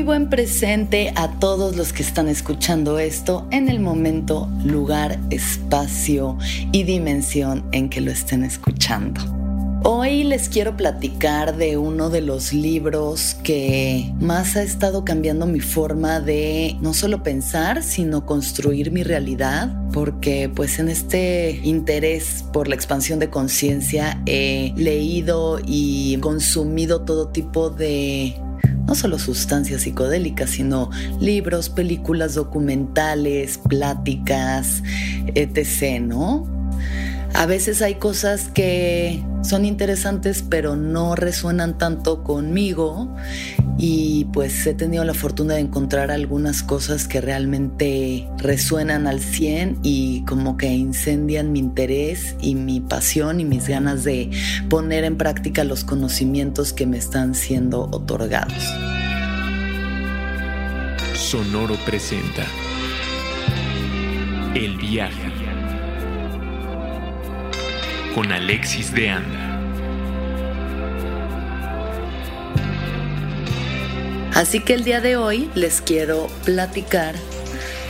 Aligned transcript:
muy 0.00 0.06
buen 0.06 0.30
presente 0.30 1.12
a 1.14 1.38
todos 1.40 1.76
los 1.76 1.92
que 1.92 2.02
están 2.02 2.26
escuchando 2.28 2.98
esto 2.98 3.46
en 3.50 3.68
el 3.68 3.80
momento, 3.80 4.48
lugar, 4.64 5.18
espacio 5.28 6.38
y 6.72 6.84
dimensión 6.84 7.68
en 7.72 7.90
que 7.90 8.00
lo 8.00 8.10
estén 8.10 8.42
escuchando. 8.42 9.20
Hoy 9.84 10.24
les 10.24 10.48
quiero 10.48 10.74
platicar 10.74 11.54
de 11.58 11.76
uno 11.76 12.08
de 12.08 12.22
los 12.22 12.54
libros 12.54 13.36
que 13.42 14.10
más 14.20 14.56
ha 14.56 14.62
estado 14.62 15.04
cambiando 15.04 15.44
mi 15.44 15.60
forma 15.60 16.18
de 16.18 16.78
no 16.80 16.94
solo 16.94 17.22
pensar, 17.22 17.82
sino 17.82 18.24
construir 18.24 18.92
mi 18.92 19.02
realidad, 19.02 19.70
porque 19.92 20.48
pues 20.48 20.78
en 20.78 20.88
este 20.88 21.60
interés 21.62 22.42
por 22.54 22.68
la 22.68 22.74
expansión 22.74 23.18
de 23.18 23.28
conciencia 23.28 24.22
he 24.24 24.72
leído 24.76 25.60
y 25.62 26.16
consumido 26.22 27.02
todo 27.02 27.28
tipo 27.28 27.68
de 27.68 28.34
no 28.90 28.96
solo 28.96 29.20
sustancias 29.20 29.82
psicodélicas, 29.82 30.50
sino 30.50 30.90
libros, 31.20 31.70
películas, 31.70 32.34
documentales, 32.34 33.56
pláticas, 33.56 34.82
etc., 35.36 36.00
¿no? 36.00 36.44
A 37.34 37.46
veces 37.46 37.80
hay 37.80 37.94
cosas 37.94 38.48
que 38.48 39.22
son 39.42 39.64
interesantes 39.64 40.44
pero 40.48 40.76
no 40.76 41.14
resuenan 41.14 41.78
tanto 41.78 42.22
conmigo 42.22 43.14
y 43.78 44.26
pues 44.26 44.66
he 44.66 44.74
tenido 44.74 45.04
la 45.04 45.14
fortuna 45.14 45.54
de 45.54 45.60
encontrar 45.60 46.10
algunas 46.10 46.62
cosas 46.62 47.08
que 47.08 47.20
realmente 47.22 48.28
resuenan 48.36 49.06
al 49.06 49.20
100 49.20 49.78
y 49.82 50.22
como 50.26 50.58
que 50.58 50.66
incendian 50.66 51.50
mi 51.50 51.60
interés 51.60 52.36
y 52.42 52.54
mi 52.56 52.80
pasión 52.80 53.40
y 53.40 53.46
mis 53.46 53.68
ganas 53.68 54.04
de 54.04 54.30
poner 54.68 55.04
en 55.04 55.16
práctica 55.16 55.64
los 55.64 55.84
conocimientos 55.84 56.74
que 56.74 56.86
me 56.86 56.98
están 56.98 57.34
siendo 57.34 57.84
otorgados. 57.84 58.62
Sonoro 61.14 61.76
presenta 61.86 62.44
El 64.54 64.76
viaje 64.76 65.39
con 68.14 68.32
Alexis 68.32 68.92
de 68.92 69.10
Anda. 69.10 69.46
Así 74.34 74.60
que 74.60 74.74
el 74.74 74.84
día 74.84 75.00
de 75.00 75.16
hoy 75.16 75.50
les 75.54 75.80
quiero 75.80 76.28
platicar 76.44 77.14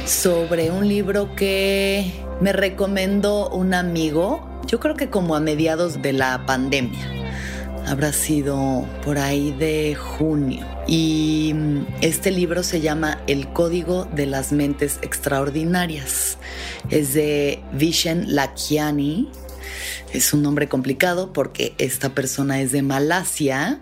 sobre 0.07 0.71
un 0.71 0.89
libro 0.89 1.35
que 1.37 2.13
me 2.41 2.53
recomendó 2.53 3.49
un 3.51 3.75
amigo, 3.75 4.47
yo 4.67 4.81
creo 4.81 4.97
que 4.97 5.11
como 5.11 5.37
a 5.37 5.41
mediados 5.41 6.03
de 6.03 6.13
la 6.13 6.45
pandemia. 6.47 7.17
Habrá 7.87 8.13
sido 8.13 8.87
por 9.05 9.19
ahí 9.19 9.53
de 9.53 9.95
junio. 9.95 10.67
Y 10.87 11.55
este 12.01 12.31
libro 12.31 12.63
se 12.63 12.81
llama 12.81 13.21
El 13.27 13.49
Código 13.53 14.05
de 14.05 14.27
las 14.27 14.53
Mentes 14.53 14.99
Extraordinarias. 15.03 16.39
Es 16.91 17.15
de 17.15 17.61
Vishen 17.73 18.35
Lakiani 18.35 19.29
es 20.13 20.33
un 20.33 20.43
nombre 20.43 20.69
complicado 20.69 21.33
porque 21.33 21.75
esta 21.79 22.15
persona 22.15 22.61
es 22.61 22.73
de 22.73 22.83
Malasia. 22.83 23.81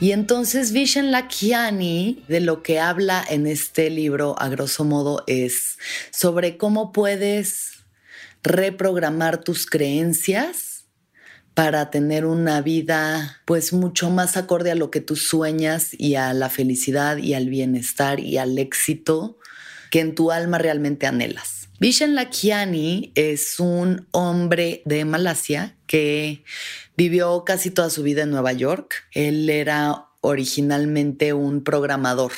Y 0.00 0.12
entonces 0.12 0.72
Vishen 0.72 1.10
Lakiani 1.10 2.24
de 2.28 2.40
lo 2.40 2.62
que 2.62 2.78
habla 2.78 3.24
en 3.28 3.46
este 3.46 3.90
libro, 3.90 4.36
a 4.38 4.48
grosso 4.48 4.84
modo, 4.84 5.24
es 5.26 5.78
sobre 6.12 6.56
cómo 6.56 6.92
puedes 6.92 7.84
reprogramar 8.42 9.42
tus 9.42 9.66
creencias 9.66 10.84
para 11.54 11.90
tener 11.90 12.24
una 12.24 12.60
vida 12.60 13.42
pues 13.44 13.72
mucho 13.72 14.10
más 14.10 14.36
acorde 14.36 14.70
a 14.70 14.76
lo 14.76 14.92
que 14.92 15.00
tú 15.00 15.16
sueñas 15.16 15.88
y 15.90 16.14
a 16.14 16.32
la 16.32 16.50
felicidad 16.50 17.16
y 17.16 17.34
al 17.34 17.48
bienestar 17.48 18.20
y 18.20 18.38
al 18.38 18.56
éxito 18.58 19.38
que 19.90 19.98
en 19.98 20.14
tu 20.14 20.30
alma 20.30 20.58
realmente 20.58 21.08
anhelas. 21.08 21.57
Vishen 21.80 22.16
Lakiani 22.16 23.12
es 23.14 23.60
un 23.60 24.08
hombre 24.10 24.82
de 24.84 25.04
Malasia 25.04 25.76
que 25.86 26.42
vivió 26.96 27.44
casi 27.44 27.70
toda 27.70 27.88
su 27.88 28.02
vida 28.02 28.22
en 28.22 28.30
Nueva 28.30 28.52
York. 28.52 29.04
Él 29.12 29.48
era 29.48 30.06
originalmente 30.20 31.32
un 31.34 31.62
programador 31.62 32.32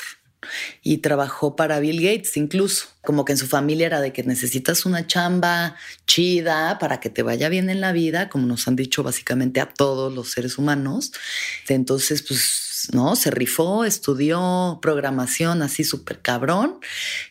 y 0.82 0.98
trabajó 0.98 1.56
para 1.56 1.80
Bill 1.80 2.02
Gates 2.02 2.36
incluso, 2.36 2.88
como 3.02 3.24
que 3.24 3.32
en 3.32 3.38
su 3.38 3.46
familia 3.46 3.86
era 3.86 4.00
de 4.02 4.12
que 4.12 4.22
necesitas 4.24 4.84
una 4.84 5.06
chamba 5.06 5.74
chida 6.06 6.78
para 6.78 7.00
que 7.00 7.08
te 7.08 7.22
vaya 7.22 7.48
bien 7.48 7.70
en 7.70 7.80
la 7.80 7.92
vida, 7.92 8.28
como 8.28 8.46
nos 8.46 8.68
han 8.68 8.76
dicho 8.76 9.02
básicamente 9.02 9.60
a 9.60 9.70
todos 9.70 10.12
los 10.12 10.32
seres 10.32 10.58
humanos. 10.58 11.12
Entonces, 11.66 12.22
pues 12.22 12.69
¿no? 12.92 13.16
Se 13.16 13.30
rifó, 13.30 13.84
estudió 13.84 14.78
programación 14.80 15.62
así 15.62 15.84
súper 15.84 16.20
cabrón 16.20 16.78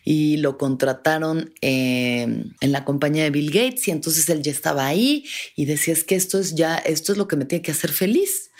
y 0.04 0.38
lo 0.38 0.58
contrataron 0.58 1.54
em, 1.62 2.52
en 2.60 2.72
la 2.72 2.86
compañía 2.86 3.24
de 3.24 3.32
Bill 3.32 3.52
Gates 3.52 3.88
y 3.88 3.92
entonces 3.92 4.30
él 4.30 4.42
ya 4.42 4.52
estaba 4.52 4.86
ahí 4.86 5.26
y 5.56 5.66
decía 5.66 5.94
es 5.94 6.04
que 6.04 6.16
esto 6.16 6.40
es 6.40 6.56
ya, 6.56 6.78
esto 6.78 7.12
es 7.12 7.18
lo 7.18 7.28
que 7.28 7.36
me 7.36 7.46
tiene 7.46 7.62
que 7.62 7.72
hacer 7.72 7.92
feliz. 7.92 8.52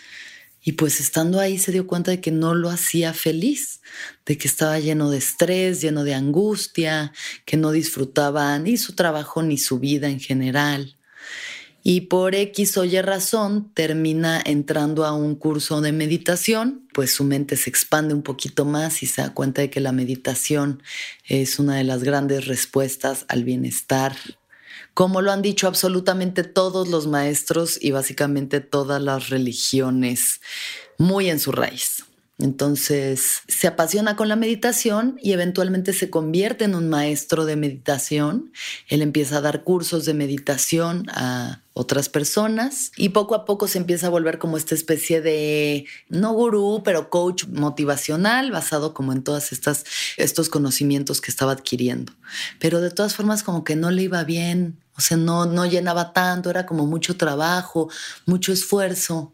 Y 0.62 0.72
pues 0.72 1.00
estando 1.00 1.40
ahí 1.40 1.58
se 1.58 1.72
dio 1.72 1.86
cuenta 1.86 2.10
de 2.10 2.20
que 2.20 2.30
no 2.30 2.54
lo 2.54 2.68
hacía 2.68 3.14
feliz, 3.14 3.80
de 4.26 4.36
que 4.36 4.46
estaba 4.46 4.78
lleno 4.78 5.10
de 5.10 5.16
estrés, 5.16 5.80
lleno 5.80 6.04
de 6.04 6.14
angustia, 6.14 7.12
que 7.46 7.56
no 7.56 7.72
disfrutaba 7.72 8.58
ni 8.58 8.76
su 8.76 8.94
trabajo 8.94 9.42
ni 9.42 9.56
su 9.56 9.78
vida 9.78 10.08
en 10.08 10.20
general 10.20 10.96
y 11.82 12.02
por 12.02 12.34
X 12.34 12.76
o 12.76 12.84
Y 12.84 13.00
razón 13.00 13.70
termina 13.74 14.40
entrando 14.44 15.04
a 15.04 15.12
un 15.12 15.34
curso 15.34 15.80
de 15.80 15.92
meditación, 15.92 16.86
pues 16.92 17.12
su 17.12 17.24
mente 17.24 17.56
se 17.56 17.70
expande 17.70 18.12
un 18.12 18.22
poquito 18.22 18.64
más 18.64 19.02
y 19.02 19.06
se 19.06 19.22
da 19.22 19.32
cuenta 19.32 19.62
de 19.62 19.70
que 19.70 19.80
la 19.80 19.92
meditación 19.92 20.82
es 21.26 21.58
una 21.58 21.76
de 21.76 21.84
las 21.84 22.04
grandes 22.04 22.46
respuestas 22.46 23.24
al 23.28 23.44
bienestar, 23.44 24.14
como 24.92 25.22
lo 25.22 25.32
han 25.32 25.42
dicho 25.42 25.66
absolutamente 25.66 26.44
todos 26.44 26.88
los 26.88 27.06
maestros 27.06 27.78
y 27.80 27.92
básicamente 27.92 28.60
todas 28.60 29.00
las 29.00 29.30
religiones, 29.30 30.40
muy 30.98 31.30
en 31.30 31.40
su 31.40 31.52
raíz. 31.52 32.04
Entonces 32.40 33.42
se 33.48 33.66
apasiona 33.66 34.16
con 34.16 34.28
la 34.28 34.36
meditación 34.36 35.18
y 35.22 35.32
eventualmente 35.32 35.92
se 35.92 36.08
convierte 36.08 36.64
en 36.64 36.74
un 36.74 36.88
maestro 36.88 37.44
de 37.44 37.56
meditación. 37.56 38.52
Él 38.88 39.02
empieza 39.02 39.38
a 39.38 39.40
dar 39.42 39.62
cursos 39.62 40.06
de 40.06 40.14
meditación 40.14 41.06
a 41.10 41.62
otras 41.80 42.10
personas 42.10 42.92
y 42.96 43.08
poco 43.08 43.34
a 43.34 43.46
poco 43.46 43.66
se 43.66 43.78
empieza 43.78 44.06
a 44.08 44.10
volver 44.10 44.38
como 44.38 44.58
esta 44.58 44.74
especie 44.74 45.22
de, 45.22 45.86
no 46.10 46.32
gurú, 46.32 46.82
pero 46.84 47.08
coach 47.08 47.46
motivacional 47.46 48.50
basado 48.50 48.92
como 48.92 49.12
en 49.12 49.22
todas 49.22 49.50
estas, 49.52 49.84
estos 50.18 50.50
conocimientos 50.50 51.22
que 51.22 51.30
estaba 51.30 51.52
adquiriendo. 51.52 52.12
Pero 52.58 52.82
de 52.82 52.90
todas 52.90 53.16
formas 53.16 53.42
como 53.42 53.64
que 53.64 53.76
no 53.76 53.90
le 53.90 54.02
iba 54.02 54.22
bien, 54.24 54.78
o 54.96 55.00
sea, 55.00 55.16
no, 55.16 55.46
no 55.46 55.64
llenaba 55.64 56.12
tanto, 56.12 56.50
era 56.50 56.66
como 56.66 56.86
mucho 56.86 57.16
trabajo, 57.16 57.88
mucho 58.26 58.52
esfuerzo. 58.52 59.32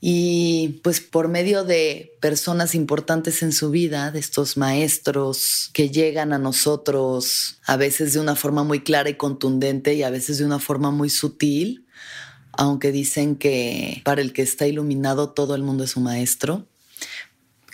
Y 0.00 0.80
pues 0.82 1.00
por 1.00 1.28
medio 1.28 1.62
de 1.62 2.16
personas 2.20 2.74
importantes 2.74 3.42
en 3.42 3.52
su 3.52 3.70
vida, 3.70 4.10
de 4.10 4.18
estos 4.18 4.56
maestros 4.56 5.70
que 5.74 5.90
llegan 5.90 6.32
a 6.32 6.38
nosotros 6.38 7.60
a 7.66 7.76
veces 7.76 8.14
de 8.14 8.20
una 8.20 8.34
forma 8.34 8.64
muy 8.64 8.80
clara 8.80 9.10
y 9.10 9.14
contundente 9.14 9.94
y 9.94 10.02
a 10.02 10.10
veces 10.10 10.38
de 10.38 10.46
una 10.46 10.58
forma 10.58 10.90
muy 10.90 11.10
sutil, 11.10 11.86
aunque 12.52 12.92
dicen 12.92 13.36
que 13.36 14.00
para 14.02 14.22
el 14.22 14.32
que 14.32 14.40
está 14.40 14.66
iluminado 14.66 15.30
todo 15.30 15.54
el 15.54 15.62
mundo 15.62 15.84
es 15.84 15.96
un 15.96 16.04
maestro. 16.04 16.66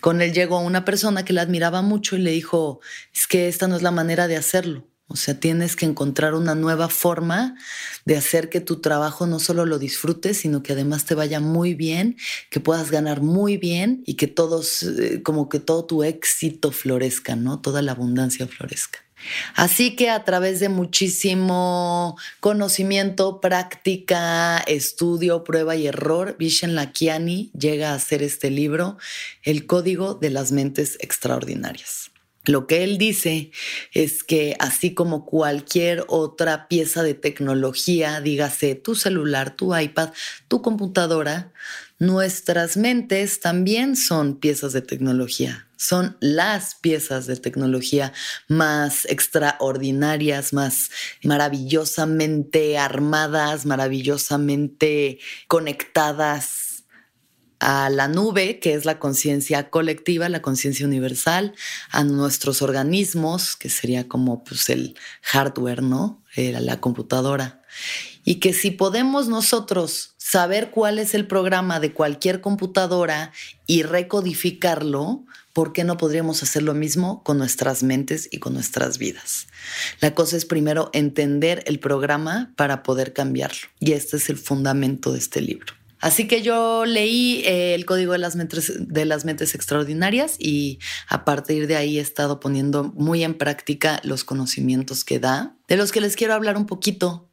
Con 0.01 0.21
él 0.21 0.33
llegó 0.33 0.59
una 0.59 0.85
persona 0.85 1.25
que 1.25 1.33
le 1.33 1.41
admiraba 1.41 1.81
mucho 1.81 2.17
y 2.17 2.21
le 2.21 2.33
dijo, 2.33 2.81
es 3.15 3.29
que 3.29 3.47
esta 3.47 3.69
no 3.69 3.77
es 3.77 3.83
la 3.83 3.93
manera 3.93 4.27
de 4.27 4.37
hacerlo. 4.37 4.85
O 5.09 5.15
sea, 5.15 5.39
tienes 5.39 5.77
que 5.77 5.87
encontrar 5.87 6.35
una 6.35 6.57
nueva 6.57 6.89
forma 6.89 7.57
de 8.05 8.17
hacer 8.17 8.49
que 8.49 8.61
tu 8.61 8.81
trabajo 8.81 9.27
no 9.27 9.39
solo 9.39 9.65
lo 9.65 9.79
disfrutes, 9.79 10.39
sino 10.39 10.65
que 10.65 10.73
además 10.73 11.05
te 11.05 11.15
vaya 11.15 11.39
muy 11.39 11.75
bien, 11.75 12.17
que 12.51 12.59
puedas 12.59 12.91
ganar 12.91 13.23
muy 13.23 13.57
bien 13.57 14.03
y 14.05 14.15
que 14.15 14.27
todos, 14.27 14.83
eh, 14.83 15.23
como 15.23 15.49
que 15.49 15.61
todo 15.61 15.85
tu 15.85 16.03
éxito 16.03 16.73
florezca, 16.73 17.37
¿no? 17.37 17.61
Toda 17.61 17.83
la 17.83 17.93
abundancia 17.93 18.49
florezca. 18.49 19.07
Así 19.55 19.97
que 19.97 20.11
a 20.11 20.25
través 20.25 20.61
de 20.61 20.69
muchísimo 20.69 22.17
conocimiento, 22.41 23.41
práctica, 23.41 24.59
estudio, 24.59 25.45
prueba 25.45 25.77
y 25.77 25.87
error, 25.87 26.37
Vishen 26.39 26.75
Lakiani 26.75 27.51
llega 27.59 27.93
a 27.93 27.95
hacer 27.95 28.23
este 28.23 28.51
libro, 28.51 28.99
El 29.43 29.67
Código 29.67 30.15
de 30.15 30.31
las 30.31 30.53
Mentes 30.53 30.99
Extraordinarias. 31.01 32.11
Lo 32.47 32.69
que 32.69 32.85
él 32.85 32.97
dice 32.97 33.51
es 33.93 34.23
que 34.23 34.57
así 34.61 34.95
como 34.95 35.27
cualquier 35.27 36.05
otra 36.07 36.69
pieza 36.69 37.03
de 37.03 37.15
tecnología, 37.15 38.21
dígase 38.21 38.77
tu 38.77 38.95
celular, 38.95 39.57
tu 39.57 39.77
iPad, 39.77 40.11
tu 40.47 40.63
computadora, 40.63 41.53
nuestras 41.99 42.77
mentes 42.77 43.41
también 43.41 43.97
son 43.97 44.37
piezas 44.37 44.73
de 44.73 44.83
tecnología. 44.83 45.67
Son 45.77 46.17
las 46.21 46.75
piezas 46.75 47.27
de 47.27 47.37
tecnología 47.37 48.13
más 48.49 49.05
extraordinarias, 49.07 50.53
más 50.53 50.91
maravillosamente 51.23 52.79
armadas, 52.79 53.67
maravillosamente 53.67 55.19
conectadas 55.49 56.66
a 57.59 57.91
la 57.91 58.09
nube, 58.09 58.59
que 58.59 58.75
es 58.75 58.85
la 58.85 58.99
conciencia 58.99 59.71
colectiva, 59.71 60.29
la 60.29 60.43
conciencia 60.43 60.87
universal, 60.87 61.55
a 61.91 62.05
nuestros 62.05 62.63
organismos, 62.63 63.57
que 63.57 63.71
sería 63.71 64.09
como 64.09 64.45
pues, 64.45 64.69
el 64.69 64.97
hardware, 65.23 65.83
¿no? 65.83 66.23
Eh, 66.37 66.53
la 66.61 66.81
computadora. 66.81 67.63
Y 68.25 68.37
que 68.37 68.53
si 68.53 68.73
podemos 68.73 69.29
nosotros 69.29 70.15
saber 70.19 70.71
cuál 70.71 70.99
es 70.99 71.15
el 71.15 71.27
programa 71.27 71.79
de 71.79 71.93
cualquier 71.93 72.41
computadora 72.41 73.33
y 73.67 73.85
recodificarlo, 73.85 75.25
¿por 75.53 75.73
qué 75.73 75.85
no 75.85 75.97
podríamos 75.97 76.43
hacer 76.43 76.65
lo 76.65 76.75
mismo 76.75 77.23
con 77.23 77.39
nuestras 77.39 77.85
mentes 77.85 78.29
y 78.33 78.39
con 78.39 78.55
nuestras 78.55 78.99
vidas? 78.99 79.47
La 80.01 80.15
cosa 80.15 80.37
es 80.37 80.45
primero 80.45 80.91
entender 80.93 81.63
el 81.67 81.79
programa 81.79 82.53
para 82.57 82.83
poder 82.83 83.13
cambiarlo. 83.13 83.69
Y 83.79 83.93
este 83.93 84.17
es 84.17 84.29
el 84.29 84.37
fundamento 84.37 85.13
de 85.13 85.21
este 85.21 85.41
libro. 85.41 85.76
Así 86.01 86.29
que 86.29 86.43
yo 86.43 86.85
leí 86.85 87.43
eh, 87.47 87.75
el 87.75 87.87
código 87.87 88.13
de 88.13 88.19
las, 88.19 88.37
mentes, 88.37 88.73
de 88.77 89.05
las 89.05 89.25
mentes 89.25 89.55
extraordinarias 89.55 90.37
y 90.39 90.79
a 91.09 91.25
partir 91.25 91.67
de 91.67 91.77
ahí 91.77 91.99
he 91.99 92.03
estado 92.03 92.39
poniendo 92.39 92.85
muy 92.85 93.25
en 93.25 93.35
práctica 93.35 94.01
los 94.05 94.25
conocimientos 94.25 95.05
que 95.05 95.19
da, 95.19 95.57
de 95.69 95.77
los 95.77 95.93
que 95.93 96.01
les 96.01 96.17
quiero 96.17 96.35
hablar 96.35 96.57
un 96.57 96.67
poquito. 96.67 97.27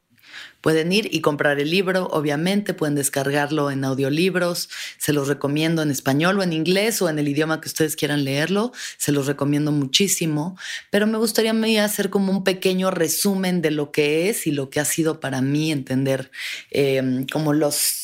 Pueden 0.64 0.92
ir 0.92 1.10
y 1.12 1.20
comprar 1.20 1.60
el 1.60 1.70
libro, 1.70 2.08
obviamente, 2.10 2.72
pueden 2.72 2.94
descargarlo 2.94 3.70
en 3.70 3.84
audiolibros, 3.84 4.70
se 4.96 5.12
los 5.12 5.28
recomiendo 5.28 5.82
en 5.82 5.90
español 5.90 6.38
o 6.38 6.42
en 6.42 6.54
inglés 6.54 7.02
o 7.02 7.10
en 7.10 7.18
el 7.18 7.28
idioma 7.28 7.60
que 7.60 7.68
ustedes 7.68 7.96
quieran 7.96 8.24
leerlo, 8.24 8.72
se 8.96 9.12
los 9.12 9.26
recomiendo 9.26 9.72
muchísimo, 9.72 10.56
pero 10.90 11.06
me 11.06 11.18
gustaría 11.18 11.52
hacer 11.84 12.08
como 12.08 12.32
un 12.32 12.44
pequeño 12.44 12.90
resumen 12.90 13.60
de 13.60 13.72
lo 13.72 13.92
que 13.92 14.30
es 14.30 14.46
y 14.46 14.52
lo 14.52 14.70
que 14.70 14.80
ha 14.80 14.86
sido 14.86 15.20
para 15.20 15.42
mí 15.42 15.70
entender 15.70 16.30
eh, 16.70 17.26
como 17.30 17.52
los 17.52 18.03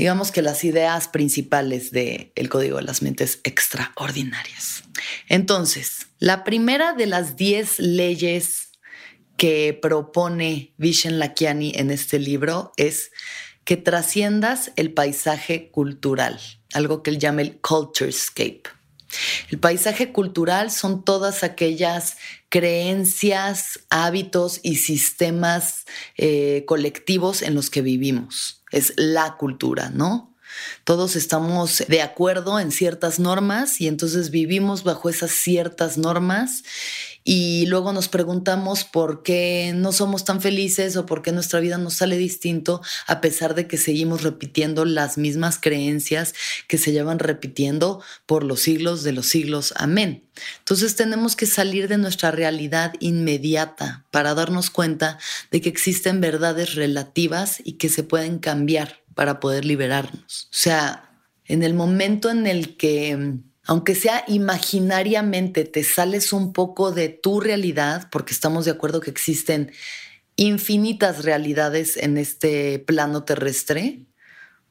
digamos 0.00 0.32
que 0.32 0.40
las 0.40 0.64
ideas 0.64 1.08
principales 1.08 1.90
del 1.90 2.32
el 2.34 2.48
Código 2.48 2.78
de 2.78 2.84
las 2.84 3.02
Mentes 3.02 3.38
Extraordinarias. 3.44 4.82
Entonces, 5.28 6.06
la 6.18 6.42
primera 6.42 6.94
de 6.94 7.04
las 7.04 7.36
10 7.36 7.80
leyes 7.80 8.70
que 9.36 9.78
propone 9.80 10.72
Vishen 10.78 11.18
Lakiani 11.18 11.72
en 11.76 11.90
este 11.90 12.18
libro 12.18 12.72
es 12.78 13.10
que 13.64 13.76
trasciendas 13.76 14.72
el 14.76 14.94
paisaje 14.94 15.70
cultural, 15.70 16.40
algo 16.72 17.02
que 17.02 17.10
él 17.10 17.18
llama 17.18 17.42
el 17.42 17.60
culturescape. 17.60 18.62
El 19.50 19.58
paisaje 19.58 20.12
cultural 20.12 20.70
son 20.70 21.04
todas 21.04 21.42
aquellas 21.42 22.16
creencias, 22.48 23.80
hábitos 23.90 24.60
y 24.62 24.76
sistemas 24.76 25.84
eh, 26.16 26.64
colectivos 26.66 27.42
en 27.42 27.54
los 27.54 27.70
que 27.70 27.82
vivimos. 27.82 28.62
Es 28.70 28.92
la 28.96 29.36
cultura, 29.36 29.90
¿no? 29.90 30.29
Todos 30.84 31.16
estamos 31.16 31.84
de 31.88 32.02
acuerdo 32.02 32.58
en 32.60 32.72
ciertas 32.72 33.18
normas 33.18 33.80
y 33.80 33.88
entonces 33.88 34.30
vivimos 34.30 34.84
bajo 34.84 35.08
esas 35.08 35.30
ciertas 35.30 35.98
normas 35.98 36.62
y 37.22 37.66
luego 37.66 37.92
nos 37.92 38.08
preguntamos 38.08 38.84
por 38.84 39.22
qué 39.22 39.72
no 39.74 39.92
somos 39.92 40.24
tan 40.24 40.40
felices 40.40 40.96
o 40.96 41.04
por 41.04 41.20
qué 41.22 41.32
nuestra 41.32 41.60
vida 41.60 41.76
nos 41.76 41.94
sale 41.94 42.16
distinto 42.16 42.80
a 43.06 43.20
pesar 43.20 43.54
de 43.54 43.66
que 43.66 43.76
seguimos 43.76 44.22
repitiendo 44.22 44.84
las 44.86 45.18
mismas 45.18 45.58
creencias 45.60 46.34
que 46.66 46.78
se 46.78 46.92
llevan 46.92 47.18
repitiendo 47.18 48.02
por 48.24 48.42
los 48.42 48.60
siglos 48.60 49.02
de 49.02 49.12
los 49.12 49.26
siglos. 49.26 49.74
Amén. 49.76 50.24
Entonces 50.58 50.96
tenemos 50.96 51.36
que 51.36 51.46
salir 51.46 51.88
de 51.88 51.98
nuestra 51.98 52.30
realidad 52.30 52.94
inmediata 53.00 54.06
para 54.10 54.34
darnos 54.34 54.70
cuenta 54.70 55.18
de 55.50 55.60
que 55.60 55.68
existen 55.68 56.20
verdades 56.22 56.74
relativas 56.74 57.60
y 57.62 57.74
que 57.74 57.90
se 57.90 58.02
pueden 58.02 58.38
cambiar 58.38 59.02
para 59.20 59.38
poder 59.38 59.66
liberarnos. 59.66 60.44
O 60.44 60.56
sea, 60.56 61.10
en 61.44 61.62
el 61.62 61.74
momento 61.74 62.30
en 62.30 62.46
el 62.46 62.78
que 62.78 63.34
aunque 63.64 63.94
sea 63.94 64.24
imaginariamente, 64.28 65.66
te 65.66 65.84
sales 65.84 66.32
un 66.32 66.54
poco 66.54 66.90
de 66.90 67.10
tu 67.10 67.38
realidad, 67.38 68.08
porque 68.10 68.32
estamos 68.32 68.64
de 68.64 68.70
acuerdo 68.70 69.02
que 69.02 69.10
existen 69.10 69.72
infinitas 70.36 71.22
realidades 71.22 71.98
en 71.98 72.16
este 72.16 72.78
plano 72.78 73.24
terrestre, 73.24 74.06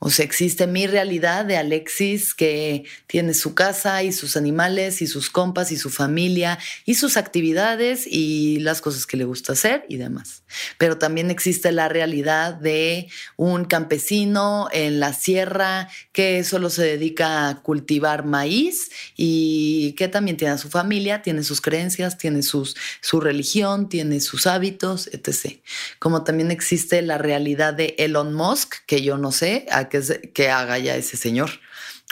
o 0.01 0.09
sea, 0.09 0.23
existe 0.23 0.65
mi 0.65 0.87
realidad 0.87 1.43
de 1.43 1.57
Alexis 1.57 2.33
que 2.33 2.85
tiene 3.05 3.33
su 3.33 3.53
casa 3.53 4.01
y 4.01 4.13
sus 4.13 4.37
animales 4.37 5.01
y 5.01 5.07
sus 5.07 5.29
compas 5.29 5.73
y 5.73 5.77
su 5.77 5.89
familia 5.89 6.57
y 6.85 6.95
sus 6.95 7.17
actividades 7.17 8.07
y 8.07 8.59
las 8.59 8.79
cosas 8.79 9.05
que 9.05 9.17
le 9.17 9.25
gusta 9.25 9.53
hacer 9.53 9.85
y 9.89 9.97
demás. 9.97 10.43
Pero 10.77 10.97
también 10.97 11.29
existe 11.29 11.73
la 11.73 11.89
realidad 11.89 12.53
de 12.53 13.09
un 13.35 13.65
campesino 13.65 14.69
en 14.71 15.01
la 15.01 15.11
sierra 15.11 15.89
que 16.13 16.45
solo 16.45 16.69
se 16.69 16.83
dedica 16.83 17.49
a 17.49 17.61
cultivar 17.61 18.23
maíz 18.23 18.89
y 19.17 19.93
que 19.97 20.07
también 20.07 20.37
tiene 20.37 20.53
a 20.53 20.57
su 20.57 20.69
familia, 20.69 21.21
tiene 21.21 21.43
sus 21.43 21.59
creencias, 21.59 22.17
tiene 22.17 22.41
sus, 22.41 22.77
su 23.01 23.19
religión, 23.19 23.89
tiene 23.89 24.21
sus 24.21 24.47
hábitos, 24.47 25.07
etc. 25.07 25.59
Como 25.99 26.23
también 26.23 26.51
existe 26.51 27.01
la 27.01 27.17
realidad 27.17 27.73
de 27.73 27.95
Elon 27.97 28.33
Musk, 28.33 28.75
que 28.85 29.01
yo 29.01 29.17
no 29.17 29.33
sé 29.33 29.65
a 29.71 29.88
que, 29.89 30.49
haga 30.49 30.77
ya 30.77 30.95
ese 30.95 31.17
señor 31.17 31.51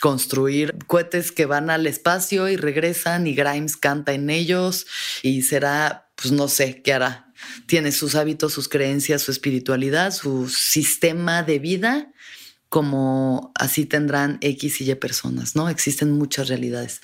construir 0.01 0.75
cohetes 0.85 1.31
que 1.31 1.47
van 1.47 1.69
al 1.69 1.87
espacio 1.87 2.49
y 2.49 2.55
regresan 2.55 3.25
y 3.25 3.33
Grimes 3.33 3.77
canta 3.77 4.13
en 4.13 4.29
ellos 4.29 4.85
y 5.23 5.41
será, 5.41 6.09
pues 6.15 6.31
no 6.31 6.47
sé, 6.47 6.81
¿qué 6.83 6.93
hará? 6.93 7.33
Tiene 7.65 7.91
sus 7.91 8.15
hábitos, 8.15 8.53
sus 8.53 8.69
creencias, 8.69 9.23
su 9.23 9.31
espiritualidad, 9.31 10.13
su 10.13 10.49
sistema 10.49 11.41
de 11.41 11.59
vida, 11.59 12.11
como 12.69 13.51
así 13.55 13.85
tendrán 13.85 14.37
X 14.41 14.81
y 14.81 14.91
Y 14.91 14.95
personas, 14.95 15.55
¿no? 15.55 15.69
Existen 15.69 16.11
muchas 16.11 16.47
realidades. 16.47 17.01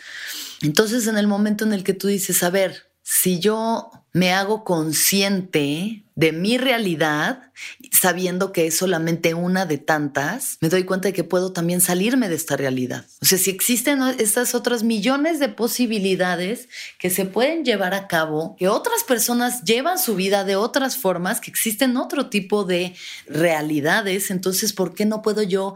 Entonces, 0.61 1.07
en 1.07 1.17
el 1.17 1.27
momento 1.27 1.65
en 1.65 1.73
el 1.73 1.83
que 1.83 1.93
tú 1.93 2.07
dices, 2.07 2.43
a 2.43 2.49
ver, 2.49 2.91
si 3.01 3.39
yo 3.39 3.91
me 4.11 4.33
hago 4.33 4.63
consciente 4.63 6.02
de 6.15 6.31
mi 6.31 6.57
realidad, 6.57 7.51
sabiendo 7.91 8.51
que 8.51 8.67
es 8.67 8.77
solamente 8.77 9.33
una 9.33 9.65
de 9.65 9.79
tantas, 9.79 10.57
me 10.61 10.69
doy 10.69 10.83
cuenta 10.83 11.07
de 11.07 11.13
que 11.13 11.23
puedo 11.23 11.53
también 11.53 11.81
salirme 11.81 12.29
de 12.29 12.35
esta 12.35 12.55
realidad. 12.55 13.05
O 13.21 13.25
sea, 13.25 13.37
si 13.37 13.49
existen 13.49 14.01
estas 14.19 14.53
otras 14.53 14.83
millones 14.83 15.39
de 15.39 15.49
posibilidades 15.49 16.69
que 16.99 17.09
se 17.09 17.25
pueden 17.25 17.65
llevar 17.65 17.93
a 17.93 18.07
cabo, 18.07 18.55
que 18.57 18.67
otras 18.67 19.03
personas 19.03 19.63
llevan 19.63 19.97
su 19.97 20.15
vida 20.15 20.43
de 20.43 20.55
otras 20.55 20.97
formas, 20.97 21.41
que 21.41 21.49
existen 21.49 21.97
otro 21.97 22.29
tipo 22.29 22.63
de 22.63 22.95
realidades, 23.27 24.29
entonces, 24.29 24.73
¿por 24.73 24.93
qué 24.93 25.05
no 25.05 25.21
puedo 25.21 25.41
yo 25.41 25.73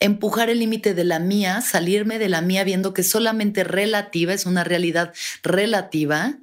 empujar 0.00 0.50
el 0.50 0.58
límite 0.58 0.94
de 0.94 1.04
la 1.04 1.18
mía, 1.18 1.60
salirme 1.62 2.18
de 2.18 2.28
la 2.28 2.40
mía 2.42 2.62
viendo 2.64 2.92
que 2.92 3.02
solamente 3.02 3.64
relativa, 3.64 4.34
es 4.34 4.44
una 4.44 4.64
realidad 4.64 5.14
relativa? 5.42 6.38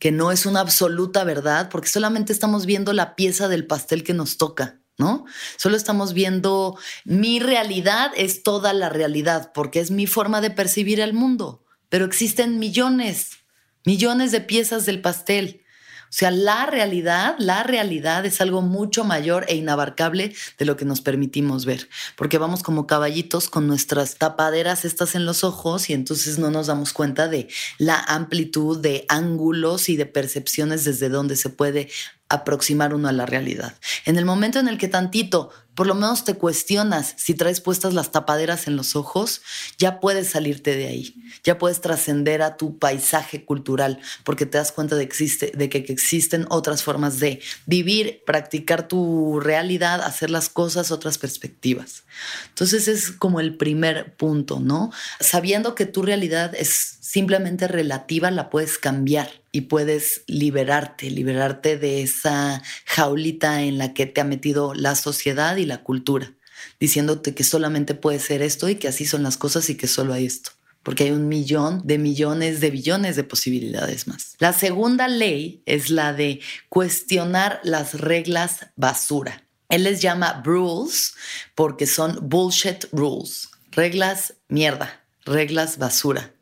Que 0.00 0.10
no 0.10 0.32
es 0.32 0.46
una 0.46 0.60
absoluta 0.60 1.22
verdad, 1.22 1.68
porque 1.68 1.88
solamente 1.88 2.32
estamos 2.32 2.66
viendo 2.66 2.92
la 2.92 3.14
pieza 3.14 3.46
del 3.46 3.66
pastel 3.66 4.02
que 4.02 4.14
nos 4.14 4.38
toca. 4.38 4.80
¿No? 4.98 5.24
Solo 5.56 5.78
estamos 5.78 6.12
viendo 6.12 6.76
mi 7.06 7.40
realidad 7.40 8.10
es 8.16 8.42
toda 8.42 8.74
la 8.74 8.90
realidad, 8.90 9.50
porque 9.54 9.80
es 9.80 9.90
mi 9.90 10.06
forma 10.06 10.42
de 10.42 10.50
percibir 10.50 11.00
el 11.00 11.14
mundo, 11.14 11.64
pero 11.88 12.04
existen 12.04 12.58
millones, 12.58 13.38
millones 13.86 14.30
de 14.30 14.42
piezas 14.42 14.84
del 14.84 15.00
pastel. 15.00 15.62
O 16.10 16.12
sea, 16.12 16.32
la 16.32 16.66
realidad, 16.66 17.36
la 17.38 17.62
realidad 17.62 18.26
es 18.26 18.40
algo 18.40 18.62
mucho 18.62 19.04
mayor 19.04 19.44
e 19.46 19.54
inabarcable 19.54 20.34
de 20.58 20.64
lo 20.64 20.76
que 20.76 20.84
nos 20.84 21.00
permitimos 21.00 21.66
ver, 21.66 21.88
porque 22.16 22.36
vamos 22.36 22.64
como 22.64 22.88
caballitos 22.88 23.48
con 23.48 23.68
nuestras 23.68 24.16
tapaderas 24.16 24.84
estas 24.84 25.14
en 25.14 25.24
los 25.24 25.44
ojos 25.44 25.88
y 25.88 25.92
entonces 25.92 26.36
no 26.36 26.50
nos 26.50 26.66
damos 26.66 26.92
cuenta 26.92 27.28
de 27.28 27.46
la 27.78 27.96
amplitud 27.96 28.80
de 28.80 29.04
ángulos 29.08 29.88
y 29.88 29.96
de 29.96 30.06
percepciones 30.06 30.82
desde 30.82 31.10
donde 31.10 31.36
se 31.36 31.48
puede 31.48 31.88
aproximar 32.28 32.92
uno 32.92 33.06
a 33.06 33.12
la 33.12 33.26
realidad. 33.26 33.74
En 34.04 34.16
el 34.16 34.24
momento 34.24 34.58
en 34.58 34.66
el 34.66 34.78
que 34.78 34.88
tantito 34.88 35.50
por 35.74 35.86
lo 35.86 35.94
menos 35.94 36.24
te 36.24 36.34
cuestionas 36.34 37.14
si 37.16 37.34
traes 37.34 37.60
puestas 37.60 37.94
las 37.94 38.10
tapaderas 38.10 38.66
en 38.66 38.76
los 38.76 38.96
ojos, 38.96 39.42
ya 39.78 40.00
puedes 40.00 40.30
salirte 40.30 40.76
de 40.76 40.86
ahí, 40.86 41.14
ya 41.44 41.58
puedes 41.58 41.80
trascender 41.80 42.42
a 42.42 42.56
tu 42.56 42.78
paisaje 42.78 43.44
cultural, 43.44 44.00
porque 44.24 44.46
te 44.46 44.58
das 44.58 44.72
cuenta 44.72 44.96
de, 44.96 45.08
de 45.54 45.68
que 45.68 45.78
existen 45.78 46.46
otras 46.50 46.82
formas 46.82 47.20
de 47.20 47.40
vivir, 47.66 48.22
practicar 48.26 48.88
tu 48.88 49.40
realidad, 49.40 50.02
hacer 50.02 50.30
las 50.30 50.48
cosas, 50.48 50.90
otras 50.90 51.18
perspectivas. 51.18 52.04
Entonces 52.48 52.88
es 52.88 53.10
como 53.12 53.40
el 53.40 53.56
primer 53.56 54.16
punto, 54.16 54.60
¿no? 54.60 54.90
Sabiendo 55.20 55.74
que 55.74 55.86
tu 55.86 56.02
realidad 56.02 56.54
es 56.54 56.98
simplemente 57.00 57.66
relativa, 57.66 58.30
la 58.30 58.50
puedes 58.50 58.78
cambiar 58.78 59.28
y 59.52 59.62
puedes 59.62 60.22
liberarte, 60.28 61.10
liberarte 61.10 61.76
de 61.76 62.02
esa 62.02 62.62
jaulita 62.84 63.62
en 63.62 63.78
la 63.78 63.94
que 63.94 64.06
te 64.06 64.20
ha 64.20 64.24
metido 64.24 64.74
la 64.74 64.94
sociedad 64.94 65.56
y 65.60 65.66
la 65.66 65.82
cultura, 65.82 66.34
diciéndote 66.78 67.34
que 67.34 67.44
solamente 67.44 67.94
puede 67.94 68.18
ser 68.18 68.42
esto 68.42 68.68
y 68.68 68.76
que 68.76 68.88
así 68.88 69.06
son 69.06 69.22
las 69.22 69.36
cosas 69.36 69.70
y 69.70 69.76
que 69.76 69.86
solo 69.86 70.12
hay 70.12 70.26
esto 70.26 70.52
porque 70.82 71.04
hay 71.04 71.10
un 71.10 71.28
millón 71.28 71.82
de 71.84 71.98
millones 71.98 72.62
de 72.62 72.70
billones 72.70 73.14
de 73.14 73.22
posibilidades 73.22 74.08
más. 74.08 74.34
La 74.38 74.54
segunda 74.54 75.08
ley 75.08 75.62
es 75.66 75.90
la 75.90 76.14
de 76.14 76.40
cuestionar 76.70 77.60
las 77.64 78.00
reglas 78.00 78.68
basura. 78.76 79.44
Él 79.68 79.84
les 79.84 80.00
llama 80.00 80.40
rules 80.42 81.12
porque 81.54 81.86
son 81.86 82.18
bullshit 82.22 82.86
rules 82.92 83.50
Reglas, 83.72 84.34
mierda. 84.48 85.00
Reglas, 85.24 85.78
basura. 85.78 86.32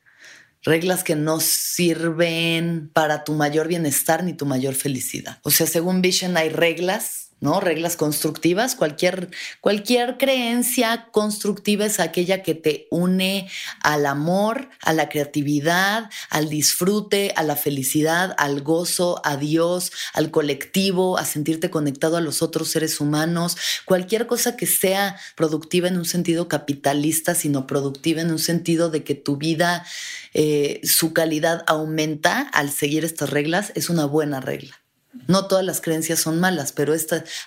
Reglas 0.63 1.05
que 1.05 1.15
no 1.15 1.41
sirven 1.41 2.91
para 2.93 3.25
tu 3.25 3.35
mayor 3.35 3.69
bienestar 3.69 4.25
ni 4.25 4.33
tu 4.33 4.47
mayor 4.47 4.75
felicidad. 4.75 5.39
O 5.43 5.51
sea, 5.51 5.67
según 5.67 6.01
Vision 6.01 6.37
hay 6.37 6.49
reglas 6.49 7.28
¿no? 7.41 7.61
Reglas 7.61 7.97
constructivas, 7.97 8.75
cualquier, 8.75 9.31
cualquier 9.61 10.19
creencia 10.19 11.09
constructiva 11.13 11.87
es 11.87 12.01
aquella 12.01 12.43
que 12.43 12.55
te 12.55 12.87
une 12.91 13.49
al 13.83 14.07
amor, 14.07 14.71
a 14.83 14.93
la 14.93 15.09
creatividad, 15.09 16.11
al 16.31 16.49
disfrute, 16.49 17.33
a 17.37 17.43
la 17.43 17.57
felicidad, 17.57 18.35
al 18.39 18.63
gozo, 18.63 19.21
a 19.25 19.37
Dios, 19.37 19.93
al 20.15 20.31
colectivo, 20.31 21.19
a 21.19 21.25
sentirte 21.25 21.71
conectado 21.71 22.17
a 22.17 22.21
los 22.21 22.43
otros 22.43 22.69
seres 22.69 23.01
humanos, 23.01 23.57
cualquier 23.85 24.27
cosa 24.27 24.57
que 24.57 24.67
sea 24.67 25.17
productiva 25.37 25.89
en 25.89 25.97
un 25.97 26.07
sentido 26.07 26.49
capitalista, 26.49 27.35
sino 27.35 27.67
productiva 27.67 28.21
en 28.21 28.31
un 28.31 28.39
sentido 28.39 28.91
de 28.91 29.05
que 29.05 29.15
tu 29.15 29.37
vida, 29.37 29.87
eh, 30.35 30.81
su 30.85 31.13
calidad 31.13 31.65
aumenta 31.67 32.41
al 32.41 32.71
seguir 32.71 33.05
estas 33.05 33.31
reglas, 33.31 33.73
es 33.75 33.91
una 33.91 34.07
buena 34.07 34.41
regla. 34.41 34.78
No 35.27 35.47
todas 35.47 35.65
las 35.65 35.81
creencias 35.81 36.21
son 36.21 36.39
malas, 36.39 36.73
pero 36.73 36.95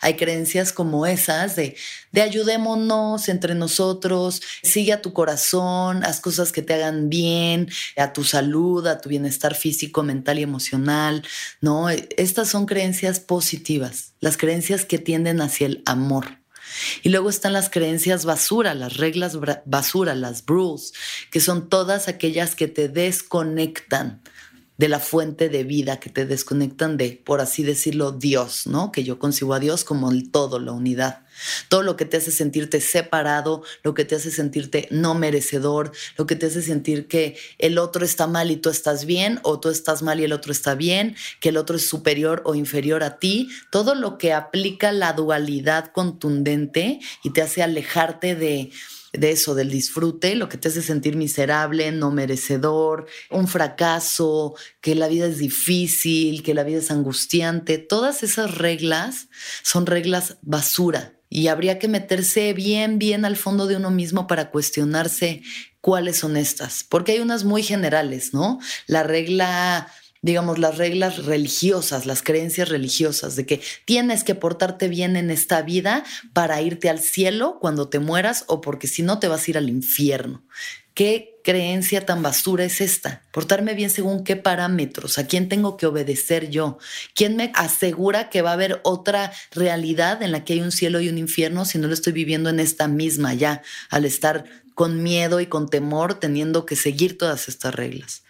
hay 0.01 0.15
creencias 0.15 0.73
como 0.73 1.05
esas 1.05 1.55
de, 1.55 1.75
de 2.11 2.21
ayudémonos 2.21 3.29
entre 3.29 3.53
nosotros, 3.53 4.41
sigue 4.63 4.93
a 4.93 5.01
tu 5.01 5.13
corazón, 5.13 6.03
haz 6.03 6.19
cosas 6.21 6.51
que 6.51 6.63
te 6.63 6.73
hagan 6.73 7.09
bien, 7.09 7.69
a 7.97 8.13
tu 8.13 8.23
salud, 8.23 8.85
a 8.87 8.99
tu 8.99 9.09
bienestar 9.09 9.55
físico, 9.55 10.01
mental 10.01 10.39
y 10.39 10.43
emocional, 10.43 11.23
¿no? 11.61 11.89
Estas 11.89 12.49
son 12.49 12.65
creencias 12.65 13.19
positivas, 13.19 14.13
las 14.19 14.37
creencias 14.37 14.83
que 14.83 14.97
tienden 14.97 15.39
hacia 15.39 15.67
el 15.67 15.83
amor. 15.85 16.41
Y 17.03 17.09
luego 17.09 17.29
están 17.29 17.53
las 17.53 17.69
creencias 17.69 18.25
basura, 18.25 18.73
las 18.73 18.97
reglas 18.97 19.37
basura, 19.65 20.15
las 20.15 20.43
rules, 20.45 20.93
que 21.29 21.39
son 21.39 21.69
todas 21.69 22.07
aquellas 22.07 22.55
que 22.55 22.67
te 22.67 22.87
desconectan 22.87 24.21
de 24.81 24.89
la 24.89 24.99
fuente 24.99 25.47
de 25.47 25.63
vida, 25.63 25.99
que 25.99 26.09
te 26.09 26.25
desconectan 26.25 26.97
de, 26.97 27.21
por 27.23 27.39
así 27.39 27.61
decirlo, 27.61 28.13
Dios, 28.13 28.65
¿no? 28.65 28.91
Que 28.91 29.03
yo 29.03 29.19
concibo 29.19 29.53
a 29.53 29.59
Dios 29.59 29.83
como 29.83 30.09
el 30.09 30.31
todo, 30.31 30.59
la 30.59 30.71
unidad. 30.71 31.23
Todo 31.69 31.83
lo 31.83 31.95
que 31.95 32.05
te 32.05 32.17
hace 32.17 32.31
sentirte 32.31 32.81
separado, 32.81 33.61
lo 33.83 33.93
que 33.93 34.05
te 34.05 34.15
hace 34.15 34.31
sentirte 34.31 34.87
no 34.89 35.13
merecedor, 35.13 35.91
lo 36.17 36.25
que 36.25 36.35
te 36.35 36.47
hace 36.47 36.63
sentir 36.63 37.07
que 37.07 37.37
el 37.59 37.77
otro 37.77 38.03
está 38.03 38.25
mal 38.25 38.49
y 38.49 38.55
tú 38.55 38.71
estás 38.71 39.05
bien, 39.05 39.39
o 39.43 39.59
tú 39.59 39.69
estás 39.69 40.01
mal 40.01 40.19
y 40.19 40.23
el 40.23 40.33
otro 40.33 40.51
está 40.51 40.73
bien, 40.73 41.15
que 41.39 41.49
el 41.49 41.57
otro 41.57 41.75
es 41.75 41.87
superior 41.87 42.41
o 42.43 42.55
inferior 42.55 43.03
a 43.03 43.19
ti, 43.19 43.49
todo 43.69 43.93
lo 43.93 44.17
que 44.17 44.33
aplica 44.33 44.91
la 44.91 45.13
dualidad 45.13 45.91
contundente 45.91 46.99
y 47.23 47.33
te 47.33 47.43
hace 47.43 47.61
alejarte 47.61 48.33
de 48.33 48.71
de 49.13 49.31
eso, 49.31 49.55
del 49.55 49.69
disfrute, 49.69 50.35
lo 50.35 50.47
que 50.49 50.57
te 50.57 50.69
hace 50.69 50.81
sentir 50.81 51.15
miserable, 51.15 51.91
no 51.91 52.11
merecedor, 52.11 53.07
un 53.29 53.47
fracaso, 53.47 54.55
que 54.79 54.95
la 54.95 55.07
vida 55.07 55.25
es 55.25 55.37
difícil, 55.37 56.43
que 56.43 56.53
la 56.53 56.63
vida 56.63 56.79
es 56.79 56.91
angustiante. 56.91 57.77
Todas 57.77 58.23
esas 58.23 58.57
reglas 58.57 59.27
son 59.63 59.85
reglas 59.85 60.37
basura 60.41 61.13
y 61.29 61.47
habría 61.47 61.79
que 61.79 61.87
meterse 61.87 62.53
bien, 62.53 62.99
bien 62.99 63.25
al 63.25 63.37
fondo 63.37 63.67
de 63.67 63.77
uno 63.77 63.89
mismo 63.89 64.27
para 64.27 64.51
cuestionarse 64.51 65.41
cuáles 65.79 66.17
son 66.17 66.37
estas, 66.37 66.83
porque 66.83 67.13
hay 67.13 67.19
unas 67.19 67.43
muy 67.43 67.63
generales, 67.63 68.33
¿no? 68.33 68.59
La 68.85 69.03
regla 69.03 69.91
digamos, 70.21 70.59
las 70.59 70.77
reglas 70.77 71.25
religiosas, 71.25 72.05
las 72.05 72.21
creencias 72.21 72.69
religiosas 72.69 73.35
de 73.35 73.45
que 73.45 73.61
tienes 73.85 74.23
que 74.23 74.35
portarte 74.35 74.87
bien 74.87 75.15
en 75.15 75.31
esta 75.31 75.61
vida 75.61 76.03
para 76.33 76.61
irte 76.61 76.89
al 76.89 76.99
cielo 76.99 77.57
cuando 77.59 77.89
te 77.89 77.99
mueras 77.99 78.43
o 78.47 78.61
porque 78.61 78.87
si 78.87 79.01
no 79.01 79.19
te 79.19 79.27
vas 79.27 79.47
a 79.47 79.51
ir 79.51 79.57
al 79.57 79.69
infierno. 79.69 80.43
¿Qué 80.93 81.39
creencia 81.43 82.05
tan 82.05 82.21
basura 82.21 82.65
es 82.65 82.81
esta? 82.81 83.23
Portarme 83.31 83.73
bien 83.73 83.89
según 83.89 84.23
qué 84.23 84.35
parámetros, 84.35 85.17
a 85.17 85.25
quién 85.25 85.47
tengo 85.47 85.77
que 85.77 85.85
obedecer 85.85 86.49
yo, 86.49 86.77
quién 87.15 87.37
me 87.37 87.51
asegura 87.55 88.29
que 88.29 88.41
va 88.41 88.51
a 88.51 88.53
haber 88.53 88.81
otra 88.83 89.31
realidad 89.51 90.21
en 90.21 90.33
la 90.33 90.43
que 90.43 90.53
hay 90.53 90.61
un 90.61 90.71
cielo 90.71 90.99
y 90.99 91.07
un 91.07 91.17
infierno 91.17 91.63
si 91.63 91.77
no 91.77 91.87
lo 91.87 91.93
estoy 91.93 92.13
viviendo 92.13 92.49
en 92.49 92.59
esta 92.59 92.87
misma 92.89 93.33
ya, 93.33 93.63
al 93.89 94.03
estar 94.03 94.45
con 94.75 95.01
miedo 95.01 95.39
y 95.39 95.47
con 95.47 95.69
temor 95.69 96.15
teniendo 96.15 96.65
que 96.65 96.75
seguir 96.75 97.17
todas 97.17 97.47
estas 97.47 97.73
reglas. 97.73 98.23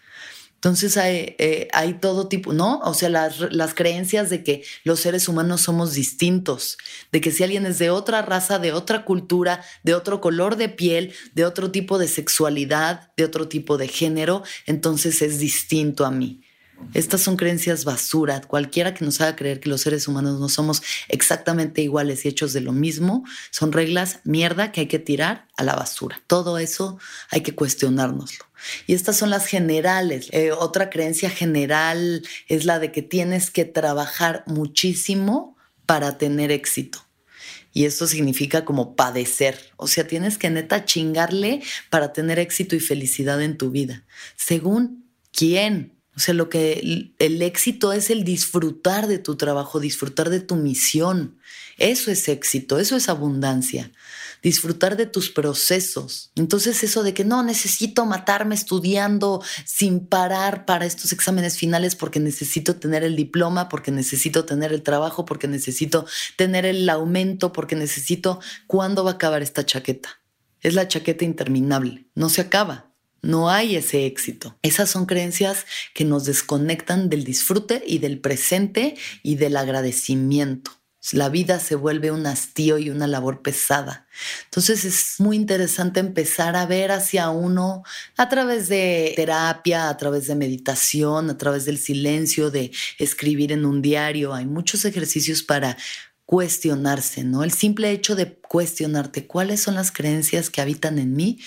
Entonces 0.62 0.96
eh, 0.96 1.68
hay, 1.74 1.96
todo 1.96 2.28
tipo, 2.28 2.54
¿no? 2.54 2.82
O 2.82 2.94
sea, 2.94 3.10
las, 3.10 3.40
las, 3.52 3.74
creencias 3.74 4.30
de 4.30 4.44
que 4.44 4.64
los 4.84 5.00
seres 5.00 5.28
humanos 5.28 5.62
somos 5.62 5.94
distintos, 5.94 6.78
de 7.12 7.20
que 7.20 7.32
si 7.32 7.44
alguien 7.44 7.66
es 7.66 7.80
de 7.80 7.90
otra 7.90 8.22
raza, 8.22 8.60
de 8.60 8.72
otra 8.72 9.04
cultura, 9.04 9.64
de 9.82 9.96
otro 9.96 10.22
color 10.22 10.58
de 10.58 10.70
piel, 10.70 11.14
de 11.34 11.46
otro 11.46 11.72
tipo 11.72 11.98
de 11.98 12.08
sexualidad, 12.08 13.12
de 13.18 13.24
otro 13.24 13.48
tipo 13.48 13.80
de 13.80 13.88
género, 13.88 14.44
entonces 14.68 15.24
es 15.24 15.40
distinto 15.40 16.06
a 16.06 16.12
mí. 16.12 16.44
Estas 16.94 17.22
son 17.22 17.38
creencias 17.38 17.84
basura. 17.84 18.42
Cualquiera 18.42 18.94
que 18.94 19.04
nos 19.04 19.20
haga 19.20 19.36
creer 19.36 19.62
que 19.62 19.70
los 19.70 19.82
seres 19.82 20.08
humanos 20.08 20.40
no 20.40 20.48
somos 20.48 20.84
exactamente 21.08 21.82
iguales 21.82 22.24
y 22.24 22.28
hechos 22.28 22.54
de 22.54 22.62
lo 22.62 22.72
mismo, 22.72 23.24
son 23.50 23.72
reglas 23.72 24.20
mierda 24.26 24.72
que 24.72 24.82
hay 24.82 24.88
que 24.88 25.00
tirar 25.00 25.48
a 25.58 25.64
la 25.64 25.76
basura. 25.76 26.22
Todo 26.28 26.60
eso 26.60 27.00
hay 27.32 27.42
que 27.42 27.56
cuestionárnoslo. 27.56 28.46
Y 28.88 28.94
estas 28.94 29.18
son 29.18 29.30
las 29.30 29.46
generales. 29.46 30.28
Eh, 30.32 30.52
otra 30.52 30.90
creencia 30.90 31.30
general 31.30 32.24
es 32.48 32.66
la 32.66 32.80
de 32.80 32.92
que 32.92 33.02
tienes 33.02 33.52
que 33.52 33.66
trabajar 33.66 34.44
muchísimo 34.48 35.58
para 35.86 36.18
tener 36.18 36.52
éxito. 36.52 37.06
Y 37.74 37.86
eso 37.86 38.08
significa 38.08 38.66
como 38.66 38.96
padecer. 38.96 39.58
O 39.78 39.88
sea, 39.88 40.06
tienes 40.06 40.38
que 40.38 40.50
neta 40.50 40.86
chingarle 40.86 41.62
para 41.90 42.12
tener 42.14 42.38
éxito 42.40 42.76
y 42.76 42.80
felicidad 42.80 43.42
en 43.42 43.58
tu 43.58 43.72
vida. 43.72 44.06
¿Según 44.36 45.06
quién? 45.32 45.98
O 46.16 46.20
sea, 46.20 46.34
lo 46.34 46.50
que 46.50 47.14
el, 47.20 47.42
éxito 47.42 47.94
es 47.94 48.10
el 48.10 48.26
disfrutar 48.26 49.08
de 49.08 49.18
tu 49.18 49.38
trabajo, 49.38 49.80
disfrutar 49.80 50.30
de 50.30 50.42
tu 50.42 50.56
misión. 50.56 51.40
Eso 51.78 52.12
es 52.12 52.28
éxito, 52.28 52.80
eso 52.80 52.98
es 52.98 53.08
abundancia. 53.08 53.92
Disfrutar 54.42 54.98
de 54.98 55.06
tus 55.06 55.30
procesos. 55.30 56.32
Entonces 56.36 56.84
eso 56.84 57.04
de 57.04 57.14
que 57.14 57.24
no 57.24 57.44
necesito 57.44 58.06
matarme 58.06 58.56
estudiando 58.56 59.44
sin 59.66 60.08
parar 60.08 60.66
para 60.66 60.86
estos 60.86 61.12
exámenes 61.12 61.58
finales 61.58 61.96
porque 61.96 62.20
necesito 62.20 62.76
tener 62.76 63.04
el 63.04 63.16
diploma, 63.16 63.70
porque 63.70 63.92
necesito 63.92 64.46
tener 64.46 64.74
el 64.74 64.82
trabajo, 64.82 65.26
porque 65.26 65.48
necesito 65.48 66.06
tener 66.38 66.66
el 66.66 66.90
aumento, 66.90 67.54
porque 67.54 67.76
necesito... 67.76 68.40
¿Cuándo 68.68 69.04
va 69.04 69.12
a 69.12 69.14
acabar 69.16 69.42
esta 69.42 69.66
chaqueta? 69.66 70.22
Es 70.62 70.74
la 70.74 70.88
chaqueta 70.88 71.26
interminable. 71.26 72.08
No 72.16 72.30
se 72.30 72.42
acaba. 72.42 72.92
No 73.22 73.50
hay 73.50 73.76
ese 73.76 74.06
éxito. 74.06 74.58
Esas 74.64 74.90
son 74.90 75.06
creencias 75.06 75.66
que 75.94 76.06
nos 76.06 76.26
desconectan 76.26 77.10
del 77.10 77.24
disfrute 77.24 77.84
y 77.86 78.00
del 78.00 78.20
presente 78.20 78.96
y 79.22 79.36
del 79.36 79.58
agradecimiento. 79.58 80.81
La 81.14 81.30
vida 81.30 81.60
se 81.60 81.76
vuelve 81.76 82.12
un 82.12 82.28
hastío 82.28 82.78
y 82.78 82.90
una 82.92 83.08
labor 83.08 83.42
pesada. 83.42 84.08
Entonces 84.46 84.86
es 84.86 85.16
muy 85.20 85.36
interesante 85.36 86.00
empezar 86.00 86.56
a 86.56 86.66
ver 86.68 86.92
hacia 86.92 87.32
uno 87.32 87.84
a 88.18 88.30
través 88.30 88.70
de 88.70 89.14
terapia, 89.16 89.90
a 89.90 89.98
través 89.98 90.28
de 90.28 90.36
meditación, 90.36 91.30
a 91.30 91.38
través 91.38 91.66
del 91.66 91.80
silencio, 91.80 92.52
de 92.52 92.72
escribir 93.00 93.52
en 93.52 93.66
un 93.66 93.82
diario. 93.82 94.34
Hay 94.34 94.46
muchos 94.46 94.86
ejercicios 94.86 95.42
para 95.42 95.76
cuestionarse, 96.26 97.24
¿no? 97.24 97.44
El 97.44 97.52
simple 97.52 97.92
hecho 97.92 98.16
de 98.16 98.36
cuestionarte 98.36 99.28
cuáles 99.28 99.60
son 99.60 99.76
las 99.76 99.92
creencias 99.92 100.50
que 100.50 100.62
habitan 100.62 101.00
en 101.00 101.14
mí 101.14 101.40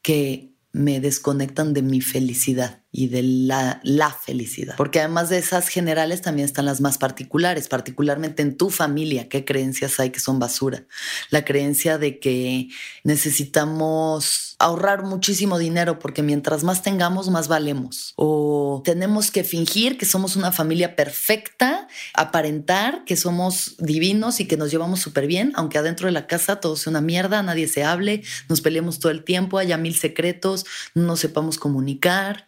que 0.00 0.52
me 0.72 1.00
desconectan 1.00 1.74
de 1.74 1.82
mi 1.82 2.00
felicidad 2.00 2.81
y 2.94 3.08
de 3.08 3.22
la, 3.22 3.80
la, 3.82 4.10
felicidad. 4.10 4.76
Porque 4.76 5.00
además 5.00 5.30
de 5.30 5.38
esas 5.38 5.68
generales 5.68 6.20
también 6.20 6.44
están 6.44 6.66
las 6.66 6.82
más 6.82 6.98
particulares, 6.98 7.66
particularmente 7.66 8.42
en 8.42 8.56
tu 8.58 8.68
familia, 8.68 9.30
qué 9.30 9.46
creencias 9.46 9.98
hay 9.98 10.10
que 10.10 10.20
son 10.20 10.38
basura. 10.38 10.84
La 11.30 11.42
creencia 11.42 11.96
de 11.96 12.20
que 12.20 12.68
necesitamos 13.02 14.56
ahorrar 14.58 15.04
muchísimo 15.04 15.58
dinero 15.58 15.98
porque 15.98 16.22
mientras 16.22 16.64
más 16.64 16.82
tengamos, 16.82 17.30
más 17.30 17.48
valemos. 17.48 18.12
O 18.16 18.82
tenemos 18.84 19.30
que 19.30 19.42
fingir 19.42 19.96
que 19.96 20.04
somos 20.04 20.36
una 20.36 20.52
familia 20.52 20.94
perfecta, 20.94 21.88
aparentar 22.12 23.04
que 23.06 23.16
somos 23.16 23.74
divinos 23.78 24.38
y 24.40 24.46
que 24.46 24.58
nos 24.58 24.70
llevamos 24.70 25.00
súper 25.00 25.26
bien, 25.26 25.52
aunque 25.56 25.78
adentro 25.78 26.06
de 26.06 26.12
la 26.12 26.26
casa 26.26 26.60
todo 26.60 26.76
sea 26.76 26.90
una 26.90 27.00
mierda, 27.00 27.42
nadie 27.42 27.68
se 27.68 27.84
hable, 27.84 28.22
nos 28.50 28.60
peleemos 28.60 28.98
todo 29.00 29.10
el 29.10 29.24
tiempo, 29.24 29.56
haya 29.58 29.78
mil 29.78 29.96
secretos, 29.96 30.66
no 30.94 31.04
nos 31.04 31.20
sepamos 31.20 31.58
comunicar 31.58 32.46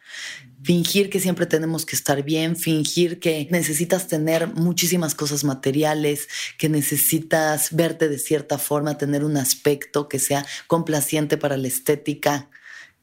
fingir 0.62 1.10
que 1.10 1.20
siempre 1.20 1.46
tenemos 1.46 1.84
que 1.84 1.94
estar 1.94 2.22
bien, 2.22 2.56
fingir 2.56 3.20
que 3.20 3.46
necesitas 3.50 4.08
tener 4.08 4.48
muchísimas 4.48 5.14
cosas 5.14 5.44
materiales, 5.44 6.28
que 6.58 6.68
necesitas 6.68 7.74
verte 7.74 8.08
de 8.08 8.18
cierta 8.18 8.58
forma, 8.58 8.96
tener 8.96 9.24
un 9.24 9.36
aspecto 9.36 10.08
que 10.08 10.18
sea 10.18 10.44
complaciente 10.66 11.36
para 11.36 11.58
la 11.58 11.68
estética 11.68 12.48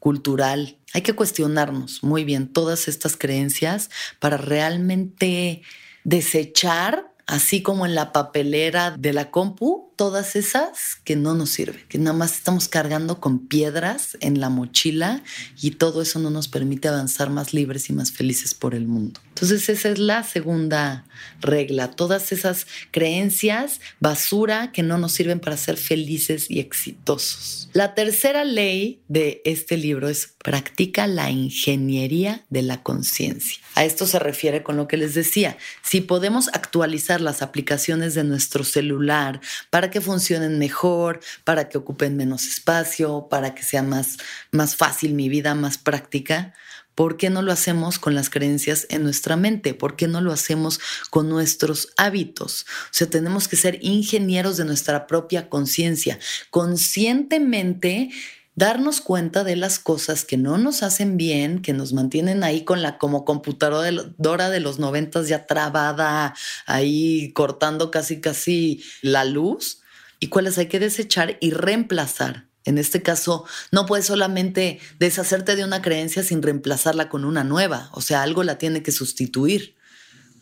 cultural. 0.00 0.76
Hay 0.92 1.02
que 1.02 1.14
cuestionarnos 1.14 2.02
muy 2.02 2.24
bien 2.24 2.52
todas 2.52 2.88
estas 2.88 3.16
creencias 3.16 3.88
para 4.18 4.36
realmente 4.36 5.62
desechar, 6.02 7.14
así 7.28 7.62
como 7.62 7.86
en 7.86 7.94
la 7.94 8.12
papelera 8.12 8.96
de 8.98 9.12
la 9.12 9.30
compu, 9.30 9.91
todas 10.02 10.34
esas 10.34 10.96
que 11.04 11.14
no 11.14 11.32
nos 11.34 11.50
sirven, 11.50 11.80
que 11.88 11.96
nada 11.96 12.16
más 12.16 12.34
estamos 12.34 12.66
cargando 12.66 13.20
con 13.20 13.46
piedras 13.46 14.18
en 14.18 14.40
la 14.40 14.48
mochila 14.48 15.22
y 15.60 15.70
todo 15.70 16.02
eso 16.02 16.18
no 16.18 16.28
nos 16.28 16.48
permite 16.48 16.88
avanzar 16.88 17.30
más 17.30 17.54
libres 17.54 17.88
y 17.88 17.92
más 17.92 18.10
felices 18.10 18.52
por 18.52 18.74
el 18.74 18.88
mundo. 18.88 19.20
Entonces 19.28 19.68
esa 19.68 19.90
es 19.90 20.00
la 20.00 20.24
segunda 20.24 21.04
regla, 21.40 21.92
todas 21.92 22.32
esas 22.32 22.66
creencias 22.90 23.80
basura 24.00 24.72
que 24.72 24.82
no 24.82 24.98
nos 24.98 25.12
sirven 25.12 25.38
para 25.38 25.56
ser 25.56 25.76
felices 25.76 26.50
y 26.50 26.58
exitosos. 26.58 27.70
La 27.72 27.94
tercera 27.94 28.44
ley 28.44 29.00
de 29.06 29.40
este 29.44 29.76
libro 29.76 30.08
es 30.08 30.34
practica 30.42 31.06
la 31.06 31.30
ingeniería 31.30 32.44
de 32.50 32.62
la 32.62 32.82
conciencia. 32.82 33.62
A 33.76 33.84
esto 33.84 34.06
se 34.06 34.18
refiere 34.18 34.62
con 34.62 34.76
lo 34.76 34.88
que 34.88 34.96
les 34.96 35.14
decía. 35.14 35.56
Si 35.82 36.00
podemos 36.00 36.48
actualizar 36.48 37.20
las 37.20 37.40
aplicaciones 37.40 38.14
de 38.14 38.24
nuestro 38.24 38.64
celular 38.64 39.40
para 39.70 39.90
que 39.92 40.00
funcionen 40.00 40.58
mejor, 40.58 41.20
para 41.44 41.68
que 41.68 41.78
ocupen 41.78 42.16
menos 42.16 42.48
espacio, 42.48 43.28
para 43.30 43.54
que 43.54 43.62
sea 43.62 43.84
más, 43.84 44.16
más 44.50 44.74
fácil 44.74 45.14
mi 45.14 45.28
vida, 45.28 45.54
más 45.54 45.78
práctica, 45.78 46.54
¿Por 46.94 47.16
qué 47.16 47.30
no 47.30 47.40
lo 47.40 47.52
hacemos 47.52 47.98
con 47.98 48.14
las 48.14 48.28
creencias 48.28 48.86
en 48.90 49.02
nuestra 49.02 49.36
mente? 49.36 49.72
¿Por 49.72 49.96
qué 49.96 50.08
no 50.08 50.20
lo 50.20 50.32
hacemos 50.32 50.78
con 51.08 51.28
nuestros 51.28 51.88
hábitos? 51.96 52.66
O 52.84 52.90
sea, 52.90 53.08
tenemos 53.08 53.48
que 53.48 53.56
ser 53.56 53.78
ingenieros 53.80 54.58
de 54.58 54.66
nuestra 54.66 55.06
propia 55.06 55.48
conciencia. 55.48 56.18
Conscientemente 56.50 58.10
darnos 58.54 59.00
cuenta 59.00 59.44
de 59.44 59.56
las 59.56 59.78
cosas 59.78 60.24
que 60.24 60.36
no 60.36 60.58
nos 60.58 60.82
hacen 60.82 61.16
bien, 61.16 61.62
que 61.62 61.72
nos 61.72 61.94
mantienen 61.94 62.44
ahí 62.44 62.64
con 62.64 62.82
la 62.82 62.98
como 62.98 63.24
computadora 63.24 64.50
de 64.50 64.60
los 64.60 64.78
noventas 64.78 65.28
ya 65.28 65.46
trabada, 65.46 66.34
ahí 66.66 67.32
cortando 67.32 67.90
casi 67.90 68.20
casi 68.20 68.84
la 69.00 69.24
luz, 69.24 69.81
y 70.22 70.28
cuáles 70.28 70.56
hay 70.56 70.66
que 70.66 70.78
desechar 70.78 71.36
y 71.40 71.50
reemplazar. 71.50 72.46
En 72.64 72.78
este 72.78 73.02
caso, 73.02 73.44
no 73.72 73.86
puedes 73.86 74.06
solamente 74.06 74.78
deshacerte 75.00 75.56
de 75.56 75.64
una 75.64 75.82
creencia 75.82 76.22
sin 76.22 76.42
reemplazarla 76.42 77.08
con 77.08 77.24
una 77.24 77.42
nueva, 77.42 77.90
o 77.92 78.00
sea, 78.00 78.22
algo 78.22 78.44
la 78.44 78.56
tiene 78.56 78.84
que 78.84 78.92
sustituir. 78.92 79.74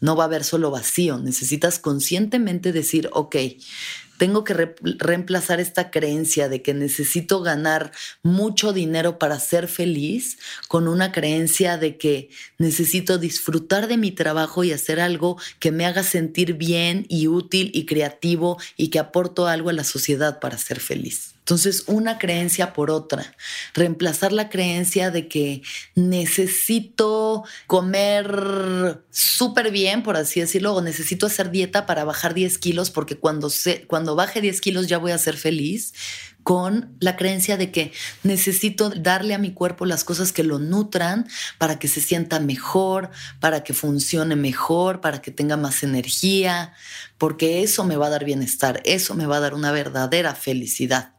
No 0.02 0.16
va 0.16 0.24
a 0.24 0.26
haber 0.26 0.44
solo 0.44 0.70
vacío, 0.70 1.16
necesitas 1.18 1.78
conscientemente 1.78 2.72
decir, 2.72 3.08
ok, 3.14 3.36
tengo 4.20 4.44
que 4.44 4.74
reemplazar 4.98 5.60
esta 5.60 5.90
creencia 5.90 6.50
de 6.50 6.60
que 6.60 6.74
necesito 6.74 7.40
ganar 7.40 7.90
mucho 8.22 8.74
dinero 8.74 9.18
para 9.18 9.40
ser 9.40 9.66
feliz 9.66 10.36
con 10.68 10.88
una 10.88 11.10
creencia 11.10 11.78
de 11.78 11.96
que 11.96 12.28
necesito 12.58 13.16
disfrutar 13.16 13.88
de 13.88 13.96
mi 13.96 14.10
trabajo 14.10 14.62
y 14.62 14.72
hacer 14.72 15.00
algo 15.00 15.38
que 15.58 15.72
me 15.72 15.86
haga 15.86 16.02
sentir 16.02 16.52
bien 16.52 17.06
y 17.08 17.28
útil 17.28 17.70
y 17.72 17.86
creativo 17.86 18.58
y 18.76 18.88
que 18.88 18.98
aporto 18.98 19.46
algo 19.46 19.70
a 19.70 19.72
la 19.72 19.84
sociedad 19.84 20.38
para 20.38 20.58
ser 20.58 20.80
feliz. 20.80 21.39
Entonces, 21.50 21.82
una 21.88 22.16
creencia 22.16 22.72
por 22.72 22.92
otra. 22.92 23.34
Reemplazar 23.74 24.30
la 24.30 24.48
creencia 24.48 25.10
de 25.10 25.26
que 25.26 25.62
necesito 25.96 27.42
comer 27.66 29.02
súper 29.10 29.72
bien, 29.72 30.04
por 30.04 30.16
así 30.16 30.38
decirlo, 30.38 30.76
o 30.76 30.80
necesito 30.80 31.26
hacer 31.26 31.50
dieta 31.50 31.86
para 31.86 32.04
bajar 32.04 32.34
10 32.34 32.56
kilos 32.58 32.90
porque 32.90 33.16
cuando, 33.16 33.50
se, 33.50 33.84
cuando 33.88 34.14
baje 34.14 34.40
10 34.40 34.60
kilos 34.60 34.86
ya 34.86 34.98
voy 34.98 35.10
a 35.10 35.18
ser 35.18 35.36
feliz, 35.36 35.92
con 36.44 36.96
la 37.00 37.16
creencia 37.16 37.56
de 37.56 37.72
que 37.72 37.90
necesito 38.22 38.90
darle 38.90 39.34
a 39.34 39.38
mi 39.38 39.52
cuerpo 39.52 39.86
las 39.86 40.04
cosas 40.04 40.32
que 40.32 40.44
lo 40.44 40.60
nutran 40.60 41.26
para 41.58 41.80
que 41.80 41.88
se 41.88 42.00
sienta 42.00 42.38
mejor, 42.38 43.10
para 43.40 43.64
que 43.64 43.74
funcione 43.74 44.36
mejor, 44.36 45.00
para 45.00 45.20
que 45.20 45.32
tenga 45.32 45.56
más 45.56 45.82
energía, 45.82 46.74
porque 47.18 47.64
eso 47.64 47.82
me 47.82 47.96
va 47.96 48.06
a 48.06 48.10
dar 48.10 48.24
bienestar, 48.24 48.80
eso 48.84 49.16
me 49.16 49.26
va 49.26 49.38
a 49.38 49.40
dar 49.40 49.54
una 49.54 49.72
verdadera 49.72 50.36
felicidad. 50.36 51.14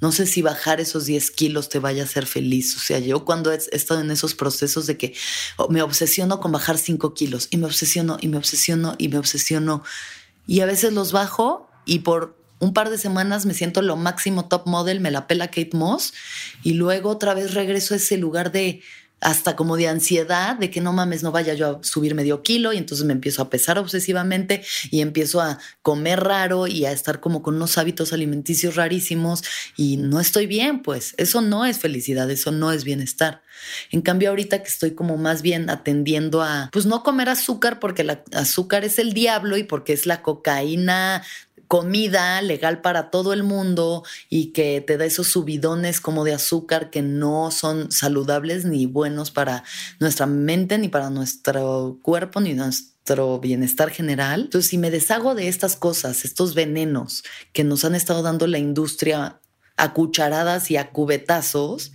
No 0.00 0.12
sé 0.12 0.26
si 0.26 0.42
bajar 0.42 0.80
esos 0.80 1.04
10 1.06 1.30
kilos 1.32 1.68
te 1.68 1.78
vaya 1.78 2.02
a 2.02 2.06
hacer 2.06 2.26
feliz. 2.26 2.76
O 2.76 2.80
sea, 2.80 2.98
yo 2.98 3.24
cuando 3.24 3.52
he 3.52 3.58
estado 3.72 4.00
en 4.00 4.10
esos 4.10 4.34
procesos 4.34 4.86
de 4.86 4.96
que 4.96 5.14
oh, 5.56 5.68
me 5.68 5.82
obsesiono 5.82 6.40
con 6.40 6.52
bajar 6.52 6.78
5 6.78 7.14
kilos 7.14 7.48
y 7.50 7.58
me 7.58 7.66
obsesiono 7.66 8.18
y 8.20 8.28
me 8.28 8.38
obsesiono 8.38 8.94
y 8.98 9.08
me 9.08 9.18
obsesiono 9.18 9.82
y 10.46 10.60
a 10.60 10.66
veces 10.66 10.92
los 10.92 11.12
bajo 11.12 11.70
y 11.84 12.00
por 12.00 12.36
un 12.58 12.74
par 12.74 12.90
de 12.90 12.98
semanas 12.98 13.46
me 13.46 13.54
siento 13.54 13.82
lo 13.82 13.96
máximo 13.96 14.46
top 14.46 14.66
model, 14.66 15.00
me 15.00 15.10
la 15.10 15.26
pela 15.26 15.48
Kate 15.48 15.70
Moss 15.72 16.12
y 16.62 16.74
luego 16.74 17.10
otra 17.10 17.34
vez 17.34 17.54
regreso 17.54 17.94
a 17.94 17.98
ese 17.98 18.16
lugar 18.16 18.52
de 18.52 18.82
hasta 19.20 19.56
como 19.56 19.76
de 19.76 19.88
ansiedad 19.88 20.56
de 20.56 20.70
que 20.70 20.80
no 20.80 20.92
mames, 20.92 21.22
no 21.22 21.32
vaya 21.32 21.54
yo 21.54 21.68
a 21.68 21.84
subir 21.84 22.14
medio 22.14 22.42
kilo 22.42 22.72
y 22.72 22.78
entonces 22.78 23.06
me 23.06 23.12
empiezo 23.12 23.42
a 23.42 23.50
pesar 23.50 23.78
obsesivamente 23.78 24.62
y 24.90 25.00
empiezo 25.00 25.40
a 25.40 25.58
comer 25.82 26.20
raro 26.20 26.66
y 26.66 26.84
a 26.84 26.92
estar 26.92 27.20
como 27.20 27.42
con 27.42 27.56
unos 27.56 27.78
hábitos 27.78 28.12
alimenticios 28.12 28.76
rarísimos 28.76 29.42
y 29.76 29.96
no 29.96 30.20
estoy 30.20 30.46
bien, 30.46 30.82
pues 30.82 31.14
eso 31.18 31.40
no 31.40 31.66
es 31.66 31.78
felicidad, 31.78 32.30
eso 32.30 32.50
no 32.50 32.72
es 32.72 32.84
bienestar. 32.84 33.42
En 33.90 34.00
cambio 34.00 34.30
ahorita 34.30 34.62
que 34.62 34.68
estoy 34.68 34.92
como 34.92 35.16
más 35.16 35.42
bien 35.42 35.68
atendiendo 35.70 36.42
a 36.42 36.70
pues 36.72 36.86
no 36.86 37.02
comer 37.02 37.28
azúcar 37.28 37.78
porque 37.78 38.02
el 38.02 38.18
azúcar 38.32 38.84
es 38.84 38.98
el 38.98 39.12
diablo 39.12 39.56
y 39.56 39.64
porque 39.64 39.92
es 39.92 40.06
la 40.06 40.22
cocaína 40.22 41.22
comida 41.70 42.42
legal 42.42 42.80
para 42.80 43.10
todo 43.10 43.32
el 43.32 43.44
mundo 43.44 44.02
y 44.28 44.46
que 44.46 44.80
te 44.80 44.96
da 44.96 45.04
esos 45.04 45.28
subidones 45.28 46.00
como 46.00 46.24
de 46.24 46.34
azúcar 46.34 46.90
que 46.90 47.00
no 47.00 47.52
son 47.52 47.92
saludables 47.92 48.64
ni 48.64 48.86
buenos 48.86 49.30
para 49.30 49.62
nuestra 50.00 50.26
mente, 50.26 50.78
ni 50.78 50.88
para 50.88 51.10
nuestro 51.10 52.00
cuerpo, 52.02 52.40
ni 52.40 52.54
nuestro 52.54 53.38
bienestar 53.38 53.90
general. 53.90 54.40
Entonces, 54.40 54.68
si 54.68 54.78
me 54.78 54.90
deshago 54.90 55.36
de 55.36 55.46
estas 55.46 55.76
cosas, 55.76 56.24
estos 56.24 56.56
venenos 56.56 57.22
que 57.52 57.62
nos 57.62 57.84
han 57.84 57.94
estado 57.94 58.22
dando 58.22 58.48
la 58.48 58.58
industria 58.58 59.40
a 59.76 59.92
cucharadas 59.92 60.72
y 60.72 60.76
a 60.76 60.90
cubetazos, 60.90 61.92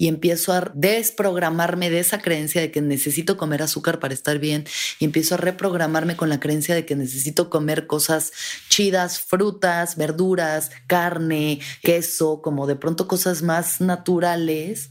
y 0.00 0.08
empiezo 0.08 0.54
a 0.54 0.72
desprogramarme 0.74 1.90
de 1.90 1.98
esa 1.98 2.22
creencia 2.22 2.62
de 2.62 2.70
que 2.70 2.80
necesito 2.80 3.36
comer 3.36 3.60
azúcar 3.60 4.00
para 4.00 4.14
estar 4.14 4.38
bien 4.38 4.64
y 4.98 5.04
empiezo 5.04 5.34
a 5.34 5.36
reprogramarme 5.36 6.16
con 6.16 6.30
la 6.30 6.40
creencia 6.40 6.74
de 6.74 6.86
que 6.86 6.96
necesito 6.96 7.50
comer 7.50 7.86
cosas 7.86 8.32
chidas, 8.70 9.20
frutas, 9.20 9.98
verduras, 9.98 10.70
carne, 10.86 11.60
queso, 11.82 12.40
como 12.40 12.66
de 12.66 12.76
pronto 12.76 13.06
cosas 13.06 13.42
más 13.42 13.82
naturales 13.82 14.88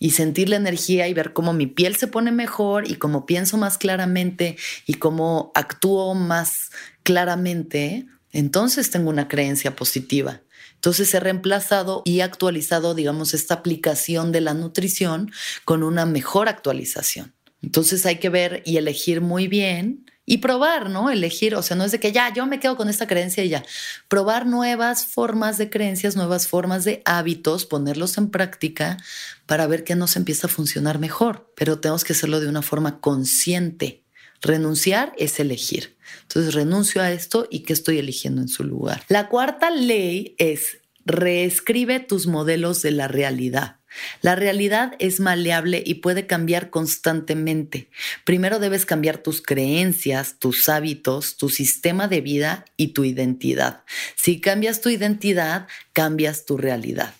y 0.00 0.10
sentir 0.10 0.48
la 0.48 0.56
energía 0.56 1.06
y 1.06 1.14
ver 1.14 1.32
cómo 1.32 1.52
mi 1.52 1.68
piel 1.68 1.94
se 1.94 2.08
pone 2.08 2.32
mejor 2.32 2.90
y 2.90 2.96
cómo 2.96 3.26
pienso 3.26 3.58
más 3.58 3.78
claramente 3.78 4.56
y 4.86 4.94
cómo 4.94 5.52
actúo 5.54 6.16
más 6.16 6.70
claramente, 7.04 8.06
entonces 8.32 8.90
tengo 8.90 9.08
una 9.08 9.28
creencia 9.28 9.76
positiva. 9.76 10.40
Entonces 10.78 11.12
he 11.12 11.18
reemplazado 11.18 12.02
y 12.04 12.20
actualizado, 12.20 12.94
digamos, 12.94 13.34
esta 13.34 13.54
aplicación 13.54 14.30
de 14.30 14.40
la 14.40 14.54
nutrición 14.54 15.32
con 15.64 15.82
una 15.82 16.06
mejor 16.06 16.48
actualización. 16.48 17.34
Entonces 17.62 18.06
hay 18.06 18.20
que 18.20 18.28
ver 18.28 18.62
y 18.64 18.76
elegir 18.76 19.20
muy 19.20 19.48
bien 19.48 20.06
y 20.24 20.38
probar, 20.38 20.88
¿no? 20.88 21.10
Elegir, 21.10 21.56
o 21.56 21.62
sea, 21.62 21.76
no 21.76 21.82
es 21.82 21.90
de 21.90 21.98
que 21.98 22.12
ya 22.12 22.32
yo 22.32 22.46
me 22.46 22.60
quedo 22.60 22.76
con 22.76 22.88
esta 22.88 23.08
creencia 23.08 23.42
y 23.42 23.48
ya. 23.48 23.64
Probar 24.06 24.46
nuevas 24.46 25.04
formas 25.04 25.58
de 25.58 25.68
creencias, 25.68 26.14
nuevas 26.14 26.46
formas 26.46 26.84
de 26.84 27.02
hábitos, 27.06 27.66
ponerlos 27.66 28.16
en 28.16 28.30
práctica 28.30 28.98
para 29.46 29.66
ver 29.66 29.82
qué 29.82 29.96
nos 29.96 30.14
empieza 30.14 30.46
a 30.46 30.50
funcionar 30.50 31.00
mejor. 31.00 31.52
Pero 31.56 31.80
tenemos 31.80 32.04
que 32.04 32.12
hacerlo 32.12 32.38
de 32.38 32.48
una 32.48 32.62
forma 32.62 33.00
consciente. 33.00 34.04
Renunciar 34.40 35.12
es 35.18 35.40
elegir. 35.40 35.97
Entonces 36.22 36.54
renuncio 36.54 37.02
a 37.02 37.12
esto 37.12 37.46
y 37.50 37.60
qué 37.60 37.72
estoy 37.72 37.98
eligiendo 37.98 38.40
en 38.42 38.48
su 38.48 38.64
lugar. 38.64 39.02
La 39.08 39.28
cuarta 39.28 39.70
ley 39.70 40.34
es 40.38 40.78
reescribe 41.04 42.00
tus 42.00 42.26
modelos 42.26 42.82
de 42.82 42.90
la 42.90 43.08
realidad. 43.08 43.78
La 44.20 44.36
realidad 44.36 44.92
es 44.98 45.18
maleable 45.18 45.82
y 45.84 45.94
puede 45.94 46.26
cambiar 46.26 46.70
constantemente. 46.70 47.88
Primero 48.24 48.58
debes 48.58 48.84
cambiar 48.84 49.18
tus 49.18 49.40
creencias, 49.40 50.38
tus 50.38 50.68
hábitos, 50.68 51.36
tu 51.36 51.48
sistema 51.48 52.06
de 52.06 52.20
vida 52.20 52.64
y 52.76 52.88
tu 52.88 53.04
identidad. 53.04 53.82
Si 54.14 54.40
cambias 54.40 54.80
tu 54.82 54.90
identidad, 54.90 55.66
cambias 55.94 56.44
tu 56.44 56.58
realidad. 56.58 57.14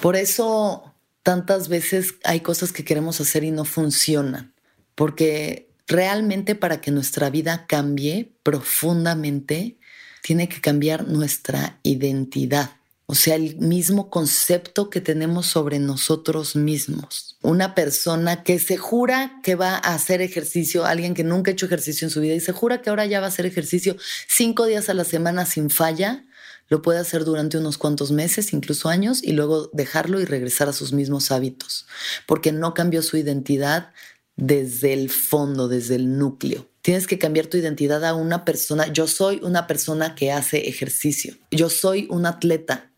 Por 0.00 0.16
eso 0.16 0.94
tantas 1.22 1.68
veces 1.68 2.14
hay 2.24 2.40
cosas 2.40 2.72
que 2.72 2.84
queremos 2.84 3.20
hacer 3.20 3.44
y 3.44 3.50
no 3.50 3.64
funcionan, 3.64 4.54
porque 4.94 5.69
realmente 5.90 6.54
para 6.54 6.80
que 6.80 6.92
nuestra 6.92 7.30
vida 7.30 7.66
cambie 7.66 8.32
profundamente, 8.44 9.78
tiene 10.22 10.48
que 10.48 10.60
cambiar 10.60 11.08
nuestra 11.08 11.80
identidad. 11.82 12.70
O 13.06 13.16
sea, 13.16 13.34
el 13.34 13.56
mismo 13.56 14.08
concepto 14.08 14.88
que 14.88 15.00
tenemos 15.00 15.46
sobre 15.46 15.80
nosotros 15.80 16.54
mismos. 16.54 17.36
Una 17.42 17.74
persona 17.74 18.44
que 18.44 18.60
se 18.60 18.76
jura 18.76 19.40
que 19.42 19.56
va 19.56 19.74
a 19.74 19.94
hacer 19.94 20.22
ejercicio, 20.22 20.86
alguien 20.86 21.14
que 21.14 21.24
nunca 21.24 21.50
ha 21.50 21.54
hecho 21.54 21.66
ejercicio 21.66 22.06
en 22.06 22.10
su 22.10 22.20
vida 22.20 22.34
y 22.34 22.40
se 22.40 22.52
jura 22.52 22.82
que 22.82 22.90
ahora 22.90 23.06
ya 23.06 23.18
va 23.18 23.26
a 23.26 23.30
hacer 23.30 23.46
ejercicio 23.46 23.96
cinco 24.28 24.66
días 24.66 24.88
a 24.90 24.94
la 24.94 25.02
semana 25.02 25.44
sin 25.44 25.70
falla, 25.70 26.24
lo 26.68 26.82
puede 26.82 27.00
hacer 27.00 27.24
durante 27.24 27.58
unos 27.58 27.78
cuantos 27.78 28.12
meses, 28.12 28.52
incluso 28.52 28.88
años, 28.88 29.24
y 29.24 29.32
luego 29.32 29.70
dejarlo 29.72 30.20
y 30.20 30.24
regresar 30.24 30.68
a 30.68 30.72
sus 30.72 30.92
mismos 30.92 31.32
hábitos, 31.32 31.86
porque 32.26 32.52
no 32.52 32.74
cambió 32.74 33.02
su 33.02 33.16
identidad 33.16 33.90
desde 34.40 34.94
el 34.94 35.10
fondo, 35.10 35.68
desde 35.68 35.94
el 35.94 36.18
núcleo. 36.18 36.68
Tienes 36.82 37.06
que 37.06 37.18
cambiar 37.18 37.46
tu 37.46 37.58
identidad 37.58 38.04
a 38.04 38.14
una 38.14 38.44
persona. 38.44 38.90
Yo 38.90 39.06
soy 39.06 39.38
una 39.42 39.66
persona 39.66 40.14
que 40.14 40.32
hace 40.32 40.68
ejercicio. 40.68 41.36
Yo 41.50 41.68
soy 41.68 42.08
un 42.10 42.26
atleta. 42.26 42.90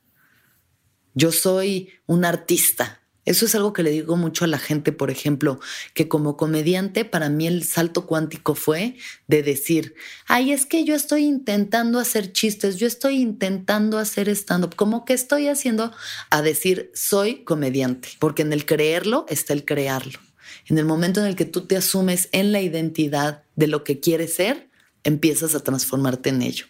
Yo 1.15 1.33
soy 1.33 1.91
un 2.07 2.25
artista. 2.25 3.01
Eso 3.25 3.47
es 3.47 3.55
algo 3.55 3.73
que 3.73 3.83
le 3.83 3.91
digo 3.91 4.17
mucho 4.17 4.45
a 4.45 4.49
la 4.49 4.59
gente, 4.59 4.91
por 4.91 5.11
ejemplo, 5.11 5.61
que 5.95 6.09
como 6.09 6.37
comediante 6.37 7.05
para 7.05 7.29
mí 7.29 7.47
el 7.47 7.63
salto 7.63 8.07
cuántico 8.07 8.57
fue 8.57 8.97
de 9.29 9.45
decir, 9.45 9.95
ay, 10.27 10.53
es 10.53 10.67
que 10.67 10.85
yo 10.85 10.97
estoy 10.97 11.25
intentando 11.25 12.01
hacer 12.01 12.33
chistes, 12.33 12.79
yo 12.79 12.89
estoy 12.89 13.21
intentando 13.21 13.99
hacer 13.99 14.29
stand-up, 14.29 14.75
como 14.75 15.05
que 15.05 15.13
estoy 15.13 15.47
haciendo 15.47 15.93
a 16.31 16.43
decir, 16.43 16.91
soy 16.95 17.45
comediante, 17.45 18.09
porque 18.19 18.43
en 18.43 18.53
el 18.53 18.67
creerlo 18.67 19.25
está 19.29 19.53
el 19.53 19.65
crearlo. 19.65 20.19
En 20.67 20.79
el 20.79 20.85
momento 20.85 21.21
en 21.21 21.27
el 21.27 21.37
que 21.37 21.45
tú 21.45 21.63
te 21.63 21.77
asumes 21.77 22.29
en 22.33 22.53
la 22.53 22.61
identidad 22.61 23.43
de 23.57 23.67
lo 23.67 23.85
que 23.85 24.01
quieres 24.01 24.35
ser, 24.35 24.71
empiezas 25.05 25.55
a 25.55 25.61
transformarte 25.61 26.31
en 26.31 26.43
ello. 26.43 26.67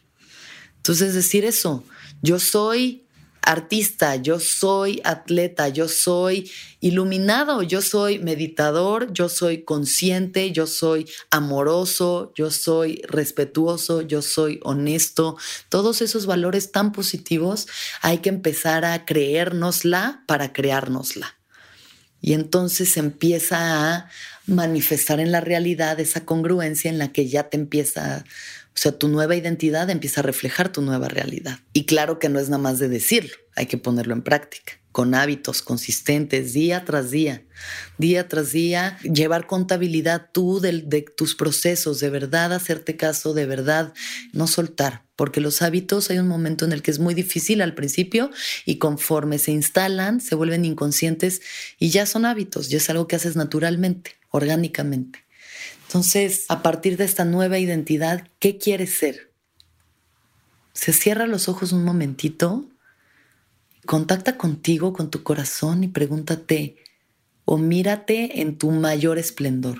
Entonces 0.76 1.14
decir 1.14 1.44
eso, 1.44 1.84
yo 2.22 2.38
soy 2.38 3.02
artista, 3.42 4.16
yo 4.16 4.38
soy 4.38 5.00
atleta, 5.04 5.68
yo 5.68 5.88
soy 5.88 6.50
iluminado, 6.80 7.62
yo 7.62 7.82
soy 7.82 8.18
meditador, 8.20 9.12
yo 9.12 9.28
soy 9.28 9.64
consciente, 9.64 10.52
yo 10.52 10.66
soy 10.66 11.08
amoroso, 11.30 12.32
yo 12.34 12.50
soy 12.50 13.02
respetuoso, 13.08 14.02
yo 14.02 14.22
soy 14.22 14.60
honesto. 14.62 15.36
Todos 15.68 16.02
esos 16.02 16.26
valores 16.26 16.72
tan 16.72 16.92
positivos 16.92 17.66
hay 18.00 18.18
que 18.18 18.28
empezar 18.28 18.84
a 18.84 19.04
creérnosla 19.04 20.22
para 20.26 20.52
creárnosla. 20.52 21.41
Y 22.22 22.32
entonces 22.32 22.96
empieza 22.96 23.94
a 23.94 24.08
manifestar 24.46 25.20
en 25.20 25.32
la 25.32 25.40
realidad 25.40 26.00
esa 26.00 26.24
congruencia 26.24 26.90
en 26.90 26.98
la 26.98 27.12
que 27.12 27.28
ya 27.28 27.50
te 27.50 27.56
empieza 27.56 28.24
o 28.74 28.78
sea, 28.78 28.92
tu 28.92 29.08
nueva 29.08 29.36
identidad 29.36 29.90
empieza 29.90 30.20
a 30.20 30.24
reflejar 30.24 30.72
tu 30.72 30.80
nueva 30.80 31.08
realidad. 31.08 31.60
Y 31.72 31.84
claro 31.84 32.18
que 32.18 32.28
no 32.28 32.40
es 32.40 32.48
nada 32.48 32.62
más 32.62 32.78
de 32.78 32.88
decirlo, 32.88 33.34
hay 33.54 33.66
que 33.66 33.76
ponerlo 33.76 34.14
en 34.14 34.22
práctica, 34.22 34.72
con 34.92 35.14
hábitos 35.14 35.60
consistentes, 35.62 36.54
día 36.54 36.84
tras 36.84 37.10
día, 37.10 37.44
día 37.98 38.28
tras 38.28 38.52
día, 38.52 38.98
llevar 39.00 39.46
contabilidad 39.46 40.30
tú 40.32 40.60
de, 40.60 41.04
tus 41.16 41.34
procesos, 41.34 42.00
de 42.00 42.10
verdad 42.10 42.52
hacerte 42.52 42.96
caso, 42.96 43.34
de 43.34 43.46
verdad 43.46 43.92
no 44.32 44.46
soltar, 44.46 45.04
porque 45.16 45.40
los 45.40 45.60
hábitos 45.60 46.10
hay 46.10 46.18
un 46.18 46.28
momento 46.28 46.64
en 46.64 46.72
el 46.72 46.82
que 46.82 46.90
es 46.90 46.98
muy 46.98 47.14
difícil 47.14 47.60
al 47.60 47.74
principio 47.74 48.30
y 48.64 48.76
conforme 48.76 49.38
se 49.38 49.52
instalan, 49.52 50.20
se 50.20 50.34
vuelven 50.34 50.64
inconscientes 50.64 51.42
y 51.78 51.90
ya 51.90 52.06
son 52.06 52.24
hábitos, 52.24 52.68
ya 52.68 52.78
es 52.78 52.88
algo 52.88 53.06
que 53.06 53.16
haces 53.16 53.36
naturalmente, 53.36 54.16
orgánicamente. 54.30 55.21
Entonces, 55.86 56.46
a 56.48 56.62
partir 56.62 56.96
de 56.96 57.04
esta 57.04 57.24
nueva 57.24 57.58
identidad, 57.58 58.26
¿qué 58.38 58.58
quieres 58.58 58.94
ser? 58.94 59.32
Se 60.72 60.92
cierra 60.92 61.26
los 61.26 61.48
ojos 61.48 61.72
un 61.72 61.84
momentito, 61.84 62.64
contacta 63.84 64.36
contigo, 64.36 64.92
con 64.92 65.10
tu 65.10 65.22
corazón 65.22 65.84
y 65.84 65.88
pregúntate 65.88 66.76
o 67.44 67.58
mírate 67.58 68.40
en 68.40 68.56
tu 68.56 68.70
mayor 68.70 69.18
esplendor 69.18 69.78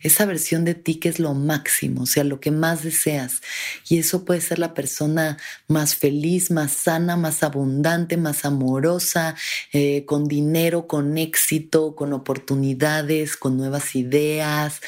esa 0.00 0.26
versión 0.26 0.64
de 0.64 0.74
ti 0.74 0.96
que 0.96 1.08
es 1.08 1.18
lo 1.18 1.34
máximo, 1.34 2.02
o 2.02 2.06
sea, 2.06 2.24
lo 2.24 2.40
que 2.40 2.50
más 2.50 2.82
deseas. 2.82 3.40
Y 3.88 3.98
eso 3.98 4.24
puede 4.24 4.40
ser 4.40 4.58
la 4.58 4.74
persona 4.74 5.38
más 5.66 5.96
feliz, 5.96 6.50
más 6.50 6.72
sana, 6.72 7.16
más 7.16 7.42
abundante, 7.42 8.16
más 8.16 8.44
amorosa, 8.44 9.34
eh, 9.72 10.04
con 10.06 10.26
dinero, 10.26 10.86
con 10.86 11.18
éxito, 11.18 11.94
con 11.96 12.12
oportunidades, 12.12 13.36
con 13.36 13.56
nuevas 13.56 13.94
ideas, 13.96 14.80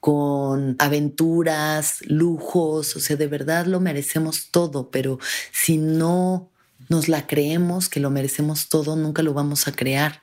con 0.00 0.76
aventuras, 0.78 1.98
lujos, 2.06 2.96
o 2.96 3.00
sea, 3.00 3.16
de 3.16 3.26
verdad 3.26 3.66
lo 3.66 3.80
merecemos 3.80 4.48
todo, 4.50 4.90
pero 4.90 5.18
si 5.52 5.76
no 5.76 6.48
nos 6.88 7.08
la 7.08 7.26
creemos 7.26 7.88
que 7.88 8.00
lo 8.00 8.10
merecemos 8.10 8.68
todo, 8.68 8.96
nunca 8.96 9.22
lo 9.22 9.34
vamos 9.34 9.66
a 9.66 9.72
crear 9.72 10.22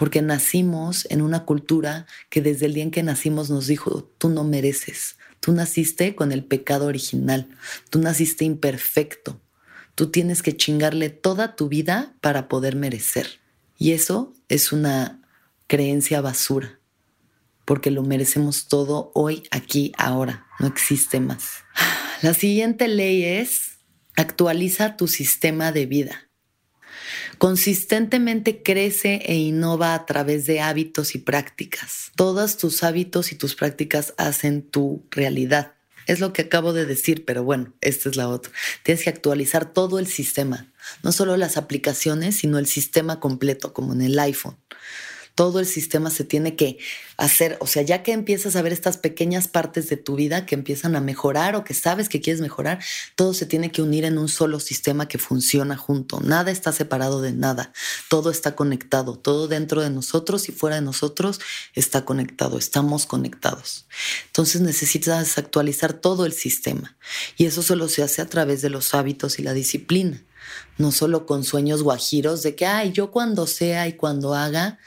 porque 0.00 0.22
nacimos 0.22 1.06
en 1.10 1.20
una 1.20 1.44
cultura 1.44 2.06
que 2.30 2.40
desde 2.40 2.64
el 2.64 2.72
día 2.72 2.84
en 2.84 2.90
que 2.90 3.02
nacimos 3.02 3.50
nos 3.50 3.66
dijo, 3.66 4.10
tú 4.16 4.30
no 4.30 4.44
mereces, 4.44 5.18
tú 5.40 5.52
naciste 5.52 6.14
con 6.14 6.32
el 6.32 6.42
pecado 6.42 6.86
original, 6.86 7.50
tú 7.90 7.98
naciste 7.98 8.46
imperfecto, 8.46 9.42
tú 9.94 10.10
tienes 10.10 10.40
que 10.40 10.56
chingarle 10.56 11.10
toda 11.10 11.54
tu 11.54 11.68
vida 11.68 12.14
para 12.22 12.48
poder 12.48 12.76
merecer. 12.76 13.40
Y 13.76 13.90
eso 13.90 14.32
es 14.48 14.72
una 14.72 15.20
creencia 15.66 16.22
basura, 16.22 16.80
porque 17.66 17.90
lo 17.90 18.02
merecemos 18.02 18.68
todo 18.68 19.12
hoy, 19.14 19.42
aquí, 19.50 19.92
ahora, 19.98 20.46
no 20.60 20.66
existe 20.66 21.20
más. 21.20 21.56
La 22.22 22.32
siguiente 22.32 22.88
ley 22.88 23.22
es 23.22 23.72
actualiza 24.16 24.96
tu 24.96 25.08
sistema 25.08 25.72
de 25.72 25.84
vida. 25.84 26.29
Consistentemente 27.40 28.62
crece 28.62 29.22
e 29.24 29.34
innova 29.34 29.94
a 29.94 30.04
través 30.04 30.44
de 30.44 30.60
hábitos 30.60 31.14
y 31.14 31.18
prácticas. 31.20 32.12
Todos 32.14 32.58
tus 32.58 32.82
hábitos 32.82 33.32
y 33.32 33.34
tus 33.34 33.54
prácticas 33.54 34.12
hacen 34.18 34.60
tu 34.60 35.06
realidad. 35.10 35.72
Es 36.06 36.20
lo 36.20 36.34
que 36.34 36.42
acabo 36.42 36.74
de 36.74 36.84
decir, 36.84 37.24
pero 37.24 37.42
bueno, 37.42 37.72
esta 37.80 38.10
es 38.10 38.16
la 38.16 38.28
otra. 38.28 38.52
Tienes 38.82 39.04
que 39.04 39.08
actualizar 39.08 39.72
todo 39.72 39.98
el 39.98 40.06
sistema, 40.06 40.70
no 41.02 41.12
solo 41.12 41.38
las 41.38 41.56
aplicaciones, 41.56 42.36
sino 42.36 42.58
el 42.58 42.66
sistema 42.66 43.20
completo, 43.20 43.72
como 43.72 43.94
en 43.94 44.02
el 44.02 44.18
iPhone 44.18 44.58
todo 45.40 45.58
el 45.58 45.64
sistema 45.64 46.10
se 46.10 46.24
tiene 46.24 46.54
que 46.54 46.76
hacer, 47.16 47.56
o 47.60 47.66
sea, 47.66 47.80
ya 47.80 48.02
que 48.02 48.12
empiezas 48.12 48.56
a 48.56 48.62
ver 48.62 48.74
estas 48.74 48.98
pequeñas 48.98 49.48
partes 49.48 49.88
de 49.88 49.96
tu 49.96 50.14
vida 50.14 50.44
que 50.44 50.54
empiezan 50.54 50.96
a 50.96 51.00
mejorar 51.00 51.56
o 51.56 51.64
que 51.64 51.72
sabes 51.72 52.10
que 52.10 52.20
quieres 52.20 52.42
mejorar, 52.42 52.78
todo 53.14 53.32
se 53.32 53.46
tiene 53.46 53.72
que 53.72 53.80
unir 53.80 54.04
en 54.04 54.18
un 54.18 54.28
solo 54.28 54.60
sistema 54.60 55.08
que 55.08 55.16
funciona 55.16 55.78
junto. 55.78 56.20
Nada 56.20 56.50
está 56.50 56.72
separado 56.72 57.22
de 57.22 57.32
nada, 57.32 57.72
todo 58.10 58.30
está 58.30 58.54
conectado, 58.54 59.16
todo 59.16 59.48
dentro 59.48 59.80
de 59.80 59.88
nosotros 59.88 60.46
y 60.50 60.52
fuera 60.52 60.76
de 60.76 60.82
nosotros 60.82 61.40
está 61.74 62.04
conectado, 62.04 62.58
estamos 62.58 63.06
conectados. 63.06 63.86
Entonces 64.26 64.60
necesitas 64.60 65.38
actualizar 65.38 65.94
todo 65.94 66.26
el 66.26 66.34
sistema. 66.34 66.98
Y 67.38 67.46
eso 67.46 67.62
solo 67.62 67.88
se 67.88 68.02
hace 68.02 68.20
a 68.20 68.28
través 68.28 68.60
de 68.60 68.68
los 68.68 68.92
hábitos 68.92 69.38
y 69.38 69.42
la 69.42 69.54
disciplina. 69.54 70.22
No 70.76 70.92
solo 70.92 71.24
con 71.24 71.44
sueños 71.44 71.82
guajiros 71.82 72.42
de 72.42 72.54
que, 72.54 72.66
ay, 72.66 72.92
yo 72.92 73.10
cuando 73.10 73.46
sea 73.46 73.88
y 73.88 73.94
cuando 73.94 74.34
haga, 74.34 74.78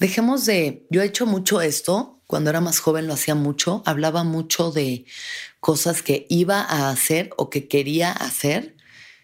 Dejemos 0.00 0.46
de, 0.46 0.86
yo 0.88 1.02
he 1.02 1.04
hecho 1.04 1.26
mucho 1.26 1.60
esto, 1.60 2.22
cuando 2.26 2.48
era 2.48 2.62
más 2.62 2.80
joven 2.80 3.06
lo 3.06 3.12
hacía 3.12 3.34
mucho, 3.34 3.82
hablaba 3.84 4.24
mucho 4.24 4.72
de 4.72 5.04
cosas 5.60 6.00
que 6.00 6.26
iba 6.30 6.62
a 6.62 6.88
hacer 6.88 7.30
o 7.36 7.50
que 7.50 7.68
quería 7.68 8.10
hacer 8.10 8.76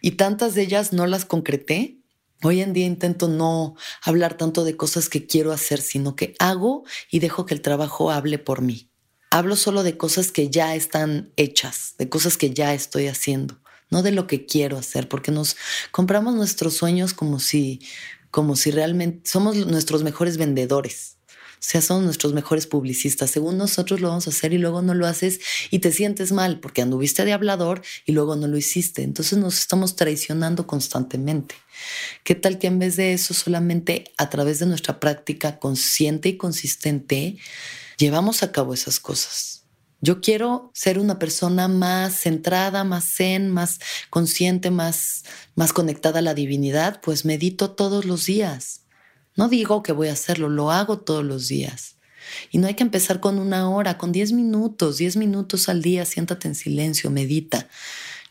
y 0.02 0.12
tantas 0.12 0.54
de 0.54 0.62
ellas 0.62 0.92
no 0.92 1.06
las 1.06 1.24
concreté. 1.24 1.96
Hoy 2.42 2.60
en 2.60 2.74
día 2.74 2.84
intento 2.84 3.26
no 3.26 3.74
hablar 4.02 4.36
tanto 4.36 4.64
de 4.64 4.76
cosas 4.76 5.08
que 5.08 5.26
quiero 5.26 5.50
hacer, 5.52 5.80
sino 5.80 6.14
que 6.14 6.34
hago 6.38 6.84
y 7.10 7.20
dejo 7.20 7.46
que 7.46 7.54
el 7.54 7.62
trabajo 7.62 8.10
hable 8.10 8.38
por 8.38 8.60
mí. 8.60 8.90
Hablo 9.30 9.56
solo 9.56 9.82
de 9.82 9.96
cosas 9.96 10.30
que 10.30 10.50
ya 10.50 10.74
están 10.74 11.32
hechas, 11.36 11.94
de 11.96 12.10
cosas 12.10 12.36
que 12.36 12.52
ya 12.52 12.74
estoy 12.74 13.06
haciendo, 13.06 13.62
no 13.88 14.02
de 14.02 14.12
lo 14.12 14.26
que 14.26 14.44
quiero 14.44 14.76
hacer, 14.76 15.08
porque 15.08 15.32
nos 15.32 15.56
compramos 15.90 16.34
nuestros 16.34 16.76
sueños 16.76 17.14
como 17.14 17.40
si 17.40 17.80
como 18.36 18.54
si 18.54 18.70
realmente 18.70 19.30
somos 19.30 19.56
nuestros 19.66 20.02
mejores 20.02 20.36
vendedores. 20.36 21.16
O 21.54 21.56
sea, 21.60 21.80
somos 21.80 22.04
nuestros 22.04 22.34
mejores 22.34 22.66
publicistas. 22.66 23.30
Según 23.30 23.56
nosotros 23.56 24.02
lo 24.02 24.08
vamos 24.08 24.26
a 24.26 24.30
hacer 24.30 24.52
y 24.52 24.58
luego 24.58 24.82
no 24.82 24.92
lo 24.92 25.06
haces 25.06 25.40
y 25.70 25.78
te 25.78 25.90
sientes 25.90 26.32
mal 26.32 26.60
porque 26.60 26.82
anduviste 26.82 27.24
de 27.24 27.32
hablador 27.32 27.80
y 28.04 28.12
luego 28.12 28.36
no 28.36 28.46
lo 28.46 28.58
hiciste. 28.58 29.04
Entonces 29.04 29.38
nos 29.38 29.58
estamos 29.58 29.96
traicionando 29.96 30.66
constantemente. 30.66 31.54
¿Qué 32.24 32.34
tal 32.34 32.58
que 32.58 32.66
en 32.66 32.78
vez 32.78 32.96
de 32.96 33.14
eso 33.14 33.32
solamente 33.32 34.12
a 34.18 34.28
través 34.28 34.58
de 34.58 34.66
nuestra 34.66 35.00
práctica 35.00 35.58
consciente 35.58 36.28
y 36.28 36.36
consistente 36.36 37.38
llevamos 37.96 38.42
a 38.42 38.52
cabo 38.52 38.74
esas 38.74 39.00
cosas? 39.00 39.65
Yo 40.00 40.20
quiero 40.20 40.70
ser 40.74 40.98
una 40.98 41.18
persona 41.18 41.68
más 41.68 42.20
centrada, 42.20 42.84
más 42.84 43.16
zen, 43.16 43.50
más 43.50 43.80
consciente, 44.10 44.70
más, 44.70 45.24
más 45.54 45.72
conectada 45.72 46.18
a 46.18 46.22
la 46.22 46.34
divinidad, 46.34 47.00
pues 47.00 47.24
medito 47.24 47.70
todos 47.70 48.04
los 48.04 48.26
días. 48.26 48.82
No 49.36 49.48
digo 49.48 49.82
que 49.82 49.92
voy 49.92 50.08
a 50.08 50.12
hacerlo, 50.12 50.48
lo 50.48 50.70
hago 50.70 50.98
todos 50.98 51.24
los 51.24 51.48
días. 51.48 51.96
Y 52.50 52.58
no 52.58 52.66
hay 52.66 52.74
que 52.74 52.82
empezar 52.82 53.20
con 53.20 53.38
una 53.38 53.70
hora, 53.70 53.98
con 53.98 54.12
diez 54.12 54.32
minutos, 54.32 54.98
diez 54.98 55.16
minutos 55.16 55.68
al 55.68 55.82
día, 55.82 56.04
siéntate 56.04 56.48
en 56.48 56.54
silencio, 56.54 57.10
medita. 57.10 57.68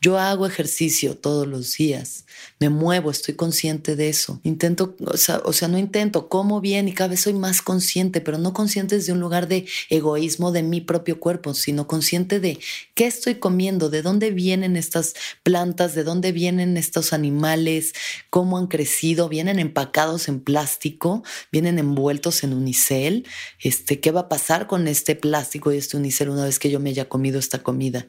Yo 0.06 0.20
hago 0.20 0.46
ejercicio 0.46 1.18
todos 1.18 1.48
los 1.48 1.78
días, 1.78 2.26
me 2.60 2.70
muevo, 2.70 3.10
estoy 3.10 3.34
consciente 3.34 3.96
de 3.96 4.10
eso. 4.10 4.40
Intento, 4.44 4.96
o 5.00 5.18
sea, 5.18 5.68
no 5.68 5.80
intento, 5.80 6.30
como 6.30 6.62
bien 6.62 6.88
y 6.88 6.94
cada 6.94 7.08
vez 7.08 7.22
soy 7.22 7.34
más 7.34 7.64
consciente, 7.64 8.22
pero 8.22 8.38
no 8.38 8.54
consciente 8.54 8.94
desde 8.98 9.14
un 9.14 9.20
lugar 9.20 9.48
de 9.48 9.66
egoísmo 9.90 10.52
de 10.52 10.62
mi 10.62 10.80
propio 10.80 11.20
cuerpo, 11.20 11.56
sino 11.56 11.88
consciente 11.88 12.40
de 12.40 12.60
qué 12.94 13.08
estoy 13.08 13.40
comiendo, 13.40 13.90
de 13.90 14.04
dónde 14.04 14.30
vienen 14.30 14.78
estas 14.78 15.16
plantas, 15.42 15.96
de 15.96 16.04
dónde 16.04 16.32
vienen 16.32 16.78
estos 16.78 17.12
animales, 17.12 17.94
cómo 18.30 18.60
han 18.60 18.68
crecido, 18.68 19.28
vienen 19.28 19.58
empacados 19.58 20.28
en 20.28 20.40
plástico, 20.40 21.24
vienen 21.52 21.80
envueltos 21.80 22.44
en 22.44 22.54
unicel, 22.54 23.26
este, 23.60 24.00
qué 24.02 24.12
va 24.12 24.22
a 24.22 24.30
pasar 24.30 24.68
con 24.68 24.88
este 24.88 25.16
plástico 25.16 25.74
y 25.74 25.78
este 25.78 25.98
unicel 25.98 26.30
una 26.30 26.46
vez 26.46 26.60
que 26.60 26.70
yo 26.70 26.80
me 26.80 26.92
haya 26.92 27.10
comido 27.10 27.40
esta 27.40 27.64
comida 27.64 28.06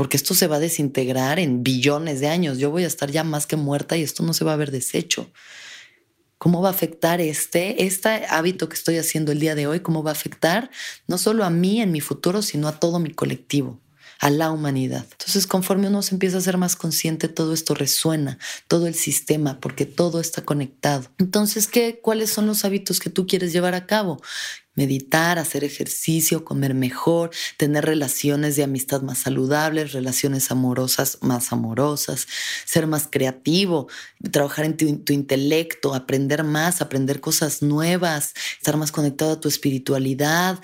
porque 0.00 0.16
esto 0.16 0.34
se 0.34 0.46
va 0.46 0.56
a 0.56 0.60
desintegrar 0.60 1.38
en 1.38 1.62
billones 1.62 2.20
de 2.20 2.28
años. 2.28 2.56
Yo 2.56 2.70
voy 2.70 2.84
a 2.84 2.86
estar 2.86 3.10
ya 3.10 3.22
más 3.22 3.46
que 3.46 3.56
muerta 3.56 3.98
y 3.98 4.02
esto 4.02 4.22
no 4.22 4.32
se 4.32 4.46
va 4.46 4.54
a 4.54 4.56
ver 4.56 4.70
deshecho. 4.70 5.30
¿Cómo 6.38 6.62
va 6.62 6.68
a 6.68 6.72
afectar 6.72 7.20
este, 7.20 7.84
este 7.84 8.24
hábito 8.30 8.70
que 8.70 8.76
estoy 8.76 8.96
haciendo 8.96 9.30
el 9.30 9.40
día 9.40 9.54
de 9.54 9.66
hoy? 9.66 9.80
¿Cómo 9.80 10.02
va 10.02 10.12
a 10.12 10.12
afectar 10.12 10.70
no 11.06 11.18
solo 11.18 11.44
a 11.44 11.50
mí 11.50 11.82
en 11.82 11.92
mi 11.92 12.00
futuro, 12.00 12.40
sino 12.40 12.66
a 12.66 12.80
todo 12.80 12.98
mi 12.98 13.10
colectivo? 13.10 13.78
a 14.20 14.28
la 14.28 14.50
humanidad. 14.50 15.06
Entonces, 15.12 15.46
conforme 15.46 15.88
uno 15.88 16.02
se 16.02 16.14
empieza 16.14 16.36
a 16.36 16.42
ser 16.42 16.58
más 16.58 16.76
consciente, 16.76 17.26
todo 17.26 17.54
esto 17.54 17.74
resuena, 17.74 18.38
todo 18.68 18.86
el 18.86 18.94
sistema, 18.94 19.60
porque 19.60 19.86
todo 19.86 20.20
está 20.20 20.44
conectado. 20.44 21.10
Entonces, 21.16 21.66
¿qué, 21.66 22.00
¿cuáles 22.02 22.30
son 22.30 22.46
los 22.46 22.66
hábitos 22.66 23.00
que 23.00 23.08
tú 23.08 23.26
quieres 23.26 23.50
llevar 23.50 23.74
a 23.74 23.86
cabo? 23.86 24.20
Meditar, 24.80 25.38
hacer 25.38 25.62
ejercicio, 25.62 26.42
comer 26.42 26.72
mejor, 26.72 27.30
tener 27.58 27.84
relaciones 27.84 28.56
de 28.56 28.62
amistad 28.62 29.02
más 29.02 29.18
saludables, 29.18 29.92
relaciones 29.92 30.50
amorosas 30.50 31.18
más 31.20 31.52
amorosas, 31.52 32.26
ser 32.64 32.86
más 32.86 33.06
creativo, 33.10 33.88
trabajar 34.32 34.64
en 34.64 34.78
tu, 34.78 35.12
intelecto, 35.12 35.94
aprender 35.94 36.44
más, 36.44 36.80
aprender 36.80 37.20
cosas 37.20 37.60
nuevas, 37.60 38.32
estar 38.56 38.78
más 38.78 38.90
conectado 38.90 39.32
a 39.32 39.40
tu 39.40 39.48
espiritualidad, 39.48 40.58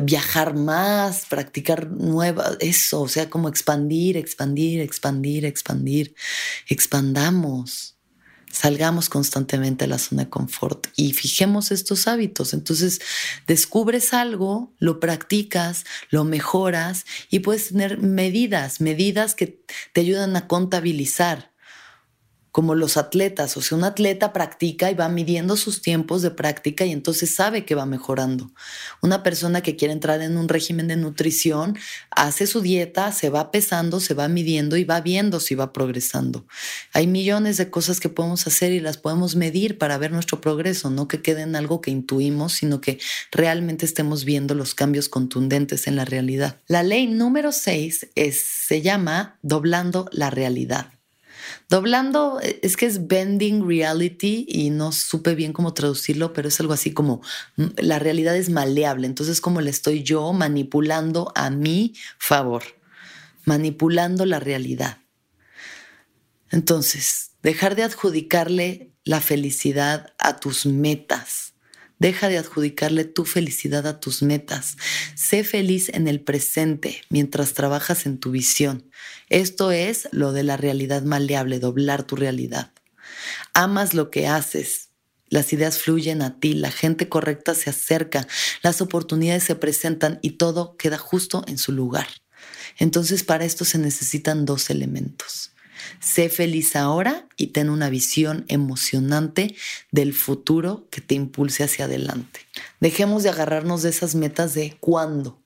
viajar 0.00 0.54
más, 0.54 1.26
practicar 1.26 1.88
nuevas, 1.88 2.56
eso, 2.58 3.02
o 3.02 3.08
sea, 3.08 3.30
como 3.30 3.48
expandir, 3.48 4.16
expandir, 4.16 4.80
expandir, 4.80 5.44
expandir, 5.44 6.14
expandamos. 6.66 7.91
Salgamos 8.52 9.08
constantemente 9.08 9.86
a 9.86 9.88
la 9.88 9.98
zona 9.98 10.24
de 10.24 10.30
confort 10.30 10.86
y 10.94 11.14
fijemos 11.14 11.72
estos 11.72 12.06
hábitos. 12.06 12.52
Entonces, 12.52 13.00
descubres 13.46 14.12
algo, 14.12 14.74
lo 14.78 15.00
practicas, 15.00 15.84
lo 16.10 16.24
mejoras 16.24 17.06
y 17.30 17.40
puedes 17.40 17.68
tener 17.68 17.98
medidas, 17.98 18.80
medidas 18.82 19.34
que 19.34 19.64
te 19.94 20.02
ayudan 20.02 20.36
a 20.36 20.46
contabilizar 20.46 21.51
como 22.52 22.74
los 22.74 22.98
atletas. 22.98 23.56
O 23.56 23.62
sea, 23.62 23.76
un 23.76 23.84
atleta 23.84 24.32
practica 24.32 24.90
y 24.90 24.94
va 24.94 25.08
midiendo 25.08 25.56
sus 25.56 25.80
tiempos 25.80 26.20
de 26.20 26.30
práctica 26.30 26.84
y 26.84 26.92
entonces 26.92 27.34
sabe 27.34 27.64
que 27.64 27.74
va 27.74 27.86
mejorando. 27.86 28.52
Una 29.00 29.22
persona 29.22 29.62
que 29.62 29.74
quiere 29.74 29.94
entrar 29.94 30.20
en 30.20 30.36
un 30.36 30.48
régimen 30.48 30.86
de 30.86 30.96
nutrición 30.96 31.76
hace 32.10 32.46
su 32.46 32.60
dieta, 32.60 33.10
se 33.10 33.30
va 33.30 33.50
pesando, 33.50 33.98
se 34.00 34.14
va 34.14 34.28
midiendo 34.28 34.76
y 34.76 34.84
va 34.84 35.00
viendo 35.00 35.40
si 35.40 35.54
va 35.54 35.72
progresando. 35.72 36.46
Hay 36.92 37.06
millones 37.06 37.56
de 37.56 37.70
cosas 37.70 37.98
que 38.00 38.10
podemos 38.10 38.46
hacer 38.46 38.72
y 38.72 38.80
las 38.80 38.98
podemos 38.98 39.34
medir 39.34 39.78
para 39.78 39.96
ver 39.96 40.12
nuestro 40.12 40.40
progreso, 40.40 40.90
no 40.90 41.08
que 41.08 41.22
quede 41.22 41.42
en 41.42 41.56
algo 41.56 41.80
que 41.80 41.90
intuimos, 41.90 42.52
sino 42.52 42.82
que 42.82 43.00
realmente 43.30 43.86
estemos 43.86 44.26
viendo 44.26 44.54
los 44.54 44.74
cambios 44.74 45.08
contundentes 45.08 45.86
en 45.86 45.96
la 45.96 46.04
realidad. 46.04 46.60
La 46.68 46.82
ley 46.82 47.06
número 47.06 47.50
6 47.50 48.08
se 48.14 48.82
llama 48.82 49.38
doblando 49.40 50.06
la 50.12 50.28
realidad. 50.28 50.92
Doblando, 51.68 52.40
eh, 52.40 52.60
es 52.62 52.76
que 52.76 52.86
es 52.86 53.06
bending 53.06 53.66
reality 53.66 54.46
y 54.48 54.70
no 54.70 54.92
supe 54.92 55.34
bien 55.34 55.52
cómo 55.52 55.74
traducirlo, 55.74 56.32
pero 56.32 56.48
es 56.48 56.60
algo 56.60 56.72
así 56.72 56.92
como 56.92 57.22
mm, 57.56 57.66
la 57.78 57.98
realidad 57.98 58.36
es 58.36 58.50
maleable, 58.50 59.06
entonces 59.06 59.40
como 59.40 59.60
le 59.60 59.70
estoy 59.70 60.02
yo 60.02 60.32
manipulando 60.32 61.32
a 61.34 61.50
mi 61.50 61.94
favor, 62.18 62.62
manipulando 63.44 64.26
la 64.26 64.40
realidad. 64.40 64.98
Entonces, 66.50 67.32
dejar 67.42 67.76
de 67.76 67.82
adjudicarle 67.84 68.92
la 69.04 69.20
felicidad 69.20 70.12
a 70.18 70.38
tus 70.38 70.66
metas 70.66 71.51
Deja 72.02 72.28
de 72.28 72.36
adjudicarle 72.36 73.04
tu 73.04 73.24
felicidad 73.24 73.86
a 73.86 74.00
tus 74.00 74.24
metas. 74.24 74.76
Sé 75.14 75.44
feliz 75.44 75.88
en 75.88 76.08
el 76.08 76.20
presente 76.20 77.00
mientras 77.10 77.54
trabajas 77.54 78.06
en 78.06 78.18
tu 78.18 78.32
visión. 78.32 78.90
Esto 79.28 79.70
es 79.70 80.08
lo 80.10 80.32
de 80.32 80.42
la 80.42 80.56
realidad 80.56 81.04
maleable, 81.04 81.60
doblar 81.60 82.02
tu 82.02 82.16
realidad. 82.16 82.72
Amas 83.54 83.94
lo 83.94 84.10
que 84.10 84.26
haces. 84.26 84.88
Las 85.28 85.52
ideas 85.52 85.78
fluyen 85.78 86.22
a 86.22 86.40
ti, 86.40 86.54
la 86.54 86.72
gente 86.72 87.08
correcta 87.08 87.54
se 87.54 87.70
acerca, 87.70 88.26
las 88.64 88.80
oportunidades 88.80 89.44
se 89.44 89.54
presentan 89.54 90.18
y 90.22 90.30
todo 90.32 90.76
queda 90.76 90.98
justo 90.98 91.44
en 91.46 91.56
su 91.56 91.70
lugar. 91.70 92.08
Entonces 92.78 93.22
para 93.22 93.44
esto 93.44 93.64
se 93.64 93.78
necesitan 93.78 94.44
dos 94.44 94.70
elementos. 94.70 95.51
Sé 96.00 96.28
feliz 96.28 96.76
ahora 96.76 97.26
y 97.36 97.48
ten 97.48 97.70
una 97.70 97.90
visión 97.90 98.44
emocionante 98.48 99.54
del 99.90 100.14
futuro 100.14 100.86
que 100.90 101.00
te 101.00 101.14
impulse 101.14 101.64
hacia 101.64 101.86
adelante. 101.86 102.40
Dejemos 102.80 103.22
de 103.22 103.30
agarrarnos 103.30 103.82
de 103.82 103.90
esas 103.90 104.14
metas 104.14 104.54
de 104.54 104.76
cuándo. 104.80 105.38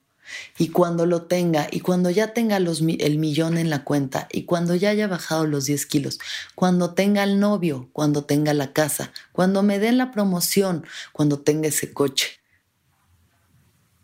Y 0.57 0.69
cuando 0.69 1.05
lo 1.05 1.23
tenga, 1.23 1.67
y 1.71 1.79
cuando 1.79 2.09
ya 2.09 2.33
tenga 2.33 2.57
el 2.57 3.17
millón 3.17 3.57
en 3.57 3.69
la 3.69 3.83
cuenta, 3.83 4.27
y 4.31 4.43
cuando 4.43 4.75
ya 4.75 4.89
haya 4.89 5.07
bajado 5.07 5.45
los 5.45 5.65
10 5.65 5.85
kilos, 5.85 6.19
cuando 6.53 6.93
tenga 6.93 7.23
el 7.23 7.39
novio, 7.39 7.89
cuando 7.93 8.25
tenga 8.25 8.53
la 8.53 8.73
casa, 8.73 9.13
cuando 9.31 9.63
me 9.63 9.79
den 9.79 9.97
la 9.97 10.11
promoción, 10.11 10.85
cuando 11.13 11.39
tenga 11.39 11.69
ese 11.69 11.93
coche. 11.93 12.41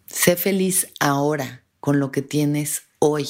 Sé 0.08 0.36
feliz 0.36 0.88
ahora 1.00 1.66
con 1.80 2.00
lo 2.00 2.12
que 2.12 2.22
tienes 2.22 2.84
hoy 3.00 3.28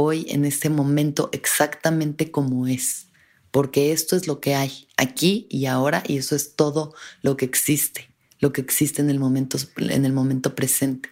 hoy, 0.00 0.26
en 0.28 0.44
este 0.44 0.70
momento, 0.70 1.28
exactamente 1.32 2.30
como 2.30 2.68
es, 2.68 3.06
porque 3.50 3.90
esto 3.90 4.14
es 4.14 4.28
lo 4.28 4.38
que 4.38 4.54
hay 4.54 4.86
aquí 4.96 5.48
y 5.50 5.66
ahora 5.66 6.04
y 6.06 6.18
eso 6.18 6.36
es 6.36 6.54
todo 6.54 6.94
lo 7.20 7.36
que 7.36 7.44
existe, 7.44 8.08
lo 8.38 8.52
que 8.52 8.60
existe 8.60 9.02
en 9.02 9.10
el 9.10 9.18
momento, 9.18 9.58
en 9.76 10.04
el 10.04 10.12
momento 10.12 10.54
presente. 10.54 11.08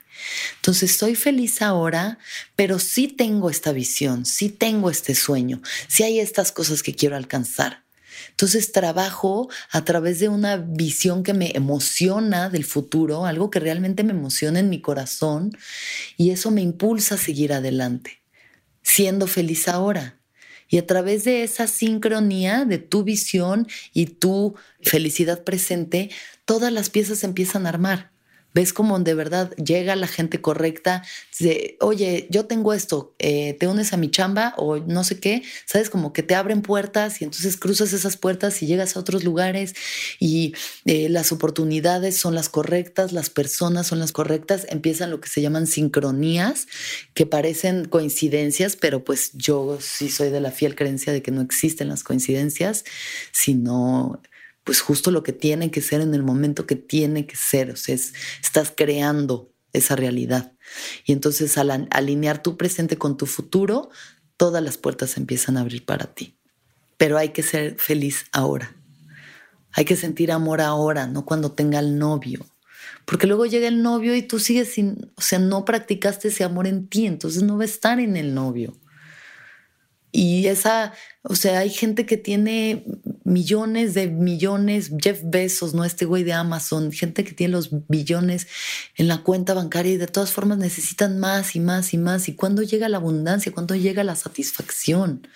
Entonces, 0.56 0.92
estoy 0.92 1.16
feliz 1.16 1.62
ahora, 1.62 2.18
pero 2.54 2.78
sí 2.78 3.08
tengo 3.08 3.50
esta 3.50 3.72
visión, 3.72 4.24
sí 4.24 4.50
tengo 4.50 4.88
este 4.88 5.16
sueño, 5.16 5.60
sí 5.88 6.04
hay 6.04 6.20
estas 6.20 6.52
cosas 6.52 6.84
que 6.84 6.94
quiero 6.94 7.16
alcanzar. 7.16 7.82
Entonces 8.30 8.72
trabajo 8.72 9.50
a 9.70 9.84
través 9.84 10.20
de 10.20 10.28
una 10.28 10.56
visión 10.56 11.22
que 11.22 11.34
me 11.34 11.52
emociona 11.54 12.48
del 12.50 12.64
futuro, 12.64 13.26
algo 13.26 13.50
que 13.50 13.60
realmente 13.60 14.04
me 14.04 14.12
emociona 14.12 14.60
en 14.60 14.70
mi 14.70 14.80
corazón 14.80 15.56
y 16.16 16.30
eso 16.30 16.50
me 16.50 16.62
impulsa 16.62 17.16
a 17.16 17.18
seguir 17.18 17.52
adelante 17.52 18.20
siendo 18.86 19.26
feliz 19.26 19.66
ahora. 19.66 20.20
Y 20.68 20.78
a 20.78 20.86
través 20.86 21.24
de 21.24 21.42
esa 21.42 21.66
sincronía 21.66 22.64
de 22.64 22.78
tu 22.78 23.02
visión 23.02 23.66
y 23.92 24.06
tu 24.06 24.54
felicidad 24.80 25.42
presente, 25.42 26.10
todas 26.44 26.72
las 26.72 26.88
piezas 26.88 27.24
empiezan 27.24 27.66
a 27.66 27.70
armar 27.70 28.15
ves 28.56 28.72
como 28.72 28.98
de 28.98 29.12
verdad 29.12 29.54
llega 29.56 29.94
la 29.96 30.06
gente 30.06 30.40
correcta, 30.40 31.02
de, 31.38 31.76
oye, 31.80 32.26
yo 32.30 32.46
tengo 32.46 32.72
esto, 32.72 33.14
eh, 33.18 33.54
te 33.60 33.68
unes 33.68 33.92
a 33.92 33.98
mi 33.98 34.10
chamba 34.10 34.54
o 34.56 34.78
no 34.78 35.04
sé 35.04 35.20
qué, 35.20 35.42
sabes, 35.66 35.90
como 35.90 36.14
que 36.14 36.22
te 36.22 36.34
abren 36.34 36.62
puertas 36.62 37.20
y 37.20 37.24
entonces 37.24 37.58
cruzas 37.58 37.92
esas 37.92 38.16
puertas 38.16 38.62
y 38.62 38.66
llegas 38.66 38.96
a 38.96 39.00
otros 39.00 39.24
lugares 39.24 39.74
y 40.18 40.54
eh, 40.86 41.10
las 41.10 41.32
oportunidades 41.32 42.16
son 42.16 42.34
las 42.34 42.48
correctas, 42.48 43.12
las 43.12 43.28
personas 43.28 43.88
son 43.88 43.98
las 43.98 44.12
correctas, 44.12 44.66
empiezan 44.70 45.10
lo 45.10 45.20
que 45.20 45.28
se 45.28 45.42
llaman 45.42 45.66
sincronías, 45.66 46.66
que 47.12 47.26
parecen 47.26 47.84
coincidencias, 47.84 48.74
pero 48.76 49.04
pues 49.04 49.32
yo 49.34 49.76
sí 49.82 50.08
soy 50.08 50.30
de 50.30 50.40
la 50.40 50.50
fiel 50.50 50.74
creencia 50.74 51.12
de 51.12 51.20
que 51.20 51.30
no 51.30 51.42
existen 51.42 51.88
las 51.88 52.04
coincidencias, 52.04 52.86
sino 53.32 54.18
pues 54.66 54.80
justo 54.80 55.12
lo 55.12 55.22
que 55.22 55.32
tiene 55.32 55.70
que 55.70 55.80
ser 55.80 56.00
en 56.00 56.12
el 56.12 56.24
momento 56.24 56.66
que 56.66 56.74
tiene 56.74 57.24
que 57.24 57.36
ser. 57.36 57.70
O 57.70 57.76
sea, 57.76 57.94
estás 57.94 58.72
creando 58.76 59.52
esa 59.72 59.94
realidad. 59.94 60.54
Y 61.04 61.12
entonces 61.12 61.56
al 61.56 61.86
alinear 61.92 62.42
tu 62.42 62.56
presente 62.56 62.98
con 62.98 63.16
tu 63.16 63.26
futuro, 63.26 63.90
todas 64.36 64.60
las 64.64 64.76
puertas 64.76 65.18
empiezan 65.18 65.56
a 65.56 65.60
abrir 65.60 65.84
para 65.84 66.12
ti. 66.12 66.36
Pero 66.96 67.16
hay 67.16 67.28
que 67.28 67.44
ser 67.44 67.76
feliz 67.78 68.26
ahora. 68.32 68.74
Hay 69.70 69.84
que 69.84 69.94
sentir 69.94 70.32
amor 70.32 70.60
ahora, 70.60 71.06
no 71.06 71.24
cuando 71.24 71.52
tenga 71.52 71.78
el 71.78 71.96
novio. 71.96 72.44
Porque 73.04 73.28
luego 73.28 73.46
llega 73.46 73.68
el 73.68 73.84
novio 73.84 74.16
y 74.16 74.22
tú 74.22 74.40
sigues 74.40 74.72
sin, 74.72 75.12
o 75.14 75.20
sea, 75.20 75.38
no 75.38 75.64
practicaste 75.64 76.26
ese 76.26 76.42
amor 76.42 76.66
en 76.66 76.88
ti, 76.88 77.06
entonces 77.06 77.44
no 77.44 77.56
va 77.56 77.62
a 77.62 77.66
estar 77.66 78.00
en 78.00 78.16
el 78.16 78.34
novio. 78.34 78.76
Y 80.12 80.46
esa, 80.46 80.94
o 81.22 81.34
sea, 81.34 81.58
hay 81.58 81.70
gente 81.70 82.06
que 82.06 82.16
tiene 82.16 82.84
millones 83.24 83.92
de 83.94 84.06
millones, 84.06 84.92
Jeff 84.98 85.20
Bezos, 85.24 85.74
¿no? 85.74 85.84
Este 85.84 86.04
güey 86.04 86.24
de 86.24 86.32
Amazon, 86.32 86.92
gente 86.92 87.24
que 87.24 87.32
tiene 87.32 87.52
los 87.52 87.70
billones 87.88 88.46
en 88.96 89.08
la 89.08 89.18
cuenta 89.18 89.52
bancaria 89.52 89.92
y 89.92 89.96
de 89.98 90.06
todas 90.06 90.32
formas 90.32 90.58
necesitan 90.58 91.18
más 91.18 91.54
y 91.54 91.60
más 91.60 91.92
y 91.92 91.98
más. 91.98 92.28
¿Y 92.28 92.34
cuándo 92.34 92.62
llega 92.62 92.88
la 92.88 92.96
abundancia? 92.96 93.52
¿Cuándo 93.52 93.74
llega 93.74 94.04
la 94.04 94.16
satisfacción? 94.16 95.28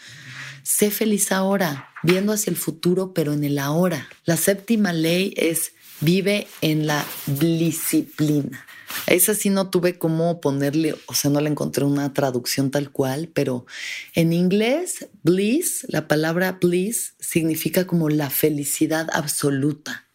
Sé 0.62 0.90
feliz 0.90 1.32
ahora, 1.32 1.90
viendo 2.02 2.32
hacia 2.32 2.50
el 2.50 2.56
futuro, 2.56 3.12
pero 3.12 3.32
en 3.32 3.44
el 3.44 3.58
ahora. 3.58 4.08
La 4.24 4.36
séptima 4.36 4.92
ley 4.92 5.34
es 5.36 5.72
vive 6.00 6.46
en 6.60 6.86
la 6.86 7.04
disciplina. 7.26 8.66
Esa 9.06 9.34
sí 9.34 9.50
no 9.50 9.70
tuve 9.70 9.98
cómo 9.98 10.40
ponerle, 10.40 10.94
o 11.06 11.14
sea, 11.14 11.30
no 11.30 11.40
le 11.40 11.50
encontré 11.50 11.84
una 11.84 12.12
traducción 12.12 12.70
tal 12.70 12.90
cual, 12.90 13.28
pero 13.32 13.66
en 14.14 14.32
inglés, 14.32 15.08
bliss, 15.22 15.86
la 15.88 16.08
palabra 16.08 16.58
bliss 16.60 17.14
significa 17.18 17.86
como 17.86 18.08
la 18.08 18.30
felicidad 18.30 19.08
absoluta. 19.12 20.06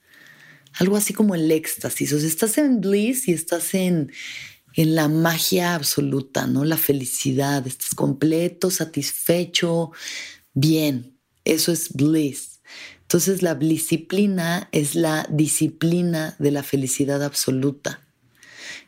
Algo 0.73 0.97
así 0.97 1.13
como 1.13 1.35
el 1.35 1.49
éxtasis. 1.51 2.11
O 2.13 2.19
sea, 2.19 2.27
estás 2.27 2.57
en 2.57 2.81
bliss 2.81 3.27
y 3.27 3.33
estás 3.33 3.73
en, 3.73 4.11
en 4.73 4.95
la 4.95 5.07
magia 5.07 5.73
absoluta, 5.73 6.47
¿no? 6.47 6.65
La 6.65 6.77
felicidad, 6.77 7.65
estás 7.65 7.95
completo, 7.95 8.69
satisfecho, 8.71 9.91
bien. 10.53 11.17
Eso 11.45 11.71
es 11.71 11.93
bliss. 11.93 12.59
Entonces 13.03 13.41
la 13.41 13.55
disciplina 13.55 14.67
es 14.71 14.95
la 14.95 15.27
disciplina 15.29 16.35
de 16.39 16.51
la 16.51 16.63
felicidad 16.63 17.23
absoluta. 17.23 18.04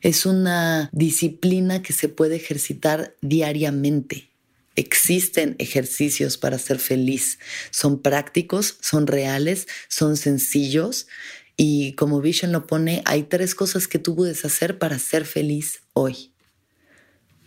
Es 0.08 0.26
una 0.26 0.90
disciplina 0.94 1.82
que 1.82 1.92
se 1.92 2.08
puede 2.08 2.38
ejercitar 2.38 3.18
diariamente. 3.20 4.32
Existen 4.78 5.58
ejercicios 5.60 6.38
para 6.38 6.58
ser 6.60 6.80
feliz. 6.80 7.40
Son 7.72 8.02
prácticos, 8.02 8.78
son 8.80 9.06
reales, 9.06 9.68
son 9.90 10.16
sencillos. 10.16 11.08
Y 11.58 11.92
como 11.96 12.22
Vision 12.22 12.54
lo 12.54 12.68
pone, 12.68 13.02
hay 13.04 13.24
tres 13.24 13.54
cosas 13.54 13.90
que 13.90 14.00
tú 14.00 14.16
puedes 14.16 14.46
hacer 14.46 14.80
para 14.80 14.98
ser 14.98 15.26
feliz 15.26 15.82
hoy. 15.92 16.32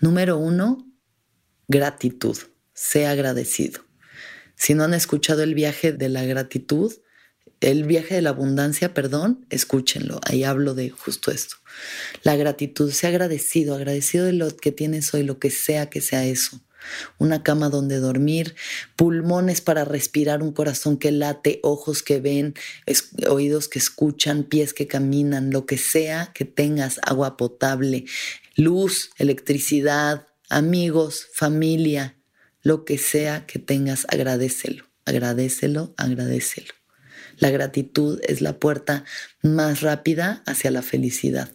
Número 0.02 0.36
uno, 0.36 0.86
gratitud. 1.66 2.36
Sea 2.74 3.12
agradecido. 3.12 3.86
Si 4.54 4.74
no 4.74 4.84
han 4.84 4.92
escuchado 4.92 5.42
el 5.42 5.54
viaje 5.54 5.92
de 5.92 6.10
la 6.10 6.24
gratitud, 6.26 6.92
el 7.60 7.84
viaje 7.84 8.14
de 8.14 8.22
la 8.22 8.30
abundancia, 8.30 8.94
perdón, 8.94 9.44
escúchenlo. 9.50 10.20
Ahí 10.24 10.44
hablo 10.44 10.74
de 10.74 10.90
justo 10.90 11.30
esto. 11.30 11.56
La 12.22 12.36
gratitud, 12.36 12.90
sea 12.90 13.10
agradecido, 13.10 13.74
agradecido 13.74 14.26
de 14.26 14.32
lo 14.32 14.56
que 14.56 14.72
tienes 14.72 15.12
hoy, 15.12 15.22
lo 15.22 15.38
que 15.38 15.50
sea 15.50 15.90
que 15.90 16.00
sea 16.00 16.24
eso. 16.24 16.60
Una 17.18 17.42
cama 17.42 17.68
donde 17.68 17.98
dormir, 17.98 18.54
pulmones 18.96 19.60
para 19.60 19.84
respirar, 19.84 20.42
un 20.42 20.52
corazón 20.52 20.96
que 20.96 21.10
late, 21.12 21.60
ojos 21.62 22.02
que 22.02 22.20
ven, 22.20 22.54
oídos 23.28 23.68
que 23.68 23.78
escuchan, 23.78 24.44
pies 24.44 24.72
que 24.72 24.86
caminan, 24.86 25.50
lo 25.50 25.66
que 25.66 25.76
sea 25.76 26.32
que 26.34 26.46
tengas, 26.46 26.98
agua 27.02 27.36
potable, 27.36 28.06
luz, 28.56 29.10
electricidad, 29.18 30.26
amigos, 30.48 31.28
familia, 31.34 32.16
lo 32.62 32.86
que 32.86 32.96
sea 32.96 33.44
que 33.46 33.58
tengas, 33.58 34.06
agradecelo, 34.08 34.84
agradecelo, 35.04 35.92
agradecelo. 35.98 36.79
La 37.40 37.50
gratitud 37.50 38.20
es 38.22 38.42
la 38.42 38.58
puerta 38.58 39.04
más 39.42 39.80
rápida 39.80 40.42
hacia 40.46 40.70
la 40.70 40.82
felicidad. 40.82 41.50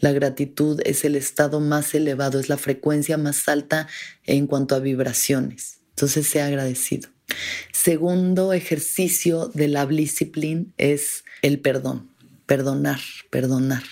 La 0.00 0.12
gratitud 0.12 0.80
es 0.84 1.04
el 1.04 1.14
estado 1.14 1.60
más 1.60 1.94
elevado, 1.94 2.38
es 2.38 2.48
la 2.48 2.58
frecuencia 2.58 3.16
más 3.16 3.48
alta 3.48 3.86
en 4.24 4.46
cuanto 4.46 4.74
a 4.74 4.80
vibraciones. 4.80 5.78
Entonces, 5.90 6.26
sea 6.26 6.46
agradecido. 6.46 7.08
Segundo 7.72 8.52
ejercicio 8.52 9.46
de 9.54 9.68
la 9.68 9.86
disciplina 9.86 10.66
es 10.76 11.24
el 11.40 11.60
perdón. 11.60 12.10
Perdonar, 12.46 13.00
perdonar. 13.30 13.84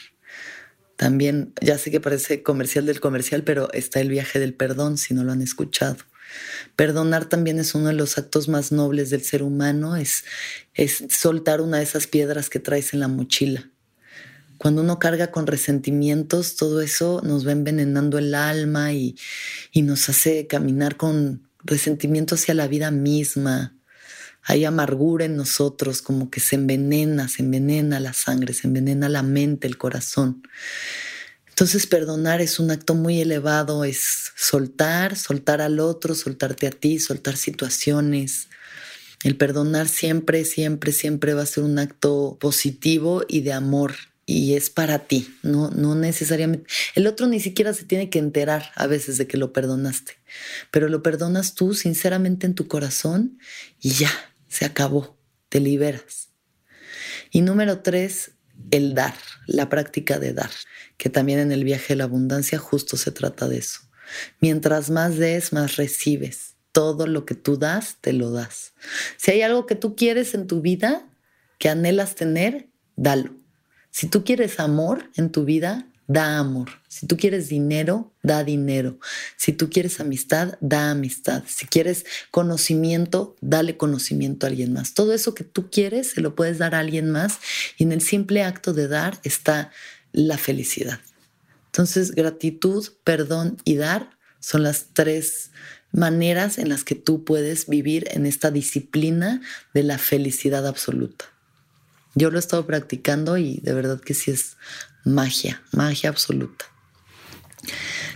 También, 0.97 1.53
ya 1.61 1.79
sé 1.79 1.91
que 1.91 2.01
parece 2.01 2.43
comercial 2.43 2.87
del 2.87 3.01
comercial, 3.01 3.45
pero 3.45 3.73
está 3.73 4.01
el 4.01 4.09
viaje 4.09 4.39
del 4.41 4.55
perdón 4.55 4.99
si 4.99 5.15
no 5.15 5.25
lo 5.25 5.33
han 5.33 5.43
escuchado. 5.43 5.97
Perdonar 6.77 7.29
también 7.29 7.59
es 7.59 7.75
uno 7.75 7.89
de 7.89 7.95
los 7.95 8.19
actos 8.19 8.49
más 8.49 8.73
nobles 8.73 9.11
del 9.11 9.23
ser 9.23 9.43
humano, 9.43 9.97
es, 9.97 10.25
es 10.75 11.05
soltar 11.11 11.61
una 11.61 11.79
de 11.79 11.85
esas 11.85 12.07
piedras 12.07 12.51
que 12.51 12.61
traes 12.61 12.95
en 12.95 13.01
la 13.01 13.09
mochila. 13.09 13.71
Cuando 14.59 14.83
uno 14.83 14.99
carga 14.99 15.31
con 15.31 15.47
resentimientos, 15.47 16.57
todo 16.57 16.81
eso 16.81 17.21
nos 17.25 17.47
va 17.47 17.53
envenenando 17.53 18.19
el 18.19 18.35
alma 18.35 18.93
y, 18.93 19.17
y 19.73 19.83
nos 19.83 20.09
hace 20.09 20.47
caminar 20.47 20.97
con 20.97 21.49
resentimiento 21.65 22.35
hacia 22.37 22.55
la 22.55 22.69
vida 22.69 22.91
misma. 22.91 23.77
Hay 24.43 24.65
amargura 24.65 25.25
en 25.25 25.37
nosotros, 25.37 26.03
como 26.03 26.31
que 26.31 26.41
se 26.41 26.57
envenena, 26.57 27.29
se 27.29 27.43
envenena 27.43 27.99
la 27.99 28.13
sangre, 28.13 28.53
se 28.53 28.67
envenena 28.67 29.09
la 29.09 29.23
mente, 29.23 29.67
el 29.67 29.79
corazón. 29.79 30.43
Entonces 31.55 31.87
perdonar 31.87 32.41
es 32.41 32.59
un 32.59 32.73
acto 32.73 32.97
muy 32.97 33.21
elevado, 33.21 33.85
es 33.85 34.33
soltar, 34.35 35.15
soltar 35.15 35.61
al 35.61 35.79
otro, 35.79 36.17
soltarte 36.17 36.67
a 36.67 36.73
ti, 36.73 36.99
soltar 36.99 37.37
situaciones. 37.37 38.49
El 39.23 39.37
perdonar 39.37 39.87
siempre, 39.87 40.45
siempre, 40.47 40.91
siempre 40.91 41.33
va 41.33 41.43
a 41.43 41.47
ser 41.47 41.63
un 41.63 41.79
acto 41.79 42.39
positivo 42.41 43.23
y 43.29 43.43
de 43.43 43.53
amor 43.53 43.95
y 44.27 44.55
es 44.55 44.69
para 44.69 44.99
ti, 45.07 45.33
no, 45.45 45.71
no 45.71 45.95
necesariamente. 45.95 46.67
El 46.97 47.07
otro 47.07 47.29
ni 47.29 47.39
siquiera 47.39 47.73
se 47.73 47.85
tiene 47.85 48.11
que 48.11 48.19
enterar 48.19 48.73
a 48.75 48.89
veces 48.89 49.17
de 49.17 49.29
que 49.29 49.37
lo 49.37 49.53
perdonaste, 49.53 50.19
pero 50.73 50.89
lo 50.89 51.05
perdonas 51.05 51.55
tú 51.55 51.73
sinceramente 51.73 52.47
en 52.47 52.57
tu 52.57 52.67
corazón 52.67 53.39
y 53.81 53.91
ya, 53.91 54.11
se 54.49 54.65
acabó, 54.65 55.17
te 55.51 55.61
liberas. 55.61 56.31
Y 57.31 57.43
número 57.43 57.79
tres, 57.79 58.33
el 58.73 58.95
dar, 58.95 59.15
la 59.47 59.69
práctica 59.69 60.19
de 60.19 60.33
dar, 60.33 60.51
que 60.97 61.11
también 61.11 61.39
en 61.39 61.53
el 61.53 61.65
viaje 61.65 61.95
de 61.95 61.97
la 61.97 62.05
abundancia 62.05 62.59
justo 62.59 62.97
se 62.97 63.11
trata 63.11 63.49
de 63.49 63.59
eso. 63.59 63.81
Mientras 64.41 64.91
más 64.91 65.17
des, 65.17 65.53
más 65.53 65.77
recibes. 65.77 66.55
Todo 66.73 67.07
lo 67.07 67.25
que 67.25 67.35
tú 67.35 67.57
das, 67.57 67.99
te 68.01 68.13
lo 68.13 68.33
das. 68.33 68.75
Si 69.17 69.31
hay 69.31 69.43
algo 69.43 69.65
que 69.67 69.77
tú 69.77 69.95
quieres 69.95 70.35
en 70.35 70.47
tu 70.49 70.61
vida, 70.61 71.09
que 71.59 71.69
anhelas 71.69 72.17
tener, 72.17 72.69
dalo. 72.97 73.37
Si 73.91 74.09
tú 74.09 74.25
quieres 74.25 74.59
amor 74.59 75.11
en 75.15 75.31
tu 75.31 75.45
vida, 75.45 75.87
da 76.07 76.39
amor. 76.39 76.71
Si 76.89 77.07
tú 77.07 77.17
quieres 77.17 77.49
dinero, 77.49 78.13
da 78.23 78.45
dinero. 78.45 78.99
Si 79.37 79.53
tú 79.53 79.71
quieres 79.71 80.01
amistad, 80.01 80.59
da 80.61 80.91
amistad. 80.91 81.45
Si 81.47 81.67
quieres 81.67 82.05
conocimiento, 82.31 83.37
dale 83.41 83.77
conocimiento 83.77 84.47
a 84.47 84.51
alguien 84.51 84.73
más. 84.73 84.95
Todo 84.95 85.15
eso 85.15 85.35
que 85.35 85.45
tú 85.45 85.71
quieres, 85.71 86.11
se 86.11 86.21
lo 86.21 86.35
puedes 86.35 86.59
dar 86.59 86.75
a 86.75 86.81
alguien 86.81 87.11
más 87.11 87.39
y 87.79 87.85
en 87.85 87.93
el 87.93 88.03
simple 88.03 88.43
acto 88.43 88.73
de 88.73 88.89
dar 88.89 89.19
está 89.25 89.71
la 90.13 90.39
felicidad. 90.39 91.01
Entonces, 91.67 92.13
gratitud, 92.13 92.87
perdón 93.03 93.57
y 93.65 93.77
dar 93.77 94.11
son 94.39 94.63
las 94.63 94.89
tres 94.93 95.51
maneras 95.91 96.59
en 96.59 96.69
las 96.69 96.85
que 96.85 96.95
tú 96.95 97.25
puedes 97.25 97.67
vivir 97.67 98.09
en 98.11 98.27
esta 98.27 98.51
disciplina 98.51 99.41
de 99.73 99.85
la 99.85 99.97
felicidad 99.97 100.67
absoluta. 100.67 101.25
Yo 102.15 102.31
lo 102.31 102.37
he 102.37 102.41
estado 102.41 102.67
practicando 102.67 103.39
y 103.39 103.59
de 103.63 103.73
verdad 103.73 104.01
que 104.01 104.15
sí 104.15 104.31
es 104.31 104.57
magia, 105.05 105.63
magia 105.73 106.11
absoluta. 106.11 106.67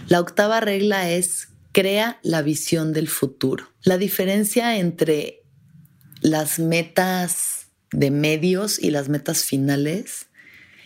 La 0.09 0.21
octava 0.21 0.61
regla 0.61 1.11
es 1.11 1.49
crea 1.73 2.19
la 2.23 2.43
visión 2.43 2.93
del 2.93 3.09
futuro. 3.09 3.73
La 3.83 3.99
diferencia 3.99 4.79
entre 4.79 5.43
las 6.21 6.59
metas 6.59 7.69
de 7.93 8.11
medios 8.11 8.79
y 8.79 8.91
las 8.91 9.09
metas 9.09 9.45
finales 9.45 10.27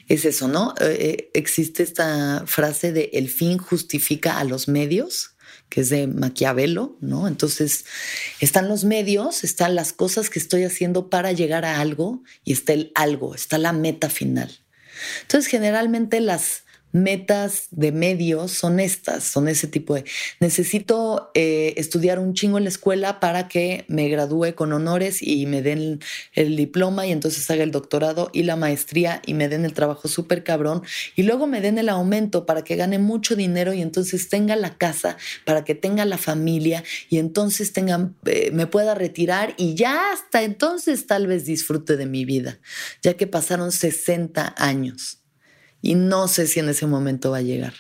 es 0.09 0.25
eso, 0.25 0.49
¿no? 0.49 0.75
Eh, 0.81 0.97
eh, 1.01 1.31
existe 1.35 1.83
esta 1.83 2.45
frase 2.47 2.93
de 2.93 3.11
el 3.15 3.29
fin 3.29 3.59
justifica 3.59 4.39
a 4.39 4.45
los 4.45 4.69
medios 4.69 5.33
que 5.69 5.81
es 5.81 5.89
de 5.89 6.07
Maquiavelo, 6.07 6.99
¿no? 7.01 7.27
Entonces, 7.27 7.87
están 8.41 8.69
los 8.69 8.85
medios, 8.85 9.43
están 9.43 9.75
las 9.75 9.95
cosas 9.95 10.29
que 10.29 10.39
estoy 10.39 10.65
haciendo 10.65 11.09
para 11.09 11.33
llegar 11.33 11.65
a 11.65 11.81
algo 11.81 12.23
y 12.45 12.53
está 12.53 12.75
el 12.75 12.93
algo, 12.95 13.35
está 13.35 13.57
la 13.57 13.73
meta 13.73 14.11
final. 14.11 14.62
Entonces, 15.23 15.51
generalmente 15.51 16.21
las 16.21 16.65
metas 16.93 17.69
de 17.71 17.91
medios 17.91 18.53
son 18.53 18.79
estas, 18.79 19.25
son 19.25 19.49
ese 19.49 19.67
tipo 19.67 19.95
de, 19.95 20.05
necesito 20.41 21.31
eh, 21.35 21.75
estudiar 21.77 22.19
un 22.19 22.35
chingo 22.35 22.59
en 22.59 22.65
la 22.65 22.71
escuela 22.71 23.19
para 23.19 23.49
que 23.49 23.85
me 23.89 24.09
gradúe 24.09 24.55
con 24.55 24.73
honores 24.73 25.23
y 25.23 25.47
me 25.47 25.63
den 25.63 26.01
el, 26.35 26.57
diploma 26.57 27.07
y 27.07 27.13
entonces 27.13 27.51
haga 27.51 27.65
el 27.65 27.71
doctorado 27.71 28.31
y 28.33 28.43
la 28.43 28.57
maestría 28.57 29.23
y 29.27 29.35
me 29.35 29.49
den 29.49 29.65
el 29.65 29.73
trabajo 29.73 30.07
súper 30.07 30.45
cabrón 30.45 30.83
y 31.17 31.23
luego 31.23 31.47
me 31.47 31.61
den 31.61 31.79
el 31.79 31.89
aumento 31.89 32.45
para 32.45 32.63
que 32.63 32.77
gane 32.77 32.99
mucho 32.99 33.37
dinero 33.37 33.73
y 33.73 33.81
entonces 33.81 34.29
tenga 34.29 34.55
la 34.55 34.77
casa, 34.77 35.17
para 35.47 35.65
que 35.65 35.75
tenga 35.75 36.05
la 36.05 36.19
familia 36.19 36.85
y 37.09 37.19
entonces 37.19 37.73
tenga, 37.73 38.11
eh, 38.27 38.51
me 38.53 38.67
pueda 38.67 38.95
retirar 38.95 39.55
y 39.57 39.75
ya 39.75 40.13
hasta 40.13 40.43
entonces 40.43 41.07
tal 41.07 41.27
vez 41.27 41.47
disfrute 41.47 41.97
de 41.97 42.07
mi 42.07 42.25
vida, 42.25 42.61
ya 43.03 43.15
que 43.15 43.27
pasaron 43.27 43.73
60 43.73 44.55
años 44.59 45.22
y 45.83 45.97
no 45.97 46.29
sé 46.29 46.47
si 46.47 46.61
en 46.61 46.71
ese 46.71 46.87
momento 46.87 47.33
va 47.33 47.39
a 47.39 47.43
llegar. 47.43 47.75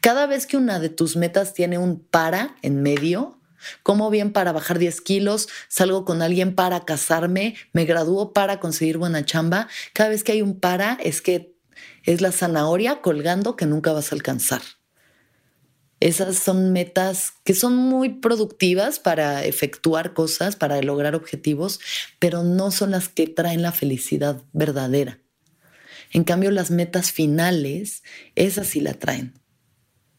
Cada 0.00 0.26
vez 0.26 0.46
que 0.46 0.56
una 0.56 0.80
de 0.80 0.88
tus 0.88 1.16
metas 1.16 1.52
tiene 1.52 1.76
un 1.76 2.00
para 2.00 2.56
en 2.62 2.82
medio, 2.82 3.36
Como 3.82 4.08
bien 4.08 4.32
para 4.32 4.52
bajar 4.52 4.78
10 4.78 5.02
kilos, 5.02 5.48
salgo 5.68 6.06
con 6.06 6.22
alguien 6.22 6.54
para 6.54 6.86
casarme, 6.86 7.56
me 7.74 7.84
gradúo 7.84 8.32
para 8.32 8.58
conseguir 8.58 8.96
buena 8.96 9.24
chamba. 9.24 9.68
Cada 9.92 10.08
vez 10.08 10.24
que 10.24 10.32
hay 10.32 10.40
un 10.40 10.58
para 10.58 10.94
es 11.02 11.20
que 11.20 11.54
es 12.04 12.20
la 12.22 12.32
zanahoria 12.32 13.02
colgando 13.02 13.56
que 13.56 13.66
nunca 13.66 13.92
vas 13.92 14.12
a 14.12 14.14
alcanzar. 14.14 14.62
Esas 16.00 16.38
son 16.38 16.72
metas 16.72 17.34
que 17.44 17.52
son 17.52 17.76
muy 17.76 18.08
productivas 18.08 18.98
para 18.98 19.44
efectuar 19.44 20.14
cosas, 20.14 20.56
para 20.56 20.80
lograr 20.80 21.14
objetivos, 21.14 21.78
pero 22.18 22.42
no 22.42 22.70
son 22.70 22.92
las 22.92 23.10
que 23.10 23.26
traen 23.26 23.60
la 23.60 23.72
felicidad 23.72 24.42
verdadera. 24.54 25.19
En 26.10 26.24
cambio, 26.24 26.50
las 26.50 26.70
metas 26.70 27.12
finales, 27.12 28.02
esas 28.34 28.66
sí 28.68 28.80
la 28.80 28.94
traen, 28.94 29.34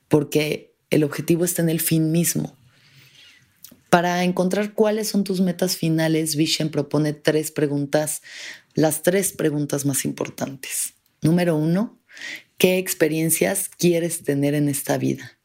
porque 0.08 0.74
el 0.90 1.04
objetivo 1.04 1.46
está 1.46 1.62
en 1.62 1.70
el 1.70 1.82
fin 1.82 2.12
mismo. 2.12 2.56
Para 3.90 4.24
encontrar 4.24 4.74
cuáles 4.74 5.10
son 5.10 5.24
tus 5.24 5.42
metas 5.42 5.76
finales, 5.76 6.36
Vishen 6.36 6.70
propone 6.70 7.14
tres 7.14 7.52
preguntas, 7.52 8.22
las 8.74 9.04
tres 9.04 9.34
preguntas 9.34 9.86
más 9.86 10.06
importantes. 10.06 10.94
Número 11.22 11.58
uno, 11.58 12.00
¿qué 12.58 12.78
experiencias 12.78 13.70
quieres 13.70 14.24
tener 14.24 14.54
en 14.54 14.70
esta 14.70 14.98
vida? 14.98 15.38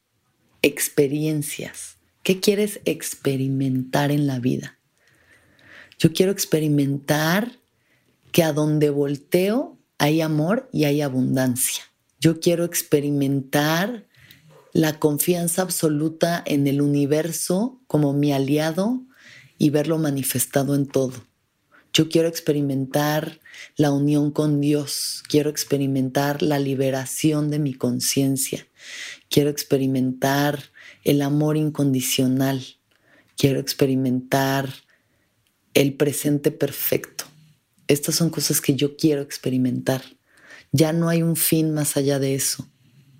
experiencias. 0.66 1.96
¿Qué 2.22 2.40
quieres 2.40 2.80
experimentar 2.84 4.10
en 4.10 4.26
la 4.26 4.40
vida? 4.40 4.78
Yo 5.98 6.12
quiero 6.12 6.32
experimentar 6.32 7.52
que 8.32 8.42
a 8.42 8.52
donde 8.52 8.90
volteo 8.90 9.75
hay 9.98 10.20
amor 10.20 10.68
y 10.72 10.84
hay 10.84 11.00
abundancia. 11.00 11.84
Yo 12.20 12.40
quiero 12.40 12.64
experimentar 12.64 14.06
la 14.72 14.98
confianza 14.98 15.62
absoluta 15.62 16.42
en 16.44 16.66
el 16.66 16.82
universo 16.82 17.80
como 17.86 18.12
mi 18.12 18.32
aliado 18.32 19.02
y 19.58 19.70
verlo 19.70 19.98
manifestado 19.98 20.74
en 20.74 20.86
todo. 20.86 21.24
Yo 21.92 22.10
quiero 22.10 22.28
experimentar 22.28 23.40
la 23.76 23.90
unión 23.90 24.30
con 24.30 24.60
Dios, 24.60 25.22
quiero 25.28 25.48
experimentar 25.48 26.42
la 26.42 26.58
liberación 26.58 27.48
de 27.48 27.58
mi 27.58 27.72
conciencia, 27.72 28.66
quiero 29.30 29.48
experimentar 29.48 30.62
el 31.04 31.22
amor 31.22 31.56
incondicional, 31.56 32.62
quiero 33.38 33.60
experimentar 33.60 34.68
el 35.72 35.94
presente 35.94 36.50
perfecto. 36.50 37.15
Estas 37.88 38.16
son 38.16 38.30
cosas 38.30 38.60
que 38.60 38.74
yo 38.74 38.96
quiero 38.96 39.22
experimentar. 39.22 40.02
Ya 40.72 40.92
no 40.92 41.08
hay 41.08 41.22
un 41.22 41.36
fin 41.36 41.72
más 41.72 41.96
allá 41.96 42.18
de 42.18 42.34
eso, 42.34 42.68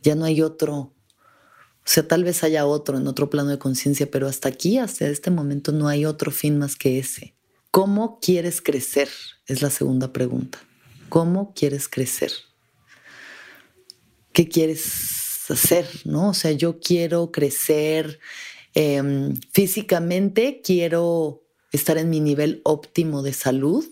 ya 0.02 0.14
no 0.14 0.24
hay 0.24 0.42
otro. 0.42 0.74
O 0.74 1.88
sea, 1.88 2.06
tal 2.06 2.24
vez 2.24 2.42
haya 2.42 2.66
otro 2.66 2.98
en 2.98 3.06
otro 3.06 3.30
plano 3.30 3.50
de 3.50 3.58
conciencia, 3.58 4.10
pero 4.10 4.26
hasta 4.26 4.48
aquí, 4.48 4.78
hasta 4.78 5.06
este 5.06 5.30
momento, 5.30 5.70
no 5.70 5.86
hay 5.86 6.04
otro 6.04 6.32
fin 6.32 6.58
más 6.58 6.74
que 6.74 6.98
ese. 6.98 7.36
¿Cómo 7.70 8.18
quieres 8.20 8.60
crecer? 8.60 9.08
Es 9.46 9.62
la 9.62 9.70
segunda 9.70 10.12
pregunta. 10.12 10.58
¿Cómo 11.08 11.54
quieres 11.54 11.88
crecer? 11.88 12.32
¿Qué 14.32 14.48
quieres 14.48 15.48
hacer? 15.48 15.86
¿No? 16.04 16.30
O 16.30 16.34
sea, 16.34 16.52
yo 16.52 16.80
quiero 16.80 17.30
crecer 17.30 18.18
em, 18.74 19.36
físicamente, 19.52 20.60
quiero 20.64 21.44
estar 21.72 21.98
en 21.98 22.10
mi 22.10 22.20
nivel 22.20 22.60
óptimo 22.64 23.22
de 23.22 23.32
salud, 23.32 23.84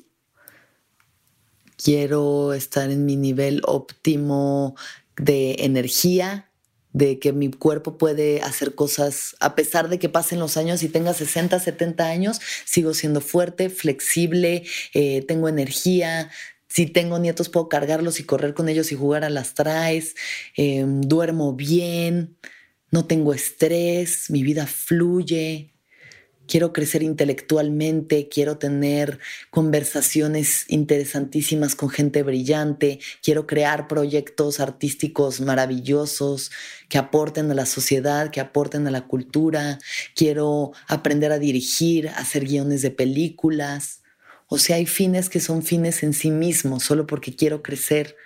quiero 1.76 2.52
estar 2.54 2.90
en 2.90 3.04
mi 3.04 3.16
nivel 3.16 3.62
óptimo 3.64 4.76
de 5.16 5.56
energía, 5.60 6.50
de 6.92 7.18
que 7.18 7.32
mi 7.32 7.50
cuerpo 7.50 7.98
puede 7.98 8.40
hacer 8.42 8.74
cosas, 8.74 9.36
a 9.40 9.54
pesar 9.56 9.88
de 9.88 9.98
que 9.98 10.08
pasen 10.08 10.38
los 10.38 10.56
años 10.56 10.82
y 10.82 10.88
tenga 10.88 11.12
60, 11.12 11.58
70 11.58 12.06
años, 12.06 12.40
sigo 12.64 12.94
siendo 12.94 13.20
fuerte, 13.20 13.68
flexible, 13.68 14.64
eh, 14.94 15.24
tengo 15.26 15.48
energía. 15.48 16.30
Si 16.68 16.86
tengo 16.86 17.18
nietos, 17.18 17.48
puedo 17.48 17.68
cargarlos 17.68 18.20
y 18.20 18.24
correr 18.24 18.54
con 18.54 18.68
ellos 18.68 18.92
y 18.92 18.96
jugar 18.96 19.24
a 19.24 19.30
las 19.30 19.54
traes. 19.54 20.14
Em, 20.56 21.00
duermo 21.00 21.52
bien, 21.54 22.36
no 22.90 23.06
tengo 23.06 23.34
estrés, 23.34 24.30
mi 24.30 24.42
vida 24.42 24.66
fluye 24.66 25.73
quiero 26.46 26.72
crecer 26.72 27.02
intelectualmente, 27.02 28.28
quiero 28.28 28.58
tener 28.58 29.18
conversaciones 29.50 30.64
interesantísimas 30.68 31.74
con 31.74 31.88
gente 31.88 32.22
brillante, 32.22 33.00
quiero 33.22 33.46
crear 33.46 33.88
proyectos 33.88 34.60
artísticos 34.60 35.40
maravillosos 35.40 36.50
que 36.88 36.98
aporten 36.98 37.50
a 37.50 37.54
la 37.54 37.66
sociedad, 37.66 38.30
que 38.30 38.40
aporten 38.40 38.86
a 38.86 38.90
la 38.90 39.06
cultura, 39.06 39.78
quiero 40.14 40.72
aprender 40.86 41.32
a 41.32 41.38
dirigir, 41.38 42.08
a 42.08 42.18
hacer 42.18 42.44
guiones 42.44 42.82
de 42.82 42.90
películas. 42.90 44.02
O 44.46 44.58
sea, 44.58 44.76
hay 44.76 44.86
fines 44.86 45.28
que 45.28 45.40
son 45.40 45.62
fines 45.62 46.02
en 46.02 46.12
sí 46.12 46.30
mismos, 46.30 46.84
solo 46.84 47.06
porque 47.06 47.34
quiero 47.34 47.62
crecer 47.62 48.16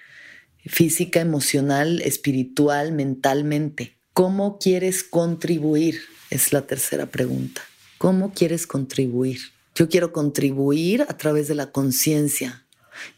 física, 0.66 1.21
emocional, 1.21 2.03
espiritual, 2.03 2.93
mentalmente. 2.93 3.99
¿Cómo 4.12 4.59
quieres 4.59 5.05
contribuir? 5.05 6.01
Es 6.31 6.53
la 6.53 6.66
tercera 6.66 7.07
pregunta. 7.07 7.68
¿Cómo 7.99 8.32
quieres 8.32 8.68
contribuir? 8.68 9.40
Yo 9.74 9.88
quiero 9.88 10.12
contribuir 10.12 11.03
a 11.03 11.16
través 11.16 11.49
de 11.49 11.57
la 11.57 11.72
conciencia. 11.72 12.64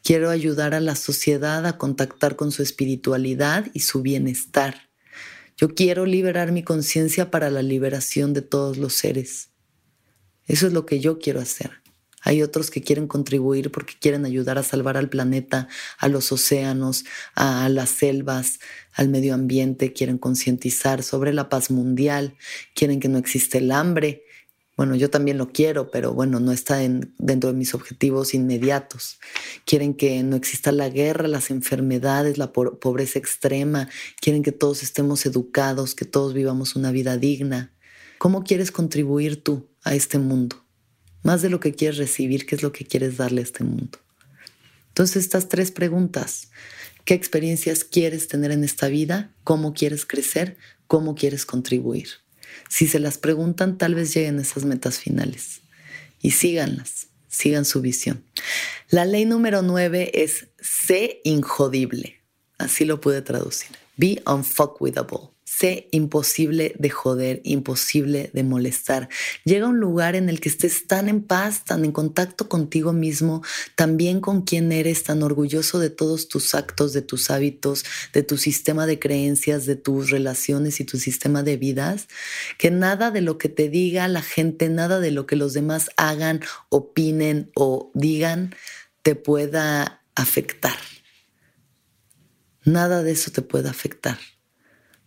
Quiero 0.03 0.31
ayudar 0.31 0.73
a 0.73 0.81
la 0.81 0.97
sociedad 0.97 1.67
a 1.67 1.77
contactar 1.77 2.35
con 2.35 2.51
su 2.51 2.63
espiritualidad 2.63 3.67
y 3.75 3.81
su 3.81 4.01
bienestar. 4.01 4.89
Yo 5.59 5.75
quiero 5.75 6.07
liberar 6.07 6.51
mi 6.51 6.63
conciencia 6.63 7.31
para 7.31 7.51
la 7.51 7.61
liberación 7.61 8.33
de 8.33 8.41
todos 8.41 8.79
los 8.79 8.95
seres. 8.95 9.51
Eso 10.47 10.67
es 10.67 10.73
lo 10.73 10.87
que 10.87 10.99
yo 10.99 11.19
quiero 11.19 11.41
hacer. 11.41 11.73
Hay 12.23 12.43
otros 12.43 12.71
que 12.71 12.83
quieren 12.83 13.07
contribuir 13.07 13.71
porque 13.71 13.95
quieren 14.01 14.25
ayudar 14.25 14.57
a 14.57 14.63
salvar 14.63 14.97
al 14.97 15.11
planeta, 15.11 15.69
a 15.99 16.09
los 16.09 16.33
océanos, 16.33 17.05
a 17.35 17.69
las 17.69 17.91
selvas, 17.91 18.61
al 18.95 19.11
medio 19.11 19.35
ambiente, 19.35 19.93
quieren 19.93 20.17
concientizar 20.17 21.03
sobre 21.03 21.35
la 21.35 21.51
paz 21.51 21.71
mundial, 21.71 22.35
quieren 22.75 22.99
que 22.99 23.09
no 23.09 23.19
existe 23.19 23.59
el 23.59 23.73
hambre, 23.73 24.25
bueno, 24.81 24.97
yo 24.97 25.11
también 25.11 25.37
lo 25.37 25.53
quiero, 25.53 25.91
pero 25.91 26.15
bueno, 26.15 26.41
no 26.41 26.53
está 26.53 26.79
dentro 26.79 27.53
de 27.53 27.59
mis 27.59 27.75
objetivos 27.75 28.33
inmediatos. 28.33 29.19
Quieren 29.67 29.93
que 29.93 30.23
no 30.23 30.37
exista 30.37 30.73
la 30.73 30.89
guerra, 30.89 31.29
las 31.29 31.51
enfermedades, 31.51 32.39
la 32.39 32.51
pobreza 32.51 33.19
extrema. 33.19 33.91
Quieren 34.23 34.43
que 34.43 34.53
todos 34.53 34.83
estemos 34.83 35.27
educados, 35.27 35.95
que 35.95 36.07
todos 36.07 36.33
vivamos 36.33 36.77
una 36.77 36.93
vida 36.93 37.19
digna. 37.19 37.75
¿Cómo 38.17 38.43
quieres 38.43 38.73
contribuir 38.73 39.45
tú 39.45 39.69
a 39.85 39.95
este 39.95 40.19
mundo? 40.19 40.65
Más 41.23 41.43
de 41.43 41.51
lo 41.51 41.61
que 41.61 41.75
quieres 41.75 41.99
recibir, 41.99 42.47
¿qué 42.47 42.55
es 42.55 42.63
lo 42.63 42.73
que 42.73 42.87
quieres 42.87 43.19
darle 43.19 43.43
a 43.43 43.45
este 43.45 43.65
mundo? 43.65 43.99
Entonces, 44.89 45.25
estas 45.25 45.51
tres 45.51 45.73
preguntas. 45.73 46.49
¿Qué 47.05 47.13
experiencias 47.13 47.85
quieres 47.85 48.29
tener 48.29 48.51
en 48.51 48.65
esta 48.65 48.89
vida? 48.89 49.31
¿Cómo 49.45 49.75
quieres 49.75 50.07
crecer? 50.07 50.57
¿Cómo 50.87 51.15
quieres 51.15 51.45
contribuir? 51.45 52.09
Si 52.69 52.87
se 52.87 52.99
las 52.99 53.19
preguntan, 53.19 53.79
tal 53.79 53.95
vez 53.95 54.15
lleguen 54.15 54.39
a 54.39 54.43
esas 54.43 54.65
metas 54.65 54.99
finales. 54.99 55.61
Y 56.21 56.33
síganlas, 56.33 57.09
sigan 57.29 57.65
su 57.65 57.81
visión. 57.81 58.25
La 58.91 59.05
ley 59.05 59.25
número 59.25 59.63
nueve 59.63 60.11
es 60.15 60.49
sé 60.61 61.21
injodible. 61.25 62.21
Así 62.59 62.85
lo 62.85 63.01
pude 63.01 63.23
traducir. 63.23 63.71
Be 63.97 64.23
unfuckwithable. 64.27 65.31
Imposible 65.63 66.75
de 66.79 66.89
joder, 66.89 67.43
imposible 67.45 68.31
de 68.33 68.43
molestar. 68.45 69.11
Llega 69.45 69.67
a 69.67 69.69
un 69.69 69.79
lugar 69.79 70.17
en 70.17 70.31
el 70.31 70.41
que 70.41 70.49
estés 70.49 70.87
tan 70.87 71.07
en 71.09 71.23
paz, 71.23 71.65
tan 71.67 71.85
en 71.85 71.93
contacto 71.93 72.49
contigo 72.49 72.95
mismo, 72.95 73.43
también 73.75 74.21
con 74.21 74.43
quién 74.43 74.73
eres, 74.73 75.03
tan 75.03 75.23
orgulloso 75.23 75.79
de 75.79 75.91
todos 75.91 76.29
tus 76.29 76.55
actos, 76.55 76.95
de 76.95 77.03
tus 77.03 77.31
hábitos, 77.31 77.85
de 78.15 78.23
tu 78.23 78.39
sistema 78.39 78.87
de 78.87 78.99
creencias, 78.99 79.67
de 79.67 79.77
tus 79.77 80.09
relaciones 80.09 80.81
y 80.81 80.85
tu 80.85 80.99
sistema 80.99 81.43
de 81.43 81.59
vidas, 81.59 82.09
que 82.57 82.71
nada 82.71 83.11
de 83.11 83.21
lo 83.21 83.37
que 83.37 83.51
te 83.51 83.69
diga 83.69 84.09
la 84.09 84.23
gente, 84.23 84.71
nada 84.71 84.99
de 84.99 85.11
lo 85.11 85.27
que 85.27 85.37
los 85.37 85.53
demás 85.53 85.91
hagan, 85.99 86.41
opinen 86.71 87.51
o 87.55 87.91
digan, 87.93 88.55
te 89.03 89.15
pueda 89.15 90.03
afectar. 90.15 90.79
Nada 92.65 93.03
de 93.03 93.13
eso 93.13 93.31
te 93.31 93.43
puede 93.43 93.69
afectar 93.69 94.19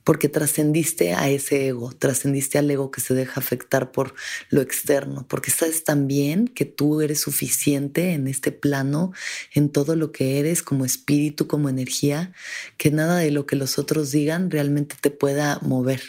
porque 0.04 0.30
trascendiste 0.30 1.14
a 1.14 1.30
ese 1.30 1.68
ego, 1.68 1.94
trascendiste 1.94 2.58
al 2.58 2.70
ego 2.70 2.92
que 2.92 3.02
se 3.02 3.14
deja 3.14 3.40
afectar 3.40 3.92
por 3.92 4.14
lo 4.50 4.62
externo, 4.62 5.26
porque 5.28 5.52
sabes 5.52 5.84
también 5.84 6.48
que 6.48 6.66
tú 6.66 7.02
eres 7.02 7.22
suficiente 7.22 8.12
en 8.14 8.28
este 8.28 8.52
plano, 8.52 9.14
en 9.54 9.70
todo 9.70 9.96
lo 9.96 10.12
que 10.12 10.40
eres 10.40 10.62
como 10.62 10.86
espíritu, 10.86 11.48
como 11.48 11.70
energía, 11.70 12.34
que 12.78 12.92
nada 12.92 13.18
de 13.18 13.32
lo 13.32 13.46
que 13.46 13.56
los 13.56 13.78
otros 13.78 14.12
digan 14.12 14.52
realmente 14.52 14.96
te 15.00 15.10
pueda 15.10 15.60
mover. 15.62 16.02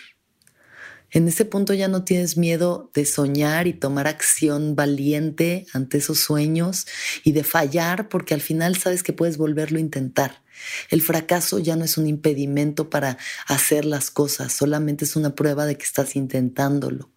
En 1.10 1.28
ese 1.28 1.44
punto 1.44 1.74
ya 1.74 1.86
no 1.86 2.02
tienes 2.02 2.36
miedo 2.36 2.90
de 2.92 3.06
soñar 3.06 3.68
y 3.68 3.72
tomar 3.72 4.08
acción 4.08 4.74
valiente 4.74 5.64
ante 5.72 5.98
esos 5.98 6.18
sueños 6.18 6.86
y 7.22 7.30
de 7.30 7.44
fallar 7.44 8.08
porque 8.08 8.34
al 8.34 8.40
final 8.40 8.76
sabes 8.76 9.04
que 9.04 9.12
puedes 9.12 9.36
volverlo 9.36 9.78
a 9.78 9.80
intentar 9.80 10.43
el 10.90 11.02
fracaso 11.02 11.58
ya 11.58 11.76
no 11.76 11.84
es 11.84 11.98
un 11.98 12.06
impedimento 12.06 12.90
para 12.90 13.18
hacer 13.46 13.84
las 13.84 14.10
cosas, 14.10 14.52
solamente 14.52 15.04
es 15.04 15.16
una 15.16 15.34
prueba 15.34 15.66
de 15.66 15.76
que 15.76 15.84
estás 15.84 16.16
intentándolo. 16.16 17.12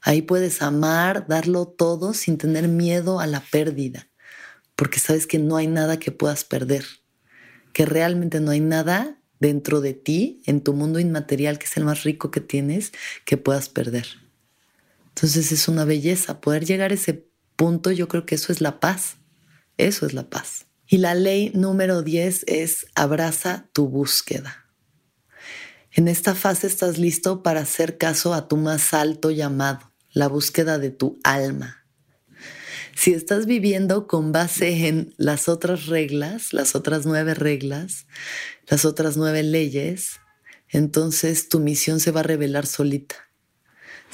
Ahí 0.00 0.22
puedes 0.22 0.62
amar, 0.62 1.26
darlo 1.26 1.66
todo 1.66 2.14
sin 2.14 2.38
tener 2.38 2.68
miedo 2.68 3.20
a 3.20 3.26
la 3.26 3.40
pérdida, 3.40 4.08
porque 4.76 5.00
sabes 5.00 5.26
que 5.26 5.38
no 5.38 5.56
hay 5.56 5.66
nada 5.66 5.98
que 5.98 6.12
puedas 6.12 6.44
perder, 6.44 6.84
que 7.72 7.86
realmente 7.86 8.40
no 8.40 8.52
hay 8.52 8.60
nada 8.60 9.18
dentro 9.40 9.80
de 9.80 9.94
ti, 9.94 10.42
en 10.46 10.60
tu 10.60 10.72
mundo 10.72 11.00
inmaterial, 11.00 11.58
que 11.58 11.66
es 11.66 11.76
el 11.76 11.84
más 11.84 12.04
rico 12.04 12.30
que 12.30 12.40
tienes, 12.40 12.92
que 13.24 13.36
puedas 13.36 13.68
perder. 13.68 14.06
Entonces 15.08 15.50
es 15.52 15.68
una 15.68 15.84
belleza. 15.84 16.40
Poder 16.40 16.64
llegar 16.66 16.90
a 16.90 16.94
ese 16.94 17.26
punto, 17.56 17.90
yo 17.90 18.06
creo 18.06 18.26
que 18.26 18.34
eso 18.34 18.52
es 18.52 18.60
la 18.60 18.80
paz. 18.80 19.16
Eso 19.78 20.06
es 20.06 20.12
la 20.12 20.28
paz. 20.28 20.65
Y 20.86 20.98
la 20.98 21.14
ley 21.14 21.50
número 21.54 22.02
10 22.02 22.44
es 22.46 22.86
abraza 22.94 23.68
tu 23.72 23.88
búsqueda. 23.88 24.66
En 25.90 26.08
esta 26.08 26.34
fase 26.34 26.66
estás 26.66 26.98
listo 26.98 27.42
para 27.42 27.60
hacer 27.60 27.98
caso 27.98 28.34
a 28.34 28.48
tu 28.48 28.56
más 28.56 28.94
alto 28.94 29.30
llamado, 29.30 29.92
la 30.12 30.28
búsqueda 30.28 30.78
de 30.78 30.90
tu 30.90 31.18
alma. 31.24 31.84
Si 32.94 33.12
estás 33.12 33.46
viviendo 33.46 34.06
con 34.06 34.32
base 34.32 34.86
en 34.86 35.14
las 35.16 35.48
otras 35.48 35.86
reglas, 35.86 36.52
las 36.52 36.74
otras 36.74 37.04
nueve 37.04 37.34
reglas, 37.34 38.06
las 38.66 38.84
otras 38.84 39.16
nueve 39.16 39.42
leyes, 39.42 40.20
entonces 40.68 41.48
tu 41.48 41.60
misión 41.60 42.00
se 42.00 42.10
va 42.10 42.20
a 42.20 42.24
revelar 42.24 42.66
solita 42.66 43.25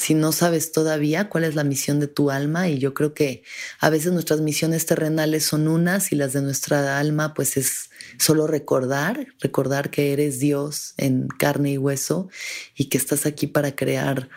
si 0.03 0.14
no 0.14 0.32
sabes 0.32 0.72
todavía 0.72 1.28
cuál 1.28 1.44
es 1.44 1.55
la 1.55 1.62
misión 1.62 2.00
de 2.00 2.09
tu 2.09 2.32
alma 2.32 2.68
y 2.68 2.78
yo 2.78 2.92
creo 2.92 3.14
que 3.14 3.44
a 3.78 3.88
veces 3.88 4.12
nuestras 4.12 4.40
misiones 4.40 4.84
terrenales 4.84 5.44
son 5.46 5.68
unas 5.68 6.11
y 6.11 6.16
las 6.16 6.32
de 6.32 6.42
nuestra 6.42 6.98
alma 6.98 7.34
pues 7.34 7.57
es 7.57 7.88
solo 8.18 8.48
recordar, 8.48 9.28
recordar 9.38 9.90
que 9.90 10.12
eres 10.12 10.40
Dios 10.40 10.94
en 10.96 11.28
carne 11.28 11.70
y 11.70 11.78
hueso 11.78 12.28
y 12.74 12.86
que 12.86 12.98
estás 12.98 13.26
aquí 13.26 13.46
para 13.46 13.76
crear 13.76 14.28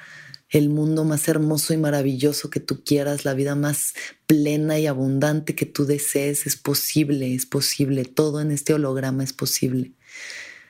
el 0.50 0.70
mundo 0.70 1.04
más 1.04 1.28
hermoso 1.28 1.74
y 1.74 1.78
maravilloso 1.78 2.52
que 2.52 2.60
tú 2.60 2.84
quieras, 2.84 3.26
la 3.26 3.34
vida 3.34 3.56
más 3.56 3.94
plena 4.28 4.78
y 4.78 4.86
abundante 4.86 5.56
que 5.56 5.66
tú 5.66 5.88
desees, 5.88 6.46
es 6.46 6.58
posible, 6.58 7.34
es 7.34 7.48
posible, 7.48 8.06
todo 8.06 8.40
en 8.40 8.52
este 8.52 8.76
holograma 8.76 9.24
es 9.24 9.34
posible 9.34 9.94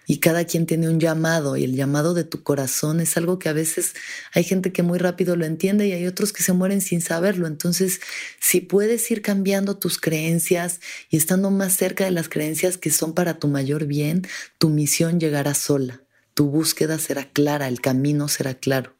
y 0.07 0.17
cada 0.17 0.45
quien 0.45 0.65
tiene 0.65 0.89
un 0.89 0.99
llamado 0.99 1.57
y 1.57 1.63
el 1.63 1.75
llamado 1.75 2.13
de 2.13 2.23
tu 2.23 2.43
corazón 2.43 2.99
es 2.99 3.17
algo 3.17 3.39
que 3.39 3.49
a 3.49 3.53
veces 3.53 3.93
hay 4.33 4.43
gente 4.43 4.71
que 4.71 4.83
muy 4.83 4.99
rápido 4.99 5.35
lo 5.35 5.45
entiende 5.45 5.87
y 5.87 5.91
hay 5.91 6.05
otros 6.07 6.33
que 6.33 6.43
se 6.43 6.53
mueren 6.53 6.81
sin 6.81 7.01
saberlo. 7.01 7.47
Entonces, 7.47 8.01
si 8.39 8.61
puedes 8.61 9.09
ir 9.11 9.21
cambiando 9.21 9.77
tus 9.77 9.99
creencias 9.99 10.79
y 11.09 11.17
estando 11.17 11.51
más 11.51 11.75
cerca 11.75 12.05
de 12.05 12.11
las 12.11 12.29
creencias 12.29 12.77
que 12.77 12.91
son 12.91 13.13
para 13.13 13.39
tu 13.39 13.47
mayor 13.47 13.85
bien, 13.85 14.27
tu 14.57 14.69
misión 14.69 15.19
llegará 15.19 15.53
sola, 15.53 16.01
tu 16.33 16.47
búsqueda 16.47 16.99
será 16.99 17.29
clara, 17.31 17.67
el 17.67 17.81
camino 17.81 18.27
será 18.27 18.53
claro 18.53 18.95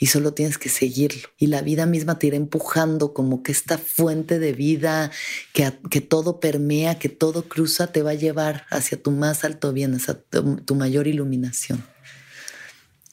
y 0.00 0.06
solo 0.06 0.32
tienes 0.32 0.56
que 0.56 0.70
seguirlo. 0.70 1.28
Y 1.36 1.48
la 1.48 1.60
vida 1.60 1.84
misma 1.84 2.18
te 2.18 2.26
irá 2.26 2.36
empujando 2.36 3.12
como 3.12 3.42
que 3.42 3.52
esta 3.52 3.76
fuente 3.76 4.38
de 4.38 4.54
vida 4.54 5.12
que, 5.52 5.78
que 5.90 6.00
todo 6.00 6.40
permea, 6.40 6.98
que 6.98 7.10
todo 7.10 7.46
cruza, 7.48 7.88
te 7.88 8.02
va 8.02 8.12
a 8.12 8.14
llevar 8.14 8.66
hacia 8.70 9.00
tu 9.00 9.10
más 9.10 9.44
alto 9.44 9.74
bien, 9.74 9.94
hacia 9.94 10.18
tu, 10.18 10.74
mayor 10.74 11.06
iluminación. 11.06 11.84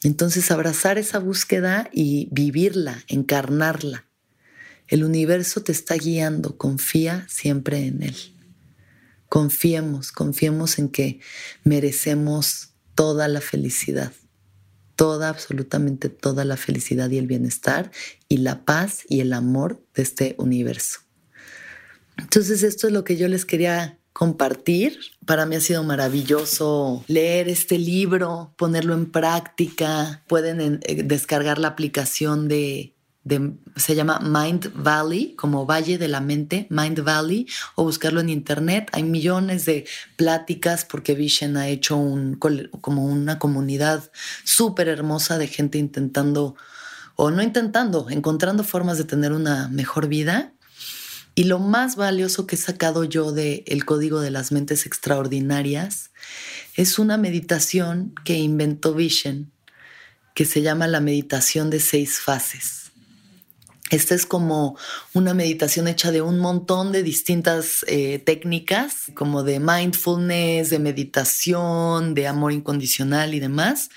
Entonces 0.02 0.50
abrazar 0.50 0.98
esa 0.98 1.20
búsqueda 1.20 1.90
y 1.92 2.30
vivirla, 2.32 3.04
encarnarla. 3.10 4.06
El 4.88 5.04
universo 5.04 5.62
te 5.64 5.74
está 5.74 5.96
guiando, 5.96 6.58
confía 6.58 7.26
siempre 7.28 7.86
en 7.86 8.02
él. 8.02 8.16
Confiemos, 9.28 10.14
confiemos 10.14 10.80
en 10.80 10.88
que 10.88 11.20
merecemos 11.66 12.70
toda 12.96 13.28
la 13.28 13.42
felicidad 13.42 14.14
toda, 14.98 15.30
absolutamente 15.30 16.10
toda 16.10 16.44
la 16.44 16.58
felicidad 16.58 17.10
y 17.10 17.18
el 17.18 17.28
bienestar 17.28 17.92
y 18.28 18.38
la 18.38 18.66
paz 18.66 19.04
y 19.08 19.22
el 19.22 19.32
amor 19.32 19.82
de 19.96 20.04
este 20.04 20.36
universo. 20.38 21.00
Entonces 22.18 22.64
esto 22.64 22.88
es 22.88 22.94
lo 22.94 23.06
que 23.06 23.16
yo 23.16 23.30
les 23.30 23.46
quería 23.46 24.00
compartir. 24.12 25.00
Para 25.26 25.46
mí 25.46 25.56
ha 25.56 25.62
sido 25.62 25.84
maravilloso 25.84 27.06
leer 27.08 27.48
este 27.48 27.78
libro, 27.78 28.56
ponerlo 28.58 28.96
en 28.96 29.12
práctica. 29.12 30.24
Pueden 30.28 30.80
eh, 30.82 31.04
descargar 31.04 31.60
la 31.60 31.68
aplicación 31.68 32.48
de 32.48 32.97
se 33.76 33.96
llama 33.96 34.20
Mind 34.20 34.72
Valley, 34.74 35.36
como 35.36 35.66
Valle 35.66 35.98
de 35.98 36.08
la 36.08 36.22
Mente, 36.22 36.68
Mind 36.70 37.02
Valley, 37.04 37.48
o 37.76 37.84
buscarlo 37.84 38.20
en 38.20 38.30
internet. 38.30 38.90
Hay 38.94 39.04
millones 39.04 39.66
de 39.66 39.86
pláticas 40.16 40.86
porque 40.86 41.16
Vision 41.16 41.58
ha 41.58 41.68
hecho 41.68 41.98
como 42.82 43.06
una 43.06 43.40
comunidad 43.40 44.12
súper 44.44 44.88
hermosa 44.88 45.38
de 45.38 45.48
gente 45.48 45.78
intentando, 45.78 46.56
o 47.16 47.32
no 47.32 47.42
intentando, 47.42 48.10
encontrando 48.10 48.64
formas 48.64 48.98
de 48.98 49.04
tener 49.04 49.32
una 49.32 49.68
mejor 49.70 50.08
vida. 50.08 50.54
Y 51.36 51.44
lo 51.44 51.60
más 51.60 51.96
valioso 51.96 52.48
que 52.48 52.56
he 52.56 52.60
sacado 52.60 53.04
yo 53.04 53.32
del 53.32 53.64
el 53.68 53.86
Código 53.86 54.22
de 54.22 54.32
las 54.32 54.52
Mentes 54.52 54.88
Extraordinarias 54.88 56.10
es 56.76 56.98
una 56.98 57.18
meditación 57.18 58.16
que 58.24 58.38
inventó 58.38 58.96
Vision, 58.96 59.52
que 60.34 60.46
se 60.46 60.62
llama 60.62 60.88
la 60.88 61.00
meditación 61.00 61.70
de 61.70 61.80
seis 61.80 62.20
fases. 62.20 62.87
Esta 63.90 64.16
es 64.16 64.26
como 64.26 64.78
una 65.14 65.34
meditación 65.34 65.88
hecha 65.88 66.12
de 66.12 66.22
un 66.22 66.40
montón 66.40 66.92
de 66.92 67.04
distintas 67.04 67.86
eh, 67.88 68.20
técnicas, 68.20 69.12
como 69.14 69.44
de 69.44 69.60
mindfulness, 69.60 70.70
de 70.70 70.80
meditación, 70.80 72.14
de 72.14 72.28
amor 72.28 72.52
incondicional 72.52 73.34
y 73.34 73.40
demás. 73.40 73.90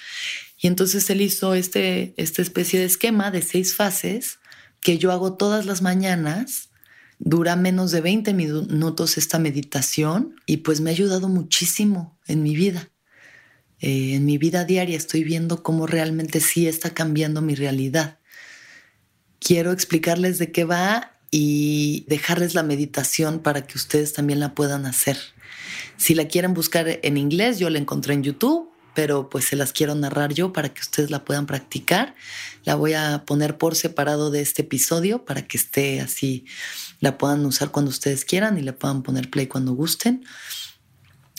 Y 0.60 0.68
entonces 0.68 1.10
él 1.10 1.20
hizo 1.20 1.54
este, 1.54 2.14
esta 2.16 2.42
especie 2.42 2.78
de 2.78 2.86
esquema 2.86 3.30
de 3.30 3.42
seis 3.42 3.74
fases 3.74 4.38
que 4.80 4.96
yo 4.96 5.10
hago 5.10 5.36
todas 5.36 5.66
las 5.66 5.82
mañanas. 5.82 6.68
Dura 7.18 7.56
menos 7.56 7.90
de 7.90 8.00
20 8.00 8.32
minutos 8.32 9.18
esta 9.18 9.38
meditación 9.38 10.36
y 10.46 10.58
pues 10.58 10.80
me 10.80 10.90
ha 10.90 10.92
ayudado 10.92 11.28
muchísimo 11.28 12.18
en 12.26 12.42
mi 12.42 12.54
vida. 12.54 12.90
Eh, 13.80 14.14
en 14.14 14.24
mi 14.24 14.38
vida 14.38 14.64
diaria 14.64 14.96
estoy 14.96 15.24
viendo 15.24 15.62
cómo 15.62 15.86
realmente 15.86 16.40
sí 16.40 16.66
está 16.66 16.90
cambiando 16.90 17.42
mi 17.42 17.54
realidad 17.54 18.19
quiero 19.40 19.72
explicarles 19.72 20.38
de 20.38 20.52
qué 20.52 20.64
va 20.64 21.12
y 21.30 22.04
dejarles 22.08 22.54
la 22.54 22.62
meditación 22.62 23.40
para 23.40 23.66
que 23.66 23.78
ustedes 23.78 24.12
también 24.12 24.40
la 24.40 24.54
puedan 24.54 24.86
hacer. 24.86 25.18
Si 25.96 26.14
la 26.14 26.28
quieren 26.28 26.54
buscar 26.54 27.00
en 27.02 27.16
inglés, 27.16 27.58
yo 27.58 27.70
la 27.70 27.78
encontré 27.78 28.14
en 28.14 28.22
YouTube, 28.22 28.70
pero 28.94 29.28
pues 29.28 29.44
se 29.44 29.56
las 29.56 29.72
quiero 29.72 29.94
narrar 29.94 30.34
yo 30.34 30.52
para 30.52 30.68
que 30.70 30.80
ustedes 30.80 31.10
la 31.10 31.24
puedan 31.24 31.46
practicar. 31.46 32.14
La 32.64 32.74
voy 32.74 32.94
a 32.94 33.24
poner 33.26 33.58
por 33.58 33.76
separado 33.76 34.30
de 34.30 34.40
este 34.40 34.62
episodio 34.62 35.24
para 35.24 35.46
que 35.46 35.56
esté 35.56 36.00
así, 36.00 36.44
la 36.98 37.16
puedan 37.18 37.44
usar 37.46 37.70
cuando 37.70 37.90
ustedes 37.90 38.24
quieran 38.24 38.58
y 38.58 38.62
le 38.62 38.72
puedan 38.72 39.02
poner 39.02 39.30
play 39.30 39.46
cuando 39.46 39.72
gusten. 39.72 40.24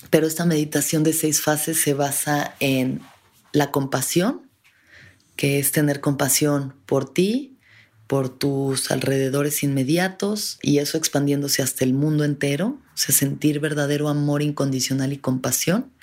Pero 0.10 0.26
esta 0.26 0.46
meditación 0.46 1.04
de 1.04 1.14
seis 1.14 1.42
fases 1.42 1.80
se 1.80 1.94
basa 1.94 2.56
en 2.60 3.02
la 3.52 3.72
compasión, 3.72 4.50
que 5.36 5.60
es 5.60 5.72
tener 5.72 6.02
compasión 6.02 6.76
por 6.86 7.14
ti, 7.14 7.51
por 8.12 8.28
tus 8.28 8.92
alrededores 8.92 9.64
inmediatos 9.64 10.60
y 10.62 10.80
eso 10.80 10.98
expandiéndose 10.98 11.62
hasta 11.62 11.86
el 11.86 11.94
mundo 11.94 12.26
entero, 12.26 12.78
o 12.94 12.98
sea, 12.98 13.16
sentir 13.16 13.62
verdadero 13.62 14.10
amor 14.10 14.42
incondicional 14.42 15.14
y 15.14 15.18
compasión. 15.18 15.94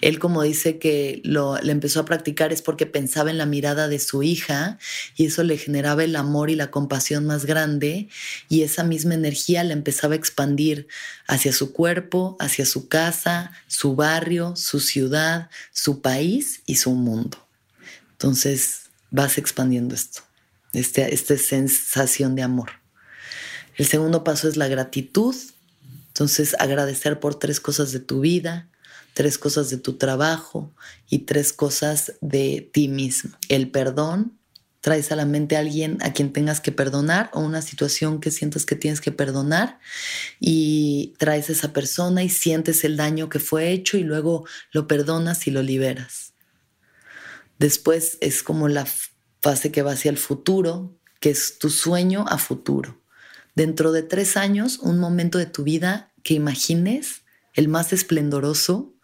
Él 0.00 0.20
como 0.20 0.44
dice 0.44 0.78
que 0.78 1.20
lo 1.24 1.58
le 1.58 1.72
empezó 1.72 1.98
a 1.98 2.04
practicar 2.04 2.52
es 2.52 2.62
porque 2.62 2.86
pensaba 2.86 3.32
en 3.32 3.38
la 3.38 3.46
mirada 3.46 3.88
de 3.88 3.98
su 3.98 4.22
hija 4.22 4.78
y 5.16 5.26
eso 5.26 5.42
le 5.42 5.58
generaba 5.58 6.04
el 6.04 6.14
amor 6.14 6.50
y 6.50 6.54
la 6.54 6.70
compasión 6.70 7.26
más 7.26 7.46
grande 7.46 8.08
y 8.48 8.62
esa 8.62 8.84
misma 8.84 9.14
energía 9.14 9.64
le 9.64 9.72
empezaba 9.72 10.14
a 10.14 10.18
expandir 10.18 10.86
hacia 11.26 11.52
su 11.52 11.72
cuerpo, 11.72 12.36
hacia 12.38 12.64
su 12.64 12.86
casa, 12.86 13.50
su 13.66 13.96
barrio, 13.96 14.54
su 14.54 14.78
ciudad, 14.78 15.50
su 15.72 16.00
país 16.00 16.62
y 16.66 16.76
su 16.76 16.92
mundo. 16.92 17.44
Entonces 18.12 18.82
vas 19.10 19.36
expandiendo 19.36 19.96
esto. 19.96 20.29
Este, 20.72 21.12
esta 21.14 21.36
sensación 21.36 22.34
de 22.34 22.42
amor. 22.42 22.70
El 23.76 23.86
segundo 23.86 24.24
paso 24.24 24.48
es 24.48 24.56
la 24.56 24.68
gratitud. 24.68 25.34
Entonces, 26.08 26.54
agradecer 26.58 27.20
por 27.20 27.38
tres 27.38 27.60
cosas 27.60 27.92
de 27.92 28.00
tu 28.00 28.20
vida, 28.20 28.68
tres 29.14 29.38
cosas 29.38 29.70
de 29.70 29.78
tu 29.78 29.94
trabajo 29.94 30.72
y 31.08 31.20
tres 31.20 31.52
cosas 31.52 32.12
de 32.20 32.68
ti 32.72 32.88
mismo. 32.88 33.30
El 33.48 33.70
perdón, 33.70 34.38
traes 34.80 35.12
a 35.12 35.16
la 35.16 35.26
mente 35.26 35.56
a 35.56 35.60
alguien 35.60 35.98
a 36.00 36.12
quien 36.12 36.32
tengas 36.32 36.60
que 36.60 36.72
perdonar 36.72 37.30
o 37.32 37.40
una 37.40 37.62
situación 37.62 38.20
que 38.20 38.30
sientas 38.30 38.64
que 38.64 38.76
tienes 38.76 39.00
que 39.00 39.12
perdonar 39.12 39.78
y 40.38 41.14
traes 41.18 41.48
a 41.48 41.52
esa 41.52 41.72
persona 41.72 42.22
y 42.22 42.30
sientes 42.30 42.84
el 42.84 42.96
daño 42.96 43.28
que 43.28 43.40
fue 43.40 43.72
hecho 43.72 43.98
y 43.98 44.04
luego 44.04 44.46
lo 44.72 44.86
perdonas 44.86 45.46
y 45.46 45.50
lo 45.50 45.62
liberas. 45.62 46.32
Después 47.58 48.16
es 48.22 48.42
como 48.42 48.68
la 48.68 48.86
fase 49.40 49.72
que 49.72 49.82
va 49.82 49.92
hacia 49.92 50.10
el 50.10 50.18
futuro, 50.18 50.96
que 51.20 51.30
es 51.30 51.58
tu 51.58 51.70
sueño 51.70 52.24
a 52.28 52.38
futuro. 52.38 53.00
Dentro 53.54 53.92
de 53.92 54.02
tres 54.02 54.36
años, 54.36 54.78
un 54.78 54.98
momento 54.98 55.38
de 55.38 55.46
tu 55.46 55.64
vida 55.64 56.12
que 56.22 56.34
imagines 56.34 57.22
el 57.54 57.68
más 57.68 57.92
esplendoroso, 57.92 58.94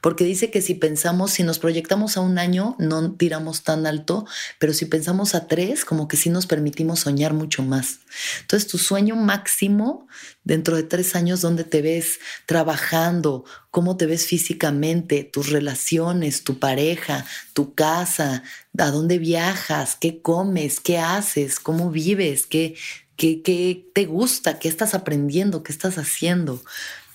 porque 0.00 0.24
dice 0.24 0.50
que 0.50 0.62
si 0.62 0.74
pensamos, 0.74 1.32
si 1.32 1.42
nos 1.42 1.58
proyectamos 1.58 2.16
a 2.16 2.20
un 2.20 2.38
año, 2.38 2.76
no 2.78 3.12
tiramos 3.12 3.62
tan 3.62 3.86
alto, 3.86 4.26
pero 4.58 4.72
si 4.72 4.86
pensamos 4.86 5.34
a 5.34 5.46
tres, 5.46 5.84
como 5.84 6.08
que 6.08 6.16
sí 6.16 6.30
nos 6.30 6.46
permitimos 6.46 7.00
soñar 7.00 7.32
mucho 7.34 7.62
más. 7.62 8.00
Entonces, 8.40 8.68
tu 8.68 8.78
sueño 8.78 9.16
máximo 9.16 10.06
dentro 10.44 10.76
de 10.76 10.82
tres 10.82 11.14
años, 11.14 11.40
¿dónde 11.40 11.64
te 11.64 11.82
ves 11.82 12.18
trabajando? 12.46 13.44
¿Cómo 13.70 13.96
te 13.96 14.06
ves 14.06 14.26
físicamente? 14.26 15.24
Tus 15.24 15.50
relaciones, 15.50 16.44
tu 16.44 16.58
pareja, 16.58 17.24
tu 17.52 17.74
casa, 17.74 18.42
a 18.78 18.90
dónde 18.90 19.18
viajas, 19.18 19.96
qué 20.00 20.20
comes, 20.20 20.80
qué 20.80 20.98
haces, 20.98 21.60
cómo 21.60 21.90
vives, 21.90 22.46
qué, 22.46 22.74
qué, 23.16 23.42
qué 23.42 23.88
te 23.94 24.06
gusta, 24.06 24.58
qué 24.58 24.68
estás 24.68 24.94
aprendiendo, 24.94 25.62
qué 25.62 25.72
estás 25.72 25.98
haciendo. 25.98 26.62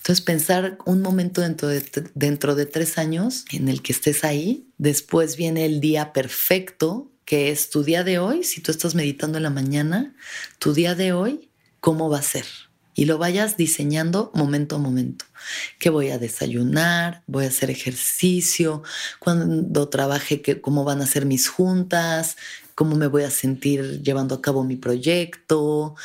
Entonces 0.08 0.24
pensar 0.24 0.78
un 0.86 1.02
momento 1.02 1.42
dentro 1.42 1.68
de, 1.68 1.84
dentro 2.14 2.54
de 2.54 2.64
tres 2.64 2.96
años 2.96 3.44
en 3.52 3.68
el 3.68 3.82
que 3.82 3.92
estés 3.92 4.24
ahí, 4.24 4.66
después 4.78 5.36
viene 5.36 5.66
el 5.66 5.82
día 5.82 6.14
perfecto, 6.14 7.12
que 7.26 7.50
es 7.50 7.68
tu 7.68 7.84
día 7.84 8.04
de 8.04 8.18
hoy, 8.18 8.42
si 8.42 8.62
tú 8.62 8.70
estás 8.70 8.94
meditando 8.94 9.36
en 9.36 9.42
la 9.42 9.50
mañana, 9.50 10.16
tu 10.58 10.72
día 10.72 10.94
de 10.94 11.12
hoy, 11.12 11.50
¿cómo 11.80 12.08
va 12.08 12.20
a 12.20 12.22
ser? 12.22 12.46
Y 12.94 13.04
lo 13.04 13.18
vayas 13.18 13.58
diseñando 13.58 14.32
momento 14.34 14.76
a 14.76 14.78
momento. 14.78 15.26
¿Qué 15.78 15.90
voy 15.90 16.08
a 16.08 16.18
desayunar? 16.18 17.22
¿Voy 17.26 17.44
a 17.44 17.48
hacer 17.48 17.68
ejercicio? 17.68 18.82
Cuando 19.18 19.90
trabaje, 19.90 20.40
¿cómo 20.62 20.84
van 20.84 21.02
a 21.02 21.06
ser 21.06 21.26
mis 21.26 21.48
juntas? 21.48 22.38
Cómo 22.78 22.94
me 22.94 23.08
voy 23.08 23.24
a 23.24 23.30
sentir 23.30 24.04
llevando 24.04 24.36
a 24.36 24.40
cabo 24.40 24.62
mi 24.62 24.76
proyecto, 24.76 25.96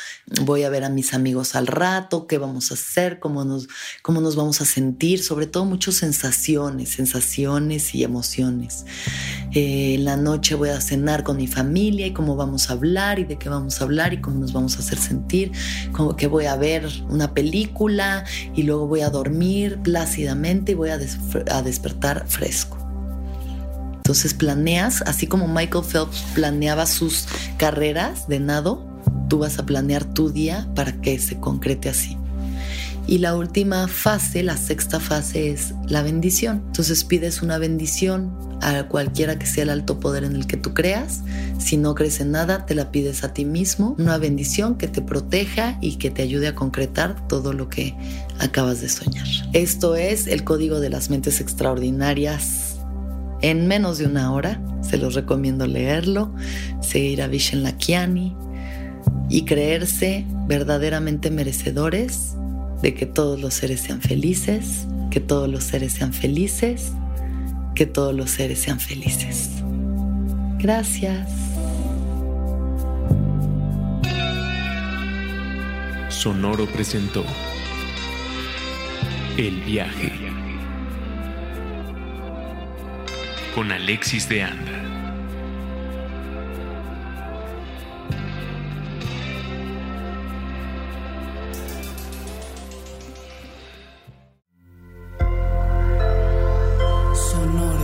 voy 0.42 0.64
a 0.64 0.70
ver 0.70 0.82
a 0.82 0.88
mis 0.88 1.14
amigos 1.14 1.54
al 1.54 1.68
rato, 1.68 2.26
qué 2.26 2.36
vamos 2.36 2.72
a 2.72 2.74
hacer, 2.74 3.20
cómo 3.20 3.44
nos, 3.44 3.68
cómo 4.02 4.20
nos 4.20 4.34
vamos 4.34 4.60
a 4.60 4.64
sentir, 4.64 5.22
sobre 5.22 5.46
todo 5.46 5.66
muchas 5.66 5.94
sensaciones, 5.94 6.88
sensaciones 6.88 7.94
y 7.94 8.02
emociones. 8.02 8.86
Eh, 9.52 9.94
en 9.94 10.04
la 10.04 10.16
noche 10.16 10.56
voy 10.56 10.70
a 10.70 10.80
cenar 10.80 11.22
con 11.22 11.36
mi 11.36 11.46
familia 11.46 12.08
y 12.08 12.12
cómo 12.12 12.34
vamos 12.34 12.68
a 12.68 12.72
hablar 12.72 13.20
y 13.20 13.24
de 13.24 13.38
qué 13.38 13.48
vamos 13.48 13.80
a 13.80 13.84
hablar 13.84 14.12
y 14.12 14.20
cómo 14.20 14.40
nos 14.40 14.52
vamos 14.52 14.74
a 14.74 14.80
hacer 14.80 14.98
sentir, 14.98 15.52
como 15.92 16.16
que 16.16 16.26
voy 16.26 16.46
a 16.46 16.56
ver 16.56 16.88
una 17.08 17.34
película 17.34 18.24
y 18.52 18.64
luego 18.64 18.88
voy 18.88 19.02
a 19.02 19.10
dormir 19.10 19.78
plácidamente 19.84 20.72
y 20.72 20.74
voy 20.74 20.88
a, 20.88 20.98
a 21.52 21.62
despertar 21.62 22.26
fresco. 22.26 22.83
Entonces 24.04 24.34
planeas, 24.34 25.00
así 25.06 25.26
como 25.26 25.48
Michael 25.48 25.82
Phelps 25.82 26.26
planeaba 26.34 26.84
sus 26.84 27.24
carreras 27.56 28.28
de 28.28 28.38
nado, 28.38 28.86
tú 29.30 29.38
vas 29.38 29.58
a 29.58 29.64
planear 29.64 30.04
tu 30.04 30.28
día 30.28 30.68
para 30.74 30.92
que 31.00 31.18
se 31.18 31.40
concrete 31.40 31.88
así. 31.88 32.18
Y 33.06 33.16
la 33.16 33.34
última 33.34 33.88
fase, 33.88 34.42
la 34.42 34.58
sexta 34.58 35.00
fase 35.00 35.50
es 35.50 35.72
la 35.86 36.02
bendición. 36.02 36.64
Entonces 36.66 37.02
pides 37.02 37.40
una 37.40 37.56
bendición 37.56 38.30
a 38.60 38.88
cualquiera 38.88 39.38
que 39.38 39.46
sea 39.46 39.62
el 39.62 39.70
alto 39.70 40.00
poder 40.00 40.24
en 40.24 40.36
el 40.36 40.46
que 40.46 40.58
tú 40.58 40.74
creas. 40.74 41.22
Si 41.58 41.78
no 41.78 41.94
crees 41.94 42.20
en 42.20 42.30
nada, 42.30 42.66
te 42.66 42.74
la 42.74 42.90
pides 42.90 43.24
a 43.24 43.32
ti 43.32 43.46
mismo. 43.46 43.96
Una 43.98 44.18
bendición 44.18 44.76
que 44.76 44.86
te 44.86 45.00
proteja 45.00 45.78
y 45.80 45.96
que 45.96 46.10
te 46.10 46.20
ayude 46.20 46.48
a 46.48 46.54
concretar 46.54 47.26
todo 47.26 47.54
lo 47.54 47.70
que 47.70 47.96
acabas 48.38 48.82
de 48.82 48.90
soñar. 48.90 49.26
Esto 49.54 49.96
es 49.96 50.26
el 50.26 50.44
código 50.44 50.78
de 50.78 50.90
las 50.90 51.08
mentes 51.08 51.40
extraordinarias 51.40 52.73
en 53.44 53.68
menos 53.68 53.98
de 53.98 54.06
una 54.06 54.32
hora. 54.32 54.58
Se 54.80 54.96
los 54.96 55.14
recomiendo 55.14 55.66
leerlo, 55.66 56.34
seguir 56.80 57.20
a 57.20 57.26
Vishen 57.26 57.62
Lakiani 57.62 58.34
y 59.28 59.44
creerse 59.44 60.24
verdaderamente 60.46 61.30
merecedores 61.30 62.36
de 62.80 62.94
que 62.94 63.04
todos 63.04 63.38
los 63.38 63.52
seres 63.52 63.82
sean 63.82 64.00
felices, 64.00 64.86
que 65.10 65.20
todos 65.20 65.50
los 65.50 65.64
seres 65.64 65.92
sean 65.92 66.14
felices, 66.14 66.92
que 67.74 67.84
todos 67.84 68.14
los 68.14 68.30
seres 68.30 68.60
sean 68.60 68.80
felices. 68.80 69.50
Gracias. 70.58 71.28
Sonoro 76.08 76.64
presentó 76.66 77.22
El 79.36 79.60
viaje. 79.60 80.13
Con 83.54 83.70
Alexis 83.70 84.28
de 84.28 84.42
Anda. 84.42 84.72
Sonoro. 97.14 97.78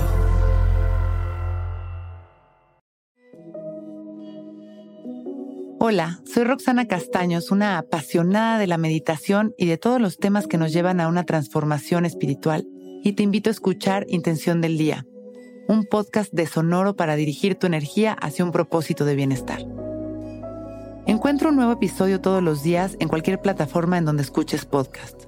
Hola, 5.79 6.21
soy 6.25 6.43
Roxana 6.45 6.89
Castaños, 6.89 7.53
una 7.53 7.79
apasionada 7.79 8.59
de 8.59 8.67
la 8.67 8.77
meditación 8.77 9.55
y 9.57 9.67
de 9.67 9.79
todos 9.79 10.01
los 10.01 10.19
temas 10.19 10.49
que 10.49 10.59
nos 10.59 10.73
llevan 10.73 11.01
a 11.01 11.07
una 11.07 11.23
transformación 11.25 12.07
espiritual, 12.07 12.67
y 13.05 13.13
te 13.13 13.23
invito 13.23 13.51
a 13.51 13.53
escuchar 13.53 14.05
Intención 14.09 14.61
del 14.61 14.77
Día 14.77 15.07
un 15.71 15.85
podcast 15.85 16.33
de 16.33 16.47
Sonoro 16.47 16.97
para 16.97 17.15
dirigir 17.15 17.55
tu 17.55 17.69
energía 17.69 18.13
hacia 18.13 18.45
un 18.45 18.51
propósito 18.51 19.05
de 19.05 19.15
bienestar. 19.15 19.65
Encuentra 21.07 21.49
un 21.49 21.55
nuevo 21.55 21.71
episodio 21.71 22.21
todos 22.21 22.43
los 22.43 22.65
días 22.65 22.97
en 22.99 23.07
cualquier 23.07 23.41
plataforma 23.41 23.97
en 23.97 24.05
donde 24.05 24.25
escuches 24.25 24.65
podcast. 24.65 25.27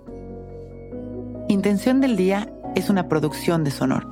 Intención 1.46 2.00
del 2.00 2.16
Día 2.16 2.52
es 2.74 2.90
una 2.90 3.06
producción 3.06 3.62
de 3.62 3.70
Sonoro. 3.70 4.11